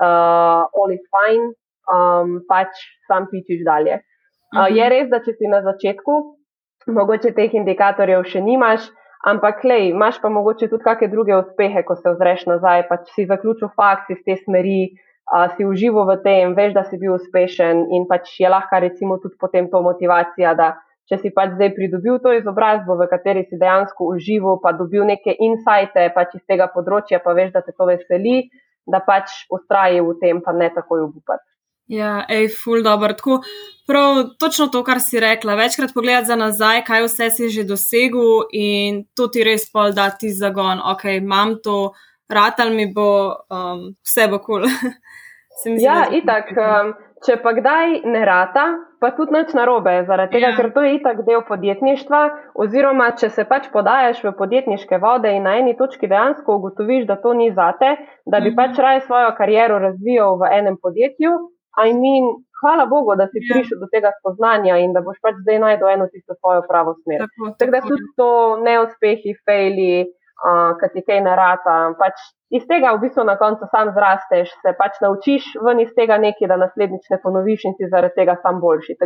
uh, 0.00 0.68
all 0.68 0.92
is 0.92 1.02
fine, 1.08 1.52
um, 1.88 2.40
pač 2.48 2.76
sam 3.08 3.26
pičiš 3.30 3.64
dalje. 3.64 4.00
Uh, 4.00 4.58
uh 4.58 4.64
-huh. 4.64 4.76
Je 4.76 4.88
res, 4.88 5.08
da 5.08 5.20
če 5.24 5.32
si 5.32 5.46
na 5.48 5.62
začetku, 5.62 6.12
mogoče 6.86 7.32
teh 7.32 7.54
indikatorjev 7.54 8.24
še 8.24 8.40
nimaš, 8.40 8.90
Ampak, 9.20 9.64
lej, 9.64 9.90
imaš 9.92 10.16
pa 10.20 10.28
mogoče 10.32 10.70
tudi 10.72 10.84
kakšne 10.84 11.10
druge 11.12 11.36
uspehe, 11.36 11.82
ko 11.84 11.96
se 11.96 12.08
ozreš 12.08 12.46
nazaj, 12.48 12.86
pa 12.88 12.96
si 13.12 13.26
zaključil 13.28 13.68
fakt 13.76 14.08
iz 14.10 14.20
te 14.24 14.36
smeri, 14.40 14.96
a, 15.28 15.48
si 15.56 15.66
užival 15.68 16.08
v 16.08 16.16
tem, 16.24 16.54
veš, 16.56 16.72
da 16.72 16.84
si 16.88 16.96
bil 16.96 17.18
uspešen 17.18 17.84
in 17.92 18.06
pač 18.08 18.32
je 18.40 18.48
lahko 18.48 18.80
recimo 18.80 19.18
tudi 19.20 19.36
potem 19.36 19.68
to 19.68 19.82
motivacija, 19.84 20.54
da 20.56 20.72
če 21.10 21.18
si 21.18 21.32
pač 21.34 21.56
zdaj 21.56 21.72
pridobil 21.74 22.20
to 22.22 22.32
izobrazbo, 22.38 22.94
v 22.94 23.10
kateri 23.10 23.42
si 23.48 23.58
dejansko 23.58 24.12
užival, 24.14 24.60
pa 24.62 24.72
dobil 24.78 25.02
neke 25.08 25.34
insajte 25.34 26.06
pač 26.14 26.38
iz 26.38 26.44
tega 26.46 26.70
področja, 26.70 27.18
pa 27.24 27.34
veš, 27.34 27.50
da 27.56 27.64
te 27.66 27.74
to 27.74 27.88
veseli, 27.90 28.44
da 28.86 29.02
pač 29.02 29.42
ustraji 29.50 30.04
v 30.06 30.14
tem, 30.22 30.42
pa 30.44 30.54
ne 30.54 30.70
takoj 30.74 31.08
obupati. 31.08 31.44
Ja, 31.90 32.20
ej, 32.30 32.46
ful 32.54 32.84
dobro. 32.86 33.10
Tako, 33.18 33.40
prav, 33.90 34.20
točno 34.38 34.68
to, 34.70 34.84
kar 34.86 35.00
si 35.02 35.18
rekla. 35.18 35.56
Večkrat 35.58 35.90
pogledati 35.94 36.30
za 36.30 36.36
nazaj, 36.38 36.84
kaj 36.86 37.02
vse 37.08 37.30
si 37.34 37.50
že 37.50 37.64
dosegel 37.66 38.46
in 38.54 39.02
to 39.18 39.26
ti 39.26 39.42
res 39.42 39.66
pol 39.72 39.90
da 39.90 40.06
ti 40.14 40.30
zagon. 40.30 40.78
Ok, 40.92 41.08
imam 41.18 41.56
to, 41.64 41.90
ratal 42.30 42.70
mi 42.70 42.86
bo, 42.94 43.34
um, 43.50 43.90
vse 44.06 44.30
bo 44.30 44.38
kul. 44.38 44.68
Cool. 45.60 45.76
ja, 45.76 46.08
itak. 46.08 46.56
Um, 46.56 46.94
če 47.26 47.36
pa 47.42 47.52
kdaj 47.56 48.00
ne 48.08 48.24
rata, 48.24 48.64
pa 49.00 49.10
tudi 49.16 49.34
nič 49.36 49.52
narobe, 49.56 49.92
zaradi 50.08 50.38
tega, 50.38 50.52
ja. 50.52 50.56
ker 50.56 50.70
to 50.74 50.84
je 50.84 50.94
itak 50.96 51.22
del 51.26 51.44
podjetništva. 51.48 52.20
Oziroma, 52.64 53.10
če 53.20 53.30
se 53.36 53.44
pač 53.48 53.68
podajaš 53.72 54.22
v 54.24 54.34
podjetniške 54.38 55.00
vode 55.02 55.32
in 55.36 55.44
na 55.48 55.58
eni 55.60 55.76
točki 55.76 56.08
dejansko 56.10 56.58
ugotoviš, 56.60 57.06
da 57.08 57.20
to 57.20 57.36
ni 57.36 57.50
zate, 57.52 57.96
da 58.26 58.40
bi 58.40 58.52
mhm. 58.52 58.58
pač 58.60 58.84
raje 58.84 59.06
svojo 59.06 59.32
kariero 59.38 59.80
razvijal 59.82 60.40
v 60.40 60.52
enem 60.60 60.80
podjetju, 60.80 61.38
I 61.78 61.92
mean, 61.94 62.24
hvala 62.60 62.86
Bogu, 62.86 63.14
da 63.16 63.26
si. 63.30 63.38
Ja. 63.40 63.54
prišel 63.54 63.78
do 63.78 63.88
tega 63.94 64.10
spoznanja 64.18 64.76
in 64.84 64.92
da 64.92 65.00
boš 65.06 65.18
pač 65.24 65.38
zdaj 65.42 65.58
najdel 65.64 65.88
eno 65.94 66.06
tisto 66.12 66.34
svojo 66.40 66.64
pravo 66.68 66.96
smer. 67.02 67.22
Tako, 67.24 67.52
tako 67.58 67.72
da 67.74 67.80
tudi 67.86 68.08
to 68.18 68.30
neuspehi, 68.66 69.34
fejli, 69.46 69.92
uh, 70.40 70.74
ki 70.80 70.90
ti 70.94 71.04
kaj 71.06 71.22
narata. 71.24 71.76
Pač 72.00 72.20
iz 72.56 72.66
tega 72.68 72.94
v 72.96 73.04
bistvu 73.04 73.24
na 73.28 73.36
koncu 73.40 73.68
sam 73.70 73.92
zrasteš, 73.96 74.52
se 74.64 74.74
pač 74.78 75.00
naučiš 75.04 75.54
ven 75.64 75.82
iz 75.84 75.92
tega 75.96 76.18
nekaj, 76.18 76.48
da 76.50 76.58
naslednjič 76.60 77.10
ne 77.12 77.20
ponoviš 77.22 77.66
in 77.70 77.78
si 77.78 77.90
zaradi 77.92 78.22
tega 78.22 78.36
sam 78.42 78.60
boljši. 78.60 78.98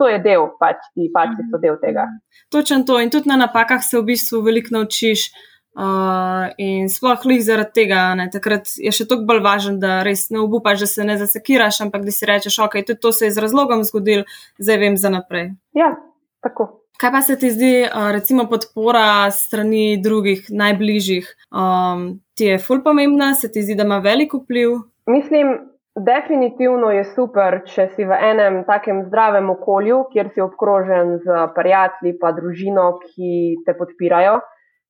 To 0.00 0.08
je 0.08 0.16
del, 0.24 0.48
pač 0.60 0.80
ti 0.96 1.10
pač 1.12 1.36
so 1.50 1.60
del 1.60 1.76
tega. 1.82 2.08
Točno 2.52 2.82
to. 2.88 3.00
In 3.00 3.12
tudi 3.12 3.28
na 3.28 3.36
napakah 3.36 3.84
se 3.84 3.98
v 3.98 4.12
bistvu 4.12 4.42
veliko 4.46 4.76
naučiš. 4.78 5.30
Uh, 5.70 6.50
in 6.58 6.88
sploh 6.90 7.22
jih 7.30 7.44
zaradi 7.46 7.70
tega, 7.78 8.00
ne, 8.18 8.26
takrat 8.26 8.72
je 8.74 8.90
še 8.90 9.06
toliko 9.06 9.28
bolj 9.28 9.42
važno, 9.44 9.76
da 9.78 10.00
res 10.02 10.24
ne 10.34 10.40
obupaš, 10.42 10.82
da 10.82 10.88
se 10.90 11.06
ne 11.06 11.14
zasekiraš, 11.20 11.78
ampak 11.86 12.02
da 12.02 12.10
si 12.10 12.26
rečeš, 12.26 12.58
ok, 12.66 12.80
tudi 12.82 12.98
to 12.98 13.14
se 13.14 13.28
je 13.28 13.36
z 13.36 13.44
razlogom 13.46 13.86
zgodil, 13.86 14.26
zdaj 14.58 14.82
vem 14.82 14.98
za 14.98 15.14
naprej. 15.14 15.52
Ja, 15.78 15.94
tako. 16.42 16.79
Kaj 17.00 17.12
pa 17.12 17.20
se 17.24 17.38
ti 17.40 17.48
zdi, 17.50 17.72
uh, 17.86 18.10
recimo, 18.12 18.44
podpora 18.50 19.30
strani 19.32 19.96
drugih, 20.04 20.50
najbližjih? 20.52 21.30
Um, 21.48 22.20
ti 22.36 22.50
je 22.50 22.58
ful 22.60 22.82
pomembna, 22.84 23.32
se 23.34 23.48
ti 23.52 23.62
zdi, 23.64 23.74
da 23.74 23.86
ima 23.88 23.98
veliko 24.04 24.42
vpliv? 24.42 24.76
Mislim, 25.08 25.54
definitivno 25.96 26.92
je 26.92 27.06
super, 27.14 27.62
če 27.72 27.88
si 27.96 28.04
v 28.04 28.20
enem 28.30 28.62
takem 28.68 29.06
zdravem 29.08 29.48
okolju, 29.56 30.04
kjer 30.12 30.28
si 30.34 30.44
obkrožen 30.44 31.16
z 31.24 31.44
prijatelji, 31.56 32.18
pa 32.20 32.34
družino, 32.36 32.92
ki 33.08 33.62
te 33.64 33.76
podpirajo 33.80 34.40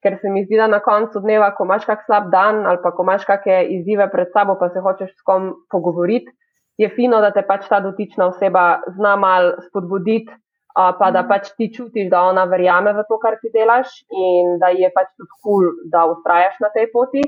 ker 0.02 0.16
se 0.20 0.30
mi 0.32 0.44
zdi, 0.44 0.56
da 0.56 0.66
na 0.66 0.80
koncu 0.80 1.20
dneva, 1.20 1.50
ko 1.56 1.66
imaš 1.68 1.86
kak 1.88 2.04
slab 2.06 2.30
dan 2.32 2.64
ali 2.66 2.80
pa 2.82 2.92
ko 2.96 3.04
imaš 3.04 3.26
kakšne 3.28 3.62
izzive 3.76 4.08
pred 4.12 4.32
sabo, 4.32 4.56
pa 4.60 4.70
se 4.72 4.80
hočeš 4.80 5.12
s 5.12 5.26
kom 5.26 5.52
pogovoriti, 5.72 6.32
je 6.80 6.88
fino, 6.96 7.20
da 7.20 7.30
te 7.34 7.44
pač 7.46 7.68
ta 7.68 7.80
dotična 7.84 8.30
oseba 8.32 8.80
zna 8.96 9.16
mal 9.20 9.52
spodbuditi, 9.66 10.32
pa 10.74 11.10
da 11.10 11.24
pač 11.28 11.50
ti 11.58 11.70
čutiš, 11.74 12.08
da 12.10 12.22
ona 12.30 12.44
verjame 12.50 12.92
v 12.94 13.04
to, 13.08 13.18
kar 13.22 13.38
ti 13.42 13.50
delaš 13.54 13.90
in 14.10 14.58
da 14.62 14.70
je 14.74 14.90
pač 14.94 15.10
tudi 15.16 15.30
kul, 15.42 15.64
cool, 15.64 15.70
da 15.92 16.06
ustrajaš 16.10 16.60
na 16.62 16.70
tej 16.74 16.90
poti. 16.92 17.24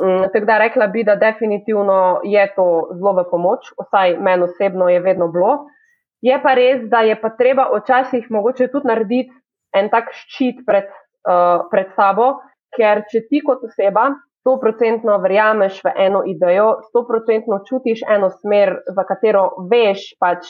Um, 0.00 0.24
tako 0.32 0.48
da 0.48 0.56
rekla 0.58 0.86
bi, 0.88 1.04
da 1.04 1.18
definitivno 1.20 2.22
je 2.24 2.46
to 2.56 2.66
zelo 2.96 3.12
v 3.18 3.26
pomoč, 3.28 3.74
vsaj 3.76 4.16
meni 4.24 4.48
osebno 4.48 4.88
je 4.88 5.02
vedno 5.04 5.28
bilo. 5.28 5.66
Je 6.24 6.38
pa 6.40 6.54
res, 6.56 6.86
da 6.88 7.02
je 7.04 7.18
pa 7.20 7.28
treba 7.36 7.68
včasih 7.74 8.30
mogoče 8.30 8.70
tudi 8.72 8.88
narediti 8.88 9.34
en 9.76 9.90
tak 9.92 10.08
ščit 10.16 10.64
pred 10.64 10.88
uh, 11.28 11.68
pred 11.70 11.92
sabo, 11.96 12.40
ker 12.76 13.04
če 13.10 13.26
ti 13.28 13.42
kot 13.44 13.64
oseba 13.68 14.10
sto 14.42 14.56
procentno 14.58 15.18
verjameš 15.22 15.78
v 15.84 15.92
eno 16.02 16.24
idejo, 16.26 16.82
sto 16.88 17.04
procentno 17.06 17.60
čutiš 17.68 18.02
eno 18.10 18.30
smer, 18.40 18.74
v 18.90 19.04
katero 19.06 19.44
veš, 19.70 20.16
pač, 20.18 20.48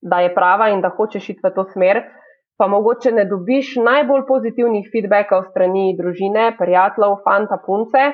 da 0.00 0.20
je 0.20 0.34
prava 0.34 0.68
in 0.74 0.80
da 0.80 0.92
hočeš 0.94 1.28
iti 1.34 1.44
v 1.44 1.52
to 1.54 1.64
smer, 1.72 2.02
pa 2.58 2.66
mogoče 2.66 3.12
ne 3.12 3.24
dobiš 3.24 3.76
najbolj 3.82 4.24
pozitivnih 4.28 4.88
feedbackov 4.92 5.50
strani 5.50 5.94
družine, 5.98 6.52
prijateljev, 6.58 7.20
fanta, 7.24 7.60
punce. 7.66 8.12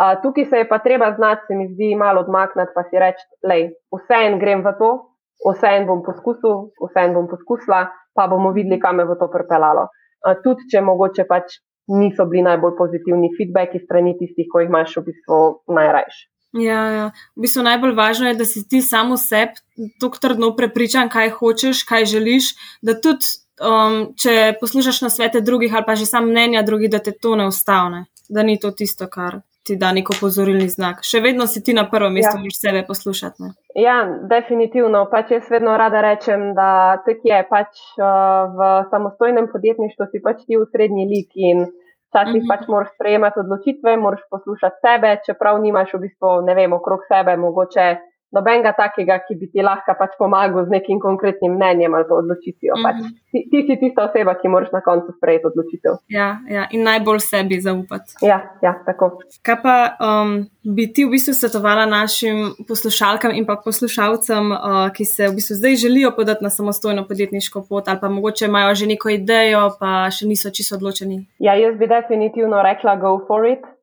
Uh, 0.00 0.14
tukaj 0.22 0.44
se 0.46 0.58
je 0.62 0.68
pa 0.68 0.78
treba 0.78 1.10
znati, 1.12 1.46
se 1.46 1.54
mi 1.58 1.66
zdi, 1.72 1.94
malo 1.98 2.22
odmakniti, 2.22 2.70
pa 2.74 2.84
si 2.86 2.98
reči, 3.02 3.24
da 3.42 3.56
vse 3.96 4.20
en 4.26 4.38
grem 4.38 4.62
v 4.62 4.72
to, 4.78 4.90
vse 5.50 5.72
en 5.76 5.88
bom 5.88 6.04
poskusil, 6.06 6.70
vse 6.78 7.06
en 7.08 7.16
bom 7.18 7.26
poskusila, 7.28 7.88
pa 8.14 8.28
bomo 8.30 8.54
videli, 8.54 8.78
kam 8.80 8.96
me 8.96 9.04
bo 9.04 9.18
to 9.18 9.28
pripeljalo 9.32 9.88
tudi 10.44 10.68
če 10.70 10.82
mogoče 10.84 11.24
pač 11.28 11.60
niso 11.90 12.26
bili 12.30 12.44
najbolj 12.46 12.76
pozitivni 12.78 13.32
feedbacki 13.36 13.80
strani 13.84 14.14
tistih, 14.18 14.46
ko 14.50 14.60
jih 14.60 14.70
imaš 14.70 14.96
v 15.00 15.06
bistvu 15.08 15.40
najrajš. 15.74 16.20
Ja, 16.52 16.80
ja. 16.90 17.10
V 17.36 17.46
bistvu 17.46 17.62
najbolj 17.62 17.94
važno 17.94 18.30
je, 18.30 18.38
da 18.40 18.44
si 18.44 18.64
ti 18.68 18.82
samo 18.82 19.16
sebi 19.16 19.60
tako 20.02 20.18
trdno 20.22 20.50
prepričan, 20.56 21.08
kaj 21.08 21.30
hočeš, 21.38 21.84
kaj 21.86 22.08
želiš, 22.10 22.54
da 22.82 22.96
tudi, 23.00 23.28
um, 23.62 24.00
če 24.18 24.56
poslušaš 24.60 25.02
na 25.06 25.10
svete 25.14 25.40
drugih 25.40 25.74
ali 25.74 25.86
pa 25.86 25.94
že 25.94 26.10
sam 26.10 26.26
mnenja 26.30 26.62
drugih, 26.66 26.90
da 26.90 26.98
te 26.98 27.12
to 27.12 27.36
ne 27.36 27.46
ustavne, 27.46 28.06
da 28.28 28.42
ni 28.42 28.58
to 28.58 28.74
tisto, 28.74 29.06
kar 29.06 29.40
ti 29.62 29.76
da 29.76 29.92
neko 29.92 30.14
pozorilni 30.20 30.68
znak. 30.72 31.04
Še 31.06 31.20
vedno 31.22 31.46
si 31.46 31.62
ti 31.62 31.74
na 31.76 31.84
prvem 31.90 32.16
mestu, 32.16 32.32
ja. 32.34 32.40
moraš 32.42 32.58
sebe 32.58 32.82
poslušati. 32.88 33.42
Ne? 33.44 33.50
Ja, 33.78 33.98
definitivno. 34.30 35.04
Pač 35.12 35.34
jaz 35.36 35.50
vedno 35.52 35.76
rada 35.78 36.00
rečem, 36.02 36.50
da 36.56 36.98
tek 37.06 37.20
je 37.28 37.42
pač 37.50 37.82
uh, 38.00 38.50
v 38.56 38.70
samostojnem 38.90 39.50
podjetništvu 39.52 40.08
si 40.10 40.22
pač 40.24 40.42
ti 40.46 40.58
v 40.58 40.66
srednji 40.72 41.06
lik 41.12 41.36
in 41.36 41.68
včasih 42.10 42.42
mm 42.42 42.44
-hmm. 42.44 42.50
pač 42.50 42.68
moraš 42.68 42.90
sprejemati 42.94 43.40
odločitve, 43.40 43.96
moraš 43.96 44.22
poslušati 44.30 44.76
sebe, 44.84 45.10
čeprav 45.26 45.60
nimaš 45.62 45.94
v 45.94 45.98
bistvu, 46.04 46.40
ne 46.46 46.54
vem, 46.54 46.72
okrog 46.72 47.00
sebe 47.08 47.36
mogoče 47.36 47.86
nobenega 48.32 48.72
takega, 48.78 49.18
ki 49.26 49.36
bi 49.40 49.48
ti 49.50 49.64
lahko 49.64 49.94
pač 49.98 50.14
pomagal 50.18 50.66
z 50.66 50.74
nekim 50.76 51.00
konkretnim 51.02 51.56
mnenjem 51.56 51.94
ali 51.94 52.06
odločitvijo. 52.18 52.74
Mm 52.76 52.84
-hmm. 52.84 52.84
pač, 52.84 52.96
ti, 53.32 53.38
ti 53.50 53.62
si 53.66 53.76
tista 53.80 54.04
oseba, 54.04 54.34
ki 54.34 54.48
moraš 54.48 54.72
na 54.72 54.80
koncu 54.80 55.12
sprejeti 55.16 55.46
odločitev. 55.46 55.98
Ja, 56.08 56.28
ja, 56.48 56.66
in 56.70 56.82
najbolj 56.82 57.20
sebi 57.20 57.60
zaupati. 57.60 58.14
Ja, 58.22 58.38
ja 58.62 58.74
tako. 58.86 59.10
Kaj 59.42 59.56
pa 59.62 59.76
um, 60.00 60.46
bi 60.76 60.92
ti 60.92 61.04
v 61.04 61.10
bistvu 61.10 61.34
svetovala 61.34 61.86
našim 61.86 62.54
poslušalkam 62.68 63.30
in 63.34 63.46
pa 63.46 63.56
poslušalcem, 63.64 64.52
uh, 64.52 64.58
ki 64.94 65.04
se 65.04 65.28
v 65.28 65.34
bistvu 65.34 65.54
zdaj 65.56 65.76
želijo 65.76 66.10
podati 66.16 66.44
na 66.44 66.50
samostojno 66.50 67.06
podjetniško 67.08 67.66
pot 67.68 67.88
ali 67.88 67.98
pa 68.00 68.08
mogoče 68.08 68.44
imajo 68.46 68.74
že 68.74 68.86
neko 68.86 69.08
idejo, 69.08 69.70
pa 69.80 70.10
še 70.10 70.26
niso 70.26 70.50
čisto 70.50 70.76
odločeni? 70.76 71.26
Ja, 71.38 71.54
jaz 71.54 71.78
bi 71.78 71.86
definitivno 71.86 72.62
rekla, 72.62 72.96
go 72.96 73.18
for 73.26 73.46
it 73.46 73.79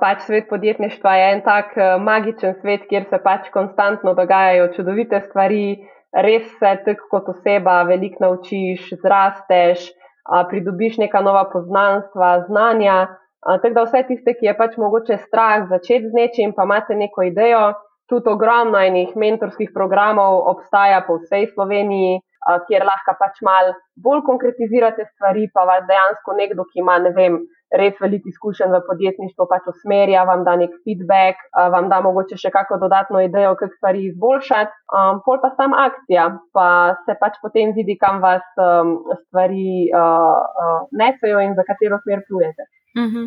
pač 0.00 0.22
svet 0.26 0.48
podjetništva 0.48 1.14
je 1.14 1.32
en 1.32 1.42
tak 1.42 1.72
uh, 1.76 2.02
magičen 2.02 2.54
svet, 2.60 2.86
kjer 2.88 3.06
se 3.10 3.18
pač 3.24 3.48
konstantno 3.50 4.14
dogajajo 4.14 4.72
čudovite 4.76 5.20
stvari, 5.28 5.86
res 6.12 6.44
se 6.58 6.72
tako 6.84 7.08
kot 7.10 7.28
oseba 7.28 7.82
veliko 7.82 8.24
naučiš, 8.24 8.90
zrasteš, 9.00 9.88
uh, 9.88 10.44
pridobiš 10.48 10.98
neka 10.98 11.20
nova 11.20 11.46
poznanstva, 11.52 12.44
znanja. 12.48 12.98
Uh, 13.44 13.56
tako 13.62 13.74
da 13.74 13.86
vse 13.88 14.04
tiste, 14.08 14.36
ki 14.36 14.46
je 14.46 14.56
pač 14.56 14.76
mogoče 14.76 15.18
strah 15.24 15.66
začeti 15.68 16.08
z 16.08 16.12
nečim, 16.12 16.52
pa 16.52 16.68
imate 16.68 16.94
neko 16.94 17.24
idejo, 17.24 17.72
tudi 18.08 18.28
ogromno 18.28 18.78
enih 18.78 19.16
mentorskih 19.16 19.72
programov 19.72 20.44
obstaja 20.52 21.00
po 21.06 21.16
vsej 21.22 21.54
Sloveniji, 21.56 22.20
uh, 22.20 22.33
kjer 22.68 22.84
lahko 22.86 23.16
pač 23.18 23.40
mal 23.46 23.72
bolj 24.04 24.24
konkretizirate 24.26 25.06
stvari, 25.12 25.48
pa 25.54 25.64
vas 25.68 25.84
dejansko 25.88 26.36
nekdo, 26.38 26.66
ki 26.70 26.82
ima, 26.82 26.98
ne 27.02 27.12
vem, 27.16 27.38
res 27.78 27.96
veliko 28.00 28.30
izkušenj 28.30 28.72
v 28.74 28.80
podjetništvu, 28.88 29.46
pač 29.50 29.66
usmerja, 29.70 30.24
vam 30.28 30.44
da 30.46 30.54
nek 30.60 30.74
feedback, 30.86 31.40
vam 31.74 31.88
da 31.90 32.00
mogoče 32.04 32.38
še 32.40 32.52
kakšno 32.54 32.78
dodatno 32.82 33.22
idejo, 33.24 33.54
kako 33.60 33.78
stvari 33.78 34.04
izboljšati. 34.10 34.78
Um, 34.94 35.20
pol 35.26 35.40
pa 35.42 35.50
sam 35.58 35.74
akcija, 35.78 36.28
pa 36.54 36.68
se 37.06 37.16
pač 37.20 37.40
potem 37.42 37.74
vidi, 37.76 37.98
kam 38.00 38.22
vas 38.24 38.46
um, 38.60 38.96
stvari 39.24 39.90
uh, 39.90 40.38
uh, 40.66 40.78
nesejo 40.94 41.42
in 41.44 41.58
za 41.58 41.66
katero 41.66 42.00
smer 42.04 42.24
plujete. 42.28 42.68
Uh 42.94 43.02
mhm. 43.02 43.16
-huh. 43.16 43.26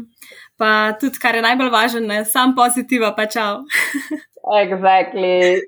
Pa 0.58 0.70
tudi, 1.00 1.20
kar 1.20 1.36
je 1.36 1.42
najbolj 1.42 1.70
važno, 1.70 2.24
sam 2.26 2.56
pozitiva, 2.56 3.14
pa 3.18 3.26
čau. 3.26 3.64
Exactly. 4.56 5.60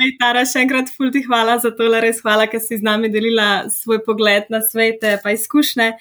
Ej, 0.00 0.10
Tara, 0.20 0.44
še 0.48 0.64
enkrat 0.64 0.88
fulti 0.96 1.24
hvala 1.26 1.58
za 1.60 1.70
to, 1.76 1.88
res 2.00 2.22
hvala, 2.24 2.48
ker 2.48 2.62
si 2.62 2.80
z 2.80 2.84
nami 2.86 3.12
delila 3.12 3.68
svoj 3.68 4.00
pogled 4.06 4.48
na 4.52 4.62
svete 4.64 5.18
in 5.20 5.32
izkušnje 5.36 5.92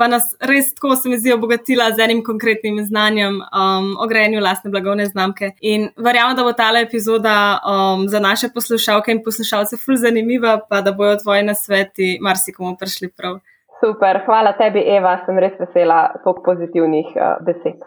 pa 0.00 0.08
nas 0.08 0.30
res 0.40 0.72
tako 0.74 0.94
se 0.96 1.10
mi 1.12 1.18
zdi 1.20 1.32
obogatila 1.34 1.90
z 1.92 2.04
enim 2.06 2.22
konkretnim 2.24 2.78
znanjem 2.84 3.34
um, 3.42 3.90
o 4.00 4.06
grejenju 4.08 4.40
lastne 4.40 4.70
blagovne 4.72 5.04
znamke. 5.06 5.50
In 5.72 5.90
verjamem, 6.06 6.36
da 6.38 6.46
bo 6.46 6.54
ta 6.56 6.70
epizoda 6.80 7.34
um, 7.60 8.06
za 8.08 8.22
naše 8.24 8.48
poslušalke 8.54 9.12
in 9.12 9.20
poslušalce 9.26 9.76
ful 9.84 10.00
zanimiva, 10.00 10.56
pa 10.70 10.80
da 10.86 10.94
bojo 10.96 11.18
tvoji 11.22 11.44
nasveti 11.50 12.16
marsikomu 12.24 12.78
prišli 12.80 13.10
prav. 13.16 13.42
Super, 13.80 14.22
hvala 14.24 14.54
tebi, 14.56 14.80
Eva, 14.96 15.18
sem 15.26 15.38
res 15.44 15.60
vesela 15.60 16.00
toliko 16.24 16.48
pozitivnih 16.48 17.12
uh, 17.16 17.36
besed. 17.44 17.84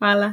Hvala. 0.00 0.32